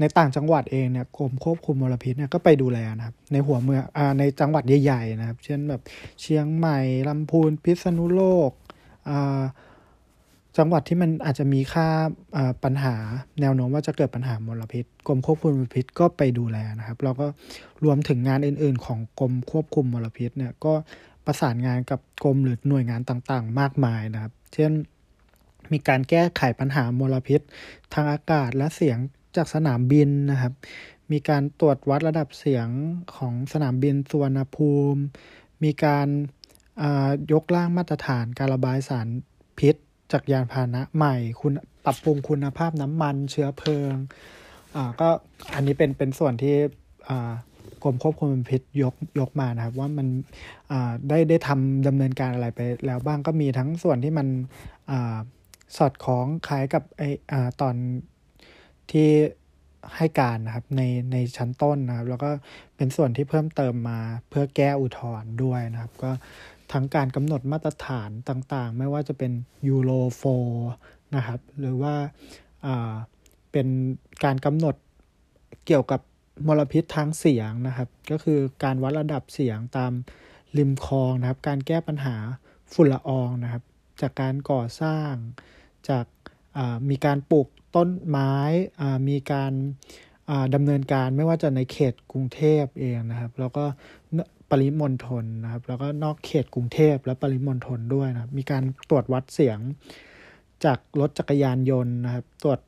[0.00, 5.82] ในต่างจังหวัดเองเนี่ยกรมควบคุมมลพิษเนี่ยก็ไปดูแลนะครับในหัวเมืองอ่าในจังหวัดใหญ่ๆนะครับ เช่นแบบ
[6.20, 6.78] เชียงใหม่
[7.08, 8.50] ลำพูนพิษณุโลก
[9.08, 9.42] อ่า
[10.58, 11.88] จังหวัดที่มันอาจจะมีค่า
[12.64, 12.94] ปัญหา
[13.40, 17.26] แนวโน้มว่าจะเกิดปัญหามลพิษกรมควบคุมมลพิษก็ไปดูแลนะครับแล้วก็
[17.84, 20.74] รวมถึงงานอื่น ๆ ของกรมควบคุมมลพิษเนี่ยก็
[21.26, 24.72] ประสานงานกับกรมหรือหน่วยงานต่างๆ มากมายนะครับ เช่น
[25.72, 27.40] มีการแก้ไขปัญหามลพิษ
[27.94, 28.98] ทางอากาศและเสียง
[29.36, 30.52] จากสนามบินนะครับ
[31.12, 32.68] มีการตรวจวัดระดับเสียง
[33.16, 35.00] ของสนามบินสุวรรณภูมิ
[35.64, 36.08] มีการ
[37.32, 39.08] ยกร่างมาตรฐานการระบายสาร
[39.58, 39.74] พิษ
[40.12, 41.52] จากยานพาหนะใหม่ คุณ
[41.84, 43.94] ปรับปรุงคุณภาพน้ำมันเชื้อเพลิง
[44.76, 45.08] อ่าก็
[45.54, 46.54] อันนี้เป็นเป็นส่วนที่
[47.08, 47.32] อ่า
[47.82, 50.08] กรมควบคุมพิษยกยกมานะครับ ว่ามัน
[51.08, 54.26] ได้ได้ทำดำเนินการอะไรไปแล้วบ้างก็มีทั้งส่วนที่มัน
[54.90, 54.92] อ
[55.76, 57.76] สอดคล้องคล้ายกับไออตอน
[58.92, 59.08] ที่
[59.96, 60.82] ให้การนะครับใน
[61.12, 62.30] ในชั้นต้นนะครับ แล้วก็
[62.76, 66.10] เป็นส่วนที่เพิ่มเติมมาเพื่อแก้อุทธรณ์ด้วยนะครับ ก็
[66.72, 69.32] ทั้งการกำหนดมาตรฐานต่างๆ ไม่ว่าจะเป็น
[69.68, 70.22] ยูโรโฟ
[71.16, 71.94] นะครับ หรือว่า
[73.52, 73.68] เป็น
[74.24, 74.74] การกำหนด
[75.66, 76.00] เกี่ยวกับ
[76.46, 79.92] มลพิษทางเสียงนะครับ ก็คือการวัดระดับเสียงตาม
[80.58, 82.16] ริมคลองนะครับ การแก้ปัญหา
[82.72, 83.62] ฝุ่นละอองนะครับ
[84.00, 85.12] จากการก่อสร้าง
[85.88, 86.06] จาก
[86.90, 88.32] มีการปลูก ต้นไม้
[89.08, 89.52] มีการ
[90.54, 93.64] ดำเนินการไม่ว่าจะในเขตกรุงเทพเองนะครับ แล้วก็
[94.50, 99.58] ปริมณฑลนะครับ แล้วก็นอกเขตกรุงเทพและปริมณฑลด้วยนะครับ มีการตรวจวัดเสียง
[100.64, 102.60] จากรถจักรยานยนต์นะครับ ตรวจ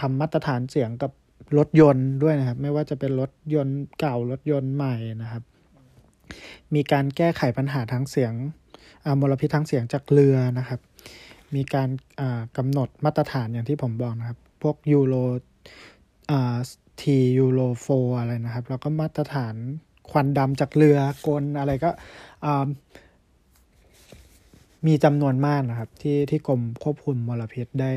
[0.00, 1.12] ทำมาตรฐานเสียงกับ
[1.58, 5.42] รถยนต์ด้วยนะครับ ไม่ว่าจะเป็นรถยนต์เก่ารถยนต์ใหม่นะครับ
[6.74, 8.32] มีการแก้ไขปัญหาทางเสียง
[9.20, 10.80] มลพิษทางเสียงจากเรือนะครับ
[11.56, 11.88] มีการ
[12.56, 15.14] กำหนดมาตรฐานอย่างที่ผมบอกนะครับ พวกยูโร
[17.00, 17.86] ทียูโรโฟ
[18.18, 19.54] อะไรนะครับ แล้วก็มาตรฐาน
[20.10, 21.90] ควันดำจากเรือกลอะไรก็
[24.86, 27.90] มีจำนวนมากนะครับ ที่ที่กรมควบคุมมลพิษได้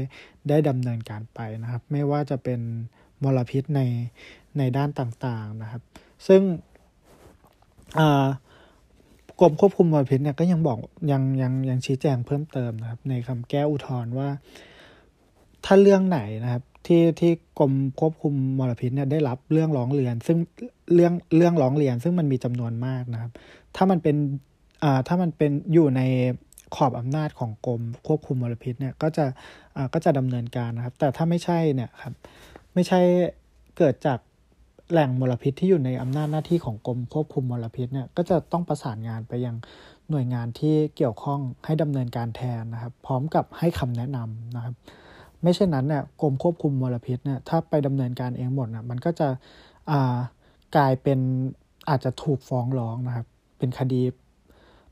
[0.50, 2.60] ได้ดำเนินการไปนะครับ ไม่ว่าจะเป็น
[3.24, 3.82] มลพิษใน
[4.58, 5.82] ในด้านต่างๆนะครับ
[6.28, 6.42] ซึ่ง
[9.40, 10.78] กรมควบคุมมลพิษเนี่ยก็ยังบอก
[11.12, 14.30] ยังยังยังชี้แจงเพิ่มเติมนะครับ ในคำแก้อุทธรณ์ว่า
[15.66, 20.38] ถ้าเรื่องไหนนะครับ ที่ที่กรมควบคุมมลพิษเนี่ยได้รับเรื่องร้องเรียน ซึ่ง
[20.94, 23.32] เรื่องเรื่องร้องเรียน ซึ่งมันมีจำนวนมากนะครับ
[23.76, 24.16] ถ้ามันเป็น
[24.84, 26.02] อ่าถ้ามันเป็นอยู่ใน
[26.76, 29.26] ขอบอำนาจของกรมควบคุมมลพิษเนี่ยก็จะ
[29.78, 32.14] อ่าก็จะดำเนินการนะครับ แต่ถ้าไม่ใช่เนี่ยครับ
[32.74, 33.00] ไม่ใช่
[33.78, 34.20] เกิดจาก
[34.92, 39.56] แหล่งมลพิษที่อยู่ในอำนาจหน้าที่ของกรมควบคุมมลพิษเนี่ยก็จะต้องประสานงานไปยัง
[40.10, 44.76] หน่วยงานที่เกี่ยวข้องให้ดำเนินการแทนนะครับ พร้อมกับให้คำแนะนำนะครับ
[45.42, 49.28] ไม่เช่นนั้นเนี่ยกรมควบคุมมลพิษเนี่ยถ้าไปดำเนินการเองหมดนะมันก็จะ
[50.76, 51.20] กลายเป็น
[51.90, 53.26] อาจจะถูกฟ้องร้องนะครับ
[53.58, 54.02] เป็นคดี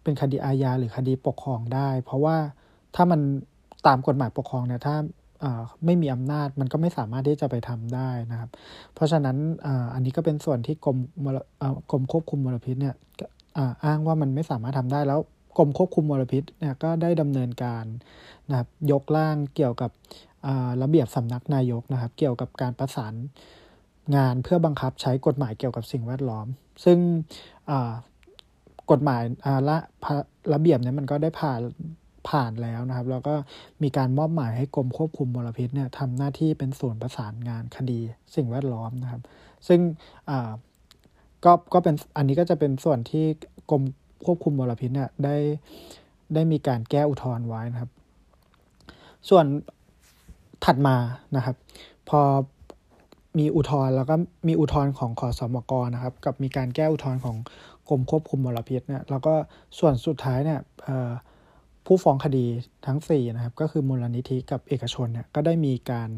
[0.04, 2.38] เป็นคดีอาญาหรือคดีปกครองได้ เพราะว่า
[2.96, 3.22] ถ้ามัน
[3.88, 4.96] ตามกฎหมายปกครองเนี่ยถ้า
[5.86, 8.50] ไม่มีอำนาจมันก็ไม่สามารถที่จะไปทำได้นะครับ
[8.94, 9.38] เพราะฉะนั้น
[9.94, 10.98] อันนี้ก็เป็นส่วนที่กรม
[11.92, 12.96] กรมควบคุมมลพิษเนี่ย
[13.86, 15.20] อ้างว่ามันไม่สามารถทำได้แล้ว
[15.58, 17.86] กรมควบคุมมลพิษเนี่ยก็ได้ดำเนินการ
[18.50, 19.92] นะครับยกร่างเกี่ยวกับ
[20.82, 23.14] ระเบียบสำนักนายกนะครับ เกี่ยวกับการประสาน
[24.16, 26.48] งานเพื่อบังคับใช้กฎหมายเกี่ยวกับสิ่งแวดล้อม
[26.86, 26.98] ซึ่ง
[28.92, 29.22] กฎหมาย
[29.70, 29.78] ละ
[30.54, 31.60] ระเบียบเนี่ยมันก็ได้ผ่าน
[32.30, 33.36] ผ่านแล้วนะครับ แล้วก็
[33.84, 38.00] มีการมอบหมายให้กรมควบคุมมลพิษเนี่ยทำหน้าที่เป็นส่วนประสานงานคดี
[38.36, 39.22] สิ่งแวดล้อมนะครับ
[39.68, 39.80] ซึ่ง
[41.46, 43.26] ก็ก็เป็นอันนี้ก็จะเป็นส่วนที่
[43.70, 43.84] กรม
[44.26, 45.36] ควบคุมมลพิษเนี่ยได้
[46.34, 47.92] ได้มีการแก้อุทธรณ์ไว้นะครับ
[49.30, 49.46] ส่วน
[50.66, 50.96] ถัดมา
[51.36, 51.56] นะครับ
[52.10, 52.22] พอ
[53.40, 54.16] มีอุทธรณ์แล้วก็
[54.48, 57.38] มีอุทธรณ์ของขอสมกนะครับ กับมีการแก้อุทธรณ์ของ
[57.90, 59.34] กรมควบคุมมลพิษเนี่ยแล้วก็
[59.80, 60.60] ส่วนสุดท้ายเนี่ย
[61.86, 62.46] ผู้ฟ้องคดี
[62.88, 66.10] ทั้ง4นะครับก็คือมูลนิธิกับเอกชนเนี่ยก็ได้มีการ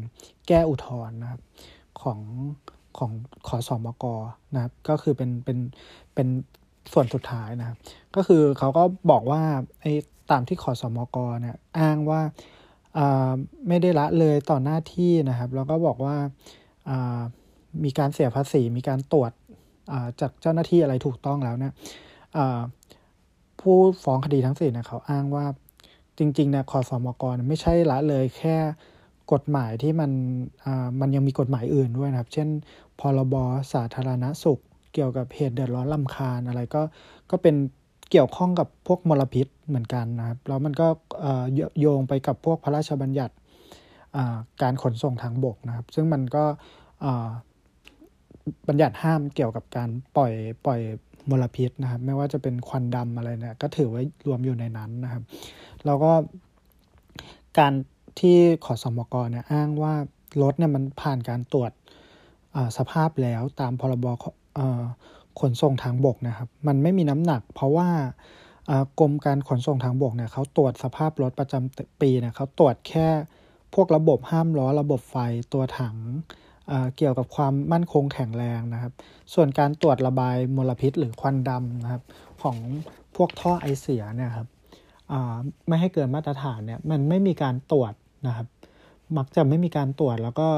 [0.48, 1.40] แก้อุทธรณ์นะครับ
[2.02, 2.20] ของ
[2.98, 3.10] ของ
[3.48, 4.04] ขอสอมก
[4.54, 5.58] นะครับก็คือเป็นเป็น
[6.14, 6.28] เป็น
[6.92, 7.76] ส่วนสุดท้ายนะครับ
[8.16, 9.42] ก็คือเขาก็บอกว่า
[9.80, 9.92] ไอ้
[10.30, 12.20] ตามที่ขอสอมกเนี่ยอ้างว่า
[13.68, 16.16] ไม่ได้ละเลยต่อหน้าที่นะครับ แล้วก็บอกว่า
[17.84, 19.32] มีการเสียภาษีมีการตรวจ
[20.20, 21.72] จากเจ้าหน้าที่อะไรถูกต้องแล้วเนี่ย
[23.60, 25.46] ผู้ฟ้องคดีทั้งสี่นี่ยเขาอ้างว่า
[26.18, 28.56] จริงๆนี่ยคอสอมกรไม่ใช่ละเลยแค่
[29.32, 30.10] กฎหมายที่มัน
[31.00, 32.48] มันยังมีกฎหมายอื่นด้วยนะครับ เช่น
[33.00, 33.34] พรบ
[33.72, 34.58] สาธารณสุข
[34.94, 36.82] เกี่ยวกับเหตุเดือดร้อนลำคาญอะไรก็
[37.30, 37.54] ก็เป็น
[38.10, 40.86] เกี่ยวข้องกับพวกมลพิษเหมือนกันนะครับ แล้วมันก็
[41.80, 43.34] โยงไปกับพวกพระราชบัญญัติ
[44.62, 46.44] การขนส่งทางบกนะครับ ซึ่งมันก็
[48.68, 50.32] บัญญัติห้ามเกี่ยวกับการปล่อย
[50.64, 50.80] ปล่อย
[51.30, 55.22] มลพิษนะครับ ไม่ว่าจะเป็นควันดำอะไรเนี่ยก็ถือว่ารวมอยู่ในนั้นนะครับ
[55.86, 56.12] แล้วก็
[57.58, 57.72] การ
[58.20, 59.94] ที่ขอสมกเนี่ยอ้างว่า
[60.42, 61.72] รถเนี่ยมันผ่านการตรวจ
[62.78, 64.06] สภาพแล้วตามพรบ
[65.40, 67.88] ขนส่งทางบกนะครับ มันไม่มีน้ำหนัก เพราะว่า
[69.00, 73.08] กรมการขนส่งทางบกเนี่ยเขาตรวจสภาพรถประจำปีเนี่ยเขาตรวจแค่
[73.74, 75.16] พวกระบบห้ามล้อระบบไฟ
[75.52, 75.96] ตัวถัง
[76.96, 78.92] เกี่ยวกับความมั่นคงแข็งแรงนะครับ
[79.34, 82.02] ส่วนการตรวจระบายมลพิษหรือควันดำนะครับ
[82.42, 82.56] ของ
[83.16, 84.48] พวกท่อไอเสียเนี่ยครับ
[85.68, 87.92] ไม่ให้เกินมาตรฐานเนี่ยมันไม่มีการตรวจ
[88.26, 88.46] นะครับ
[89.16, 90.48] มักจะไม่มีการตรวจแล้วก็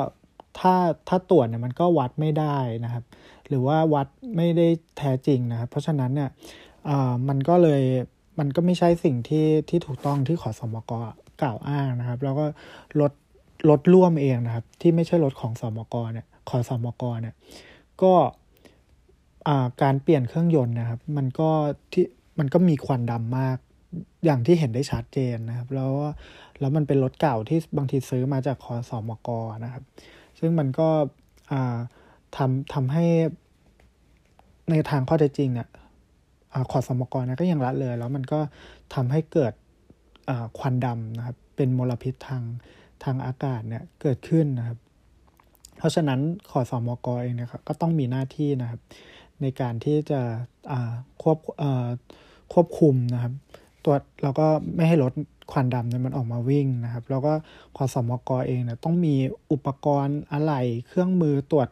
[0.58, 0.74] ถ้า
[1.08, 3.04] ถ้าตรวจเนี่ยมันก็วัดไม่ได้นะครับ
[3.48, 4.66] หรือว่าวัดไม่ได้
[4.98, 6.30] แท้จริงนะครับ เพราะฉะนั้นเนี่ย
[7.28, 7.82] มันก็เลย
[8.38, 10.92] มันก็ไม่ใช่สิ่งที่ที่ถูกต้องที่ขอสมก
[11.42, 12.46] กล่าวอ้างนะครับ แล้วก็
[13.00, 13.12] ลด
[13.68, 17.34] รถร่วมเองนะครับ ที่ไม่ใช่รถของสมกเนี่ยขอสมกเนี่ย
[18.02, 18.12] ก็
[19.82, 21.50] การเปลี่ยนเครื่องยนต์นะครับ มันก็
[21.92, 22.06] ที่
[22.38, 23.58] มันก็มีควันดำมาก
[24.24, 25.92] อย่างที่เห็นได้ชัดเจนนะครับ แล้ว
[26.60, 29.28] แล้วมันเป็นรถเก่าที่บางทีซื้อมาจากคอสอมก
[29.64, 29.82] นะครับ
[30.38, 30.88] ซึ่งมันก็
[32.36, 33.04] ทำทำให้
[34.70, 35.68] ในทางข้อเท็จจริงเนี่ย
[36.70, 38.40] ขอสมกนะก็ยังละเลย แล้วมันก็
[38.94, 39.52] ทำให้เกิด
[40.58, 42.42] ควันดำนะครับ เป็นมลพิษทาง
[43.04, 44.78] ทางอากาศเนี่ยเกิดขึ้นนะครับ
[45.78, 46.20] เพราะฉะนั้น
[46.50, 48.80] ขอสอมกเองเนี่ยก็ต้องมีหน้าที่นะครับ
[49.42, 50.20] ในการที่จะ
[51.22, 51.38] ควบ
[52.52, 53.32] ควบคุมนะครับ
[53.84, 55.12] ตรวจแล้วก็ไม่ให้รถ
[55.52, 57.32] ควันดำเนี่ยมันออกมาวิ่งนะครับ แล้วก็
[57.76, 59.14] ขอสอมกเองเนี่ยต้องมี
[59.52, 61.68] อุปกรณ์อะไหล่เครื่องมือตรวจ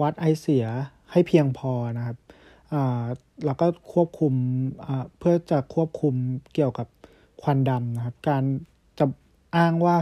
[0.00, 0.66] วัดไอเสีย
[1.12, 2.16] ให้เพียงพอนะครับ
[3.44, 4.32] แล้วก็ควบคุม
[5.18, 6.14] เพื่อจะควบคุม
[6.54, 6.88] เกี่ยวกับ
[7.42, 8.44] ควันดำนะครับ การ
[8.98, 9.06] จะ
[9.56, 9.96] อ้างว่า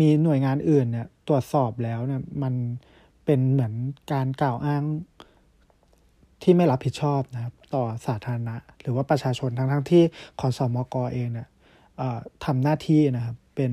[0.00, 2.54] มีหน่วยงานอื่นเนี่ยตรวจสอบแล้วเนี่ยมัน
[3.24, 3.74] เป็นเหมือน
[4.12, 4.82] การกล่าวอ้าง
[6.42, 10.02] ที่ไม่รับผิดชอบนะครับ ต่อสาธารณะ หรือว่าประชาชนทั้งทั้งที่
[10.40, 11.48] ขอสอมกเองเนี่ย
[12.44, 13.72] ทำหน้าที่นะครับเป็น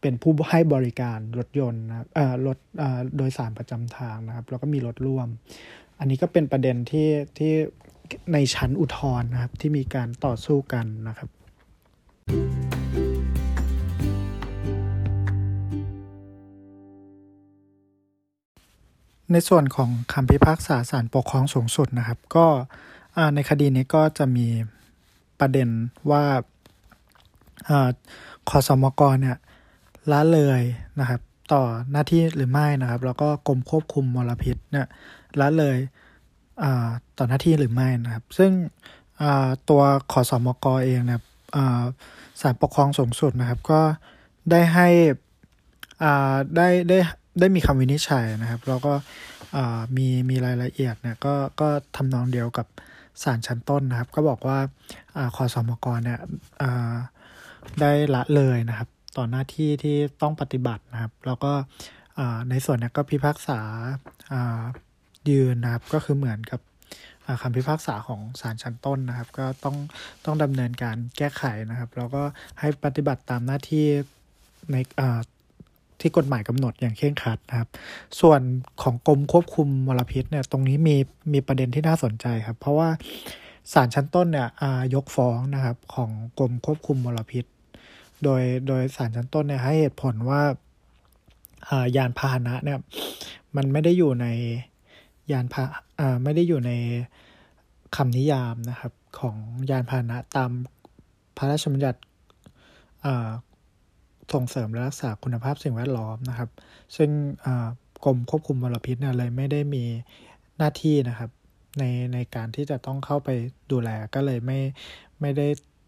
[0.00, 1.96] เป็นผู้ให้บริการรถยนต์นะ
[2.46, 2.58] รถ
[3.16, 5.28] โดยสารประจำทางนะครับ แล้วก็มีรถร่วม
[5.98, 7.08] อันนี้ก็เป็นประเด็นที่
[7.38, 7.52] ที่
[8.32, 11.28] ในชั้นอุทธรณ์นะครับ ที่มีการต่อสู้กันนะครับ
[19.30, 22.46] ในส่วนของคำพิพากษาศาลปกครองสูงสุดนะครับ ก็
[23.34, 24.46] ในคดีนี้ก็จะมี
[25.40, 25.68] ประเด็น
[26.10, 26.24] ว่า
[28.48, 29.36] คอสมกเนี่ย
[30.12, 30.60] ละเลย
[31.00, 31.20] นะครับ
[31.52, 34.86] ต่อหน้าที่หรือไม่นะครับ แล้วก็กรมควบคุมมลพิษเนี่ย
[35.40, 35.76] ละเลย
[37.18, 38.52] ต่อหน้าที่หรือไม่นะครับ ซึ่ง
[39.68, 41.20] ตัวขอสมกเองนี่ย
[42.40, 43.80] ศาลปกครองสูงสุดนะครับ ก็
[44.50, 44.88] ได้ให้
[46.56, 46.98] ได้ได้
[47.38, 48.92] ได้มีคำวินิจฉัยนะครับ แล้วก็
[49.96, 52.66] มีมีรายละเอียดเนี่ยก็ก็ทำนองเดียวกับ
[53.22, 54.58] ศาลชั้นต้นนะครับ ก็บอกว่า
[55.36, 56.20] คอสมกรเนี่ย
[57.80, 61.52] ได้ละเลยนะครับ ต่อหน้าที่ที่ต้องปฏิบัตินะครับ แล้วก็
[62.50, 63.60] ในส่วนนี้ก็พิพากษา
[65.30, 66.60] ยืนนะครับ ก็คือเหมือนกับ
[67.42, 69.76] คำพิพากษาของศาลชั้นต้นนะครับ ก็ต้อง
[70.24, 72.22] ต้องดำเนินการแก้ไขนะครับ แล้วก็
[72.60, 73.86] ให้ปฏิบัติตามหน้าที่
[74.72, 74.76] ใน
[76.02, 77.68] ที่กฎหมายกำหนดอย่างเคร่งครัดนะครับ
[78.20, 78.40] ส่วน
[78.82, 80.96] ของกรมควบคุมมลพิษเนี่ยตรงนี้มี
[81.32, 82.88] มีประเด็นที่น่าสนใจครับ เพราะว่า
[83.72, 84.48] ศาลชั้นต้นเนี่ย
[84.94, 87.44] ยกฟ้องนะครับของกรมควบคุมมลพิษ
[88.24, 90.40] โดยโดยศาลชั้นต้นเนี่ยให้เหตุผลว่า
[91.96, 92.78] ยานพาหนะเนี่ย
[93.56, 94.26] มันไม่ได้อยู่ใน
[95.32, 95.62] ยานพา
[96.24, 96.72] ไม่ได้อยู่ใน
[97.96, 99.36] คำนิยามนะครับของ
[99.70, 100.50] ยานพาหนะตาม
[101.36, 102.00] พระราชบัญญัติ
[104.32, 106.50] ส่งเสริมและรักษาคุณภาพสิ่งแวดล้อมนะครับ
[106.96, 107.10] ซึ่ง
[108.04, 109.84] กรมควบคุมมลพิษเนี่ยเลยไม่ได้มี
[110.58, 111.30] หน้าที่นะครับ
[111.78, 113.28] ในในการที่จะต้องเข้าไป
[113.72, 114.60] ดูแลก็เลยไม่
[115.20, 115.46] ไม่ได้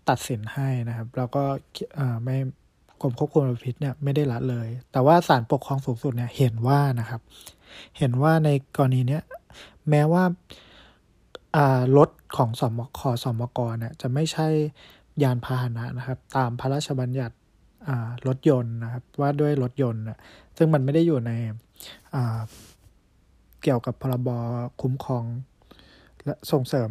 [0.09, 1.45] ตัดสินให้นะครับ แล้วก็
[2.25, 2.37] ไม่
[3.01, 7.21] กรมควบคุมมลพิษเนี่ยไม่ได้ละเลย แต่ว่าศาลปกครองสูงสุดเนี่ยเห็นว่านะครับ
[7.99, 9.23] เห็นว่าในกรณีเนี้ย
[9.91, 10.25] แม้ว่า
[11.97, 14.49] รถของสมคสมกเนี่ยจะไม่ใช่
[15.23, 17.35] ยานพาหนะนะครับ ตามพระราชบัญญัติ
[18.27, 20.03] รถยนต์นะครับว่าด้วยรถยนต์
[20.57, 21.33] ซึ่งมันไม่ได้อยู่ใน
[23.63, 24.29] เกี่ยวกับพรบ
[24.83, 25.25] คุ้มครอง
[26.25, 26.91] และส่งเสริม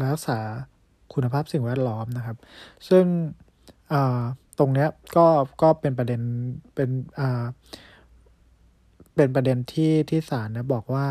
[0.00, 0.38] รักษา
[1.12, 2.36] คุณภาพสิ่งแวดล้อมนะครับ
[2.88, 3.04] ซึ่ง
[4.58, 5.26] ตรงเนี้ยก็
[5.62, 6.20] ก็เป็นประเด็น
[6.74, 6.90] เป็น
[9.16, 11.06] เป็นประเด็นที่ที่ศาลนี่ยบอกว่า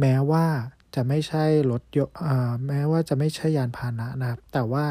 [0.00, 0.46] แม้ว่า
[0.94, 2.14] จะไม่ใช่รถยนต์
[2.68, 4.84] แม้ว่าจะไม่ใช่ยานพาหนะนะครับ แต่ว่า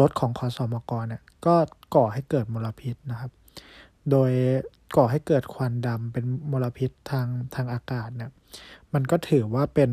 [0.00, 1.56] รถของคอสอมกรเนี่ยก็
[1.94, 3.30] ก่อให้เกิดมลพิษนะครับ
[4.10, 4.30] โดย
[4.96, 8.30] ก่อให้เกิดควันดำเป็นมลพิษทางทางอากาศเนี่ย
[8.94, 9.90] มันก็ถือว่าเป็น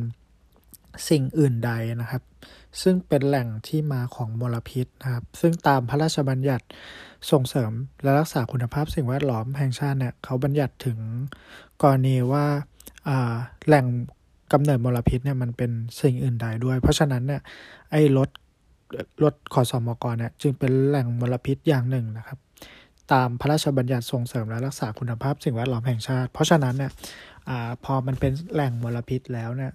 [1.09, 1.71] สิ่งอื่นใด
[2.01, 2.23] นะครับ
[2.81, 6.65] ซึ่งเป็นแหล่งที่มาของมลพิษนะครับ ซึ่งตามพระราชบัญญัติ
[7.31, 7.71] ส่งเสริม
[8.03, 10.99] และรักษาคุณภาพสิ่งแวดล้อมแห่งชาติเนี่ยเขาบัญญัติถึง
[11.81, 12.45] กรณีว่า
[13.67, 13.85] แหล่ง
[14.53, 15.71] กำเนิดมลพิษเนี่ยมันเป็น
[16.01, 17.41] สิ่งอื่นใดด้วย เพราะฉะนั้นเนี่ย
[17.91, 18.29] ไอ้รถ
[19.23, 22.37] รถขอสอมกรเนี่ยจึงเป็นแหล่งมลพิษอย่างหนึ่งนะครับ
[23.11, 26.91] ตามพระราชบัญญัติส่งเสริมและรักษาคุณภาพสิ่งแวดล้อมแห่งชาติ เพราะฉะนั้นเนี่ย
[27.49, 27.51] อ
[27.83, 29.71] พอมันเป็นแหล่งมลพิษแล้วเนี่ย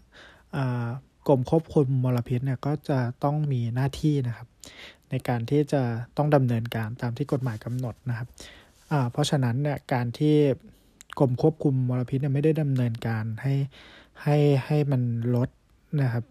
[1.28, 4.48] กรมควบคุมมลพิษเนี่ยก็จะต้องมีหน้าที่นะครับ
[5.10, 5.82] ในการที่จะ
[6.16, 8.28] ต้องดำเนินการตามที่กฎหมายกำหนดนะครับ
[9.12, 10.36] เพราะฉะนั้นเนี่ยการที่
[11.18, 13.54] กรมควบคุมมลพิษเนี่ยไม่ได้ดำเนินการให้
[14.22, 14.36] ให้
[14.66, 15.02] ให้มัน
[15.34, 15.48] ลด
[16.00, 16.24] นะครับ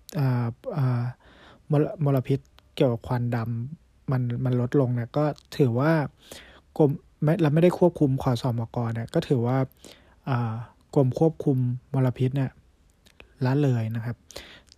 [1.71, 2.39] มลมลพิษ
[2.75, 5.25] เกี่ยวกับควันดำมันมันลดลงเนี่ยก็
[5.57, 5.91] ถือว่า
[6.77, 6.89] กรม
[7.23, 9.57] ไม่เราไม่ได้ควบคุมขอสอมกเนี่ยก็ถือว่า
[10.95, 11.57] กรมควบคุม
[11.93, 12.51] มลพิษเนี่ย
[13.45, 14.15] ละเลยนะครับ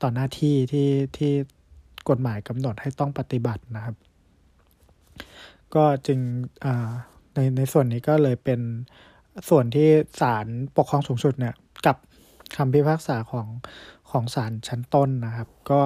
[0.02, 1.32] ต่อหน้าที่ที่ที่
[2.10, 3.96] กฎหมายกำหนดให้ต้องปฏิบัตินะครับ
[5.76, 6.20] ก็จึง
[7.34, 8.60] ในในส่วนนี้ก็เลยเป็น
[9.50, 9.90] ส่วนที่
[10.22, 10.48] ศาล
[10.78, 11.56] ปกครองสูงสุดเนี่ย
[11.86, 11.98] กับ
[12.56, 13.48] คำพิพากษาของ
[14.12, 15.80] ของศาลชั้นต้นนะครับ ก็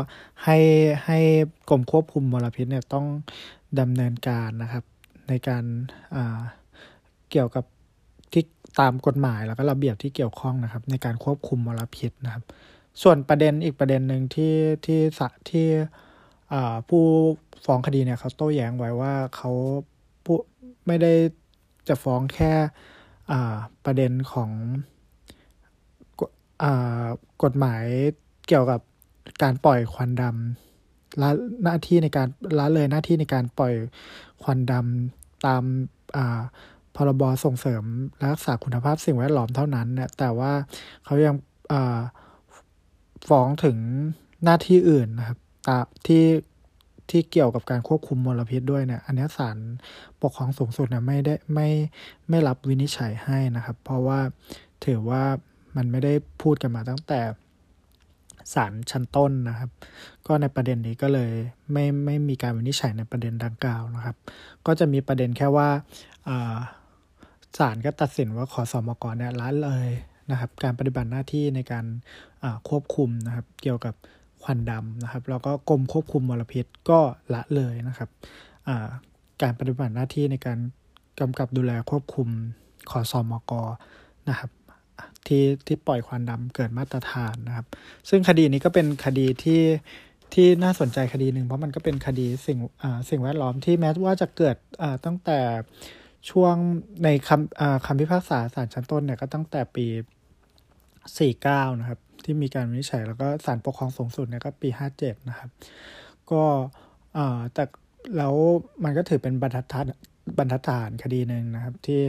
[0.43, 0.57] ให้
[1.05, 1.19] ให้
[1.69, 3.05] กรมควบคุมมลพิษเนี่ยต้อง
[3.79, 4.83] ดำเนินการนะครับ
[5.27, 5.63] ในการ
[7.31, 7.65] เกี่ยวกับ
[8.33, 8.43] ที่
[8.79, 12.43] ตามกฎหมายแล้วก็ระเบียบที่เกี่ยวข้องนะครับ ในการควบคุมมลพิษนะครับ
[13.01, 15.67] ส่วนประเด็นอีกประเด็นหนึ่งที่ที่สะที่
[16.89, 17.03] ผู้
[17.65, 19.51] ฟ้องคดีเนี่ยเขาโต้แย้งไว้ว่าเขา
[20.25, 20.37] ผู้
[20.87, 21.13] ไม่ได้
[21.87, 22.53] จะฟ้องแค่
[23.85, 24.51] ประเด็นของ
[27.43, 27.83] กฎหมาย
[28.47, 28.81] เกี่ยวกับ
[29.43, 31.29] การปล่อยควันดำละ
[31.63, 32.27] หน้าที่ในการ
[32.59, 33.73] ละเลยหน้าที่ในการปล่อย
[34.43, 35.63] ควันดำตาม
[36.95, 37.83] พรบส่งเสริม
[38.31, 40.51] รักษาคุณภาพสิ่งแวดล้อมเท่านั้นเนี่ยแต่ว่า
[41.05, 41.35] เขายัง
[43.29, 43.77] ฟ้องถึง
[44.43, 46.25] หน้าที่อื่นนะครับตาที่
[47.09, 49.57] ที่เกี่ยวกับการควบคุมมลพิษด้วยเนี่ย อันนี้ศาล
[50.21, 51.69] ปกครองสูงสุดเนี่ยไม่ได้ไม่
[52.29, 54.19] ไม่รับวินิจฉัยให้นะครับ เพราะว่า
[54.85, 55.23] ถือว่า
[55.75, 57.19] มันไม่ได้พูดกันมาตั้งแต่
[58.53, 59.69] ศาลชั้นต้นนะครับ
[60.27, 61.31] ก็ในประเด็นนี้ก็เลย
[61.71, 64.15] ไม่ไม่มีการวินิจฉัยในประเด็นดังกล่าวนะครับ
[64.65, 65.69] ก็จะมีประเด็นแค่ว่า
[67.57, 69.89] ศาลก็ตัดสินว่าขอสอมกรเนี่ยละเลย
[70.31, 71.85] นะครับ การปฏิบัติหน้าที่ในการ
[72.69, 73.95] ควบคุมนะครับ เกี่ยวกับ
[74.43, 76.99] ควันดำนะครับ แล้วก็กรมควบคุมมลพิษก็
[77.33, 78.09] ละเลยนะครับ
[79.41, 80.59] การปฏิบัติหน้าที่ในการ
[81.19, 82.27] กำกับดูแลควบคุม
[82.91, 83.51] ขอสอมก
[84.29, 84.49] นะครับ
[85.27, 87.65] ที่ที่ปล่อยควันดำเกิดมาตรฐานนะครับ
[88.09, 89.63] ซึ่งคดีนี้ก็เป็นคดีที่
[90.33, 92.57] ที่น่าสนใจคดีหนึ่งเพราะมันก็เป็นคดีสิ่ง
[93.09, 94.55] สิ่งแวดล้อมที่แม้ว่าจะเกิด
[95.05, 95.39] ตั้งแต่
[96.29, 96.55] ช่วง
[97.03, 99.85] ในคำคำพิพากษาศาลชั้นต้นเนี่ยก็ตั้งแต่ปี
[101.03, 104.69] 49 นะครับ ที่มีการวินิจฉัยแล้วก็ศาลปกครองสูงสุดเนี่ยก็ปี
[104.99, 105.49] 57 นะครับ
[106.31, 106.43] ก็
[107.53, 107.63] แต่
[108.17, 108.35] แล้ว
[108.83, 109.85] มันก็ถือเป็นบรรทัด
[110.37, 112.01] บรรทัดฐานคดีหนึ่งนะครับ ที่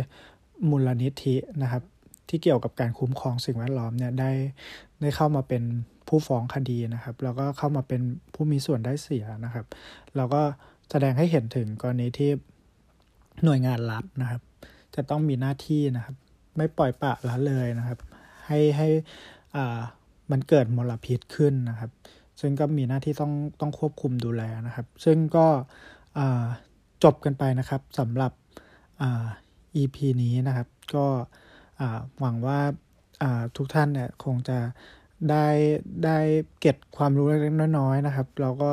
[0.68, 1.82] มูลนิธินะครับ
[2.28, 4.30] ที่เกี่ยวกับการคุ้มครองสิ่งแวดล้อมเนี่ยได้
[5.00, 5.62] ได้เข้ามาเป็น
[6.08, 8.00] ผู้ฟ้องคดีนะครับ แล้วก็เข้ามาเป็น
[8.34, 9.66] ผู้มีส่วนได้เสียนะครับ
[10.16, 10.42] แล้วก็
[10.90, 12.30] แสดงให้เห็นถึงกรณีที่
[13.44, 14.40] หน่วยงานรัฐนะครับ
[14.94, 16.16] จะต้องมีหน้าที่นะครับ
[16.56, 17.98] ไม่ปล่อยปะละเลยนะครับ
[18.46, 18.88] ให้ให้
[19.56, 19.80] อ่า
[20.30, 21.90] มันเกิดมลพิษขึ้นนะครับ
[22.40, 25.46] ซึ่งก็มีหน้าที่ต้องต้องควบคุมดูแลนะครับ ซึ่งก็
[27.04, 28.32] จบกันไปนะครับสำหรับ
[29.76, 31.06] EP นี้นะครับ ก็
[32.20, 32.60] หวังว่า
[33.56, 34.58] ทุกท่านเนี่ยคงจะ
[35.30, 35.46] ได้
[36.04, 36.18] ได้
[36.60, 38.70] เก็บความรู้เล็กๆน้อยๆนะครับ แล้วก็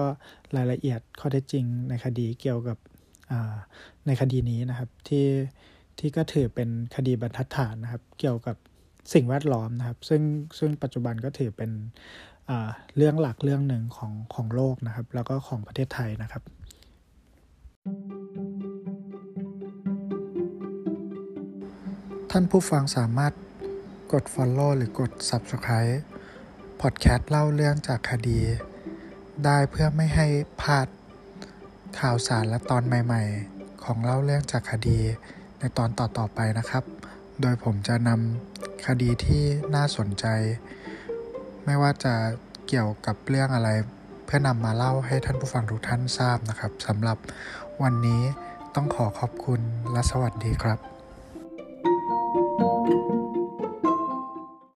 [0.56, 2.77] รายละเอียดข้อเท็จจริงในคดีเกี่ยวกับ
[4.07, 5.27] ในคดีนี้นะครับที่
[5.99, 8.56] ที่ก็ถือเป็นคดีบรรทัดฐานนะครับ เกี่ยวกับ
[9.14, 10.22] สิ่งแวดล้อมนะครับ ซึ่ง
[10.60, 11.72] ซึ่งปัจจุบันก็ถือเป็น
[12.98, 16.44] เรื่องหลักเรื่องหนึ่งของของโลกนะครับ แล้วก็ของประเทศไทยนะครับ
[22.34, 23.34] ท่านผู้ฟังสามารถ
[24.14, 25.95] กด Follow หรือกด Subscribe
[26.81, 28.39] พอดแคสต์เล่าเรื่องจากคดี
[29.45, 30.27] ได้เพื่อไม่ให้
[30.61, 30.88] พลาด
[31.99, 33.23] ข่าวสารและตอนใหม่
[33.53, 34.99] ๆ ของเล่าเรื่องจากคดี
[35.60, 36.84] ในตอนต่อๆไปนะครับ
[37.41, 39.43] โดยผมจะนำคดีที่
[39.76, 40.26] น่าสนใจ
[41.65, 42.14] ไม่ว่าจะ
[42.68, 43.69] เกี่ยวกับเรื่องอะไร
[44.26, 47.18] เพื่อนำมาเล่าให้ท่านผู้ฟังทุกท่านทราบนะครับสำหรับ
[47.84, 48.22] วันนี้
[48.76, 49.61] ต้องขอขอบคุณ
[49.91, 50.98] และสวัสดีครับ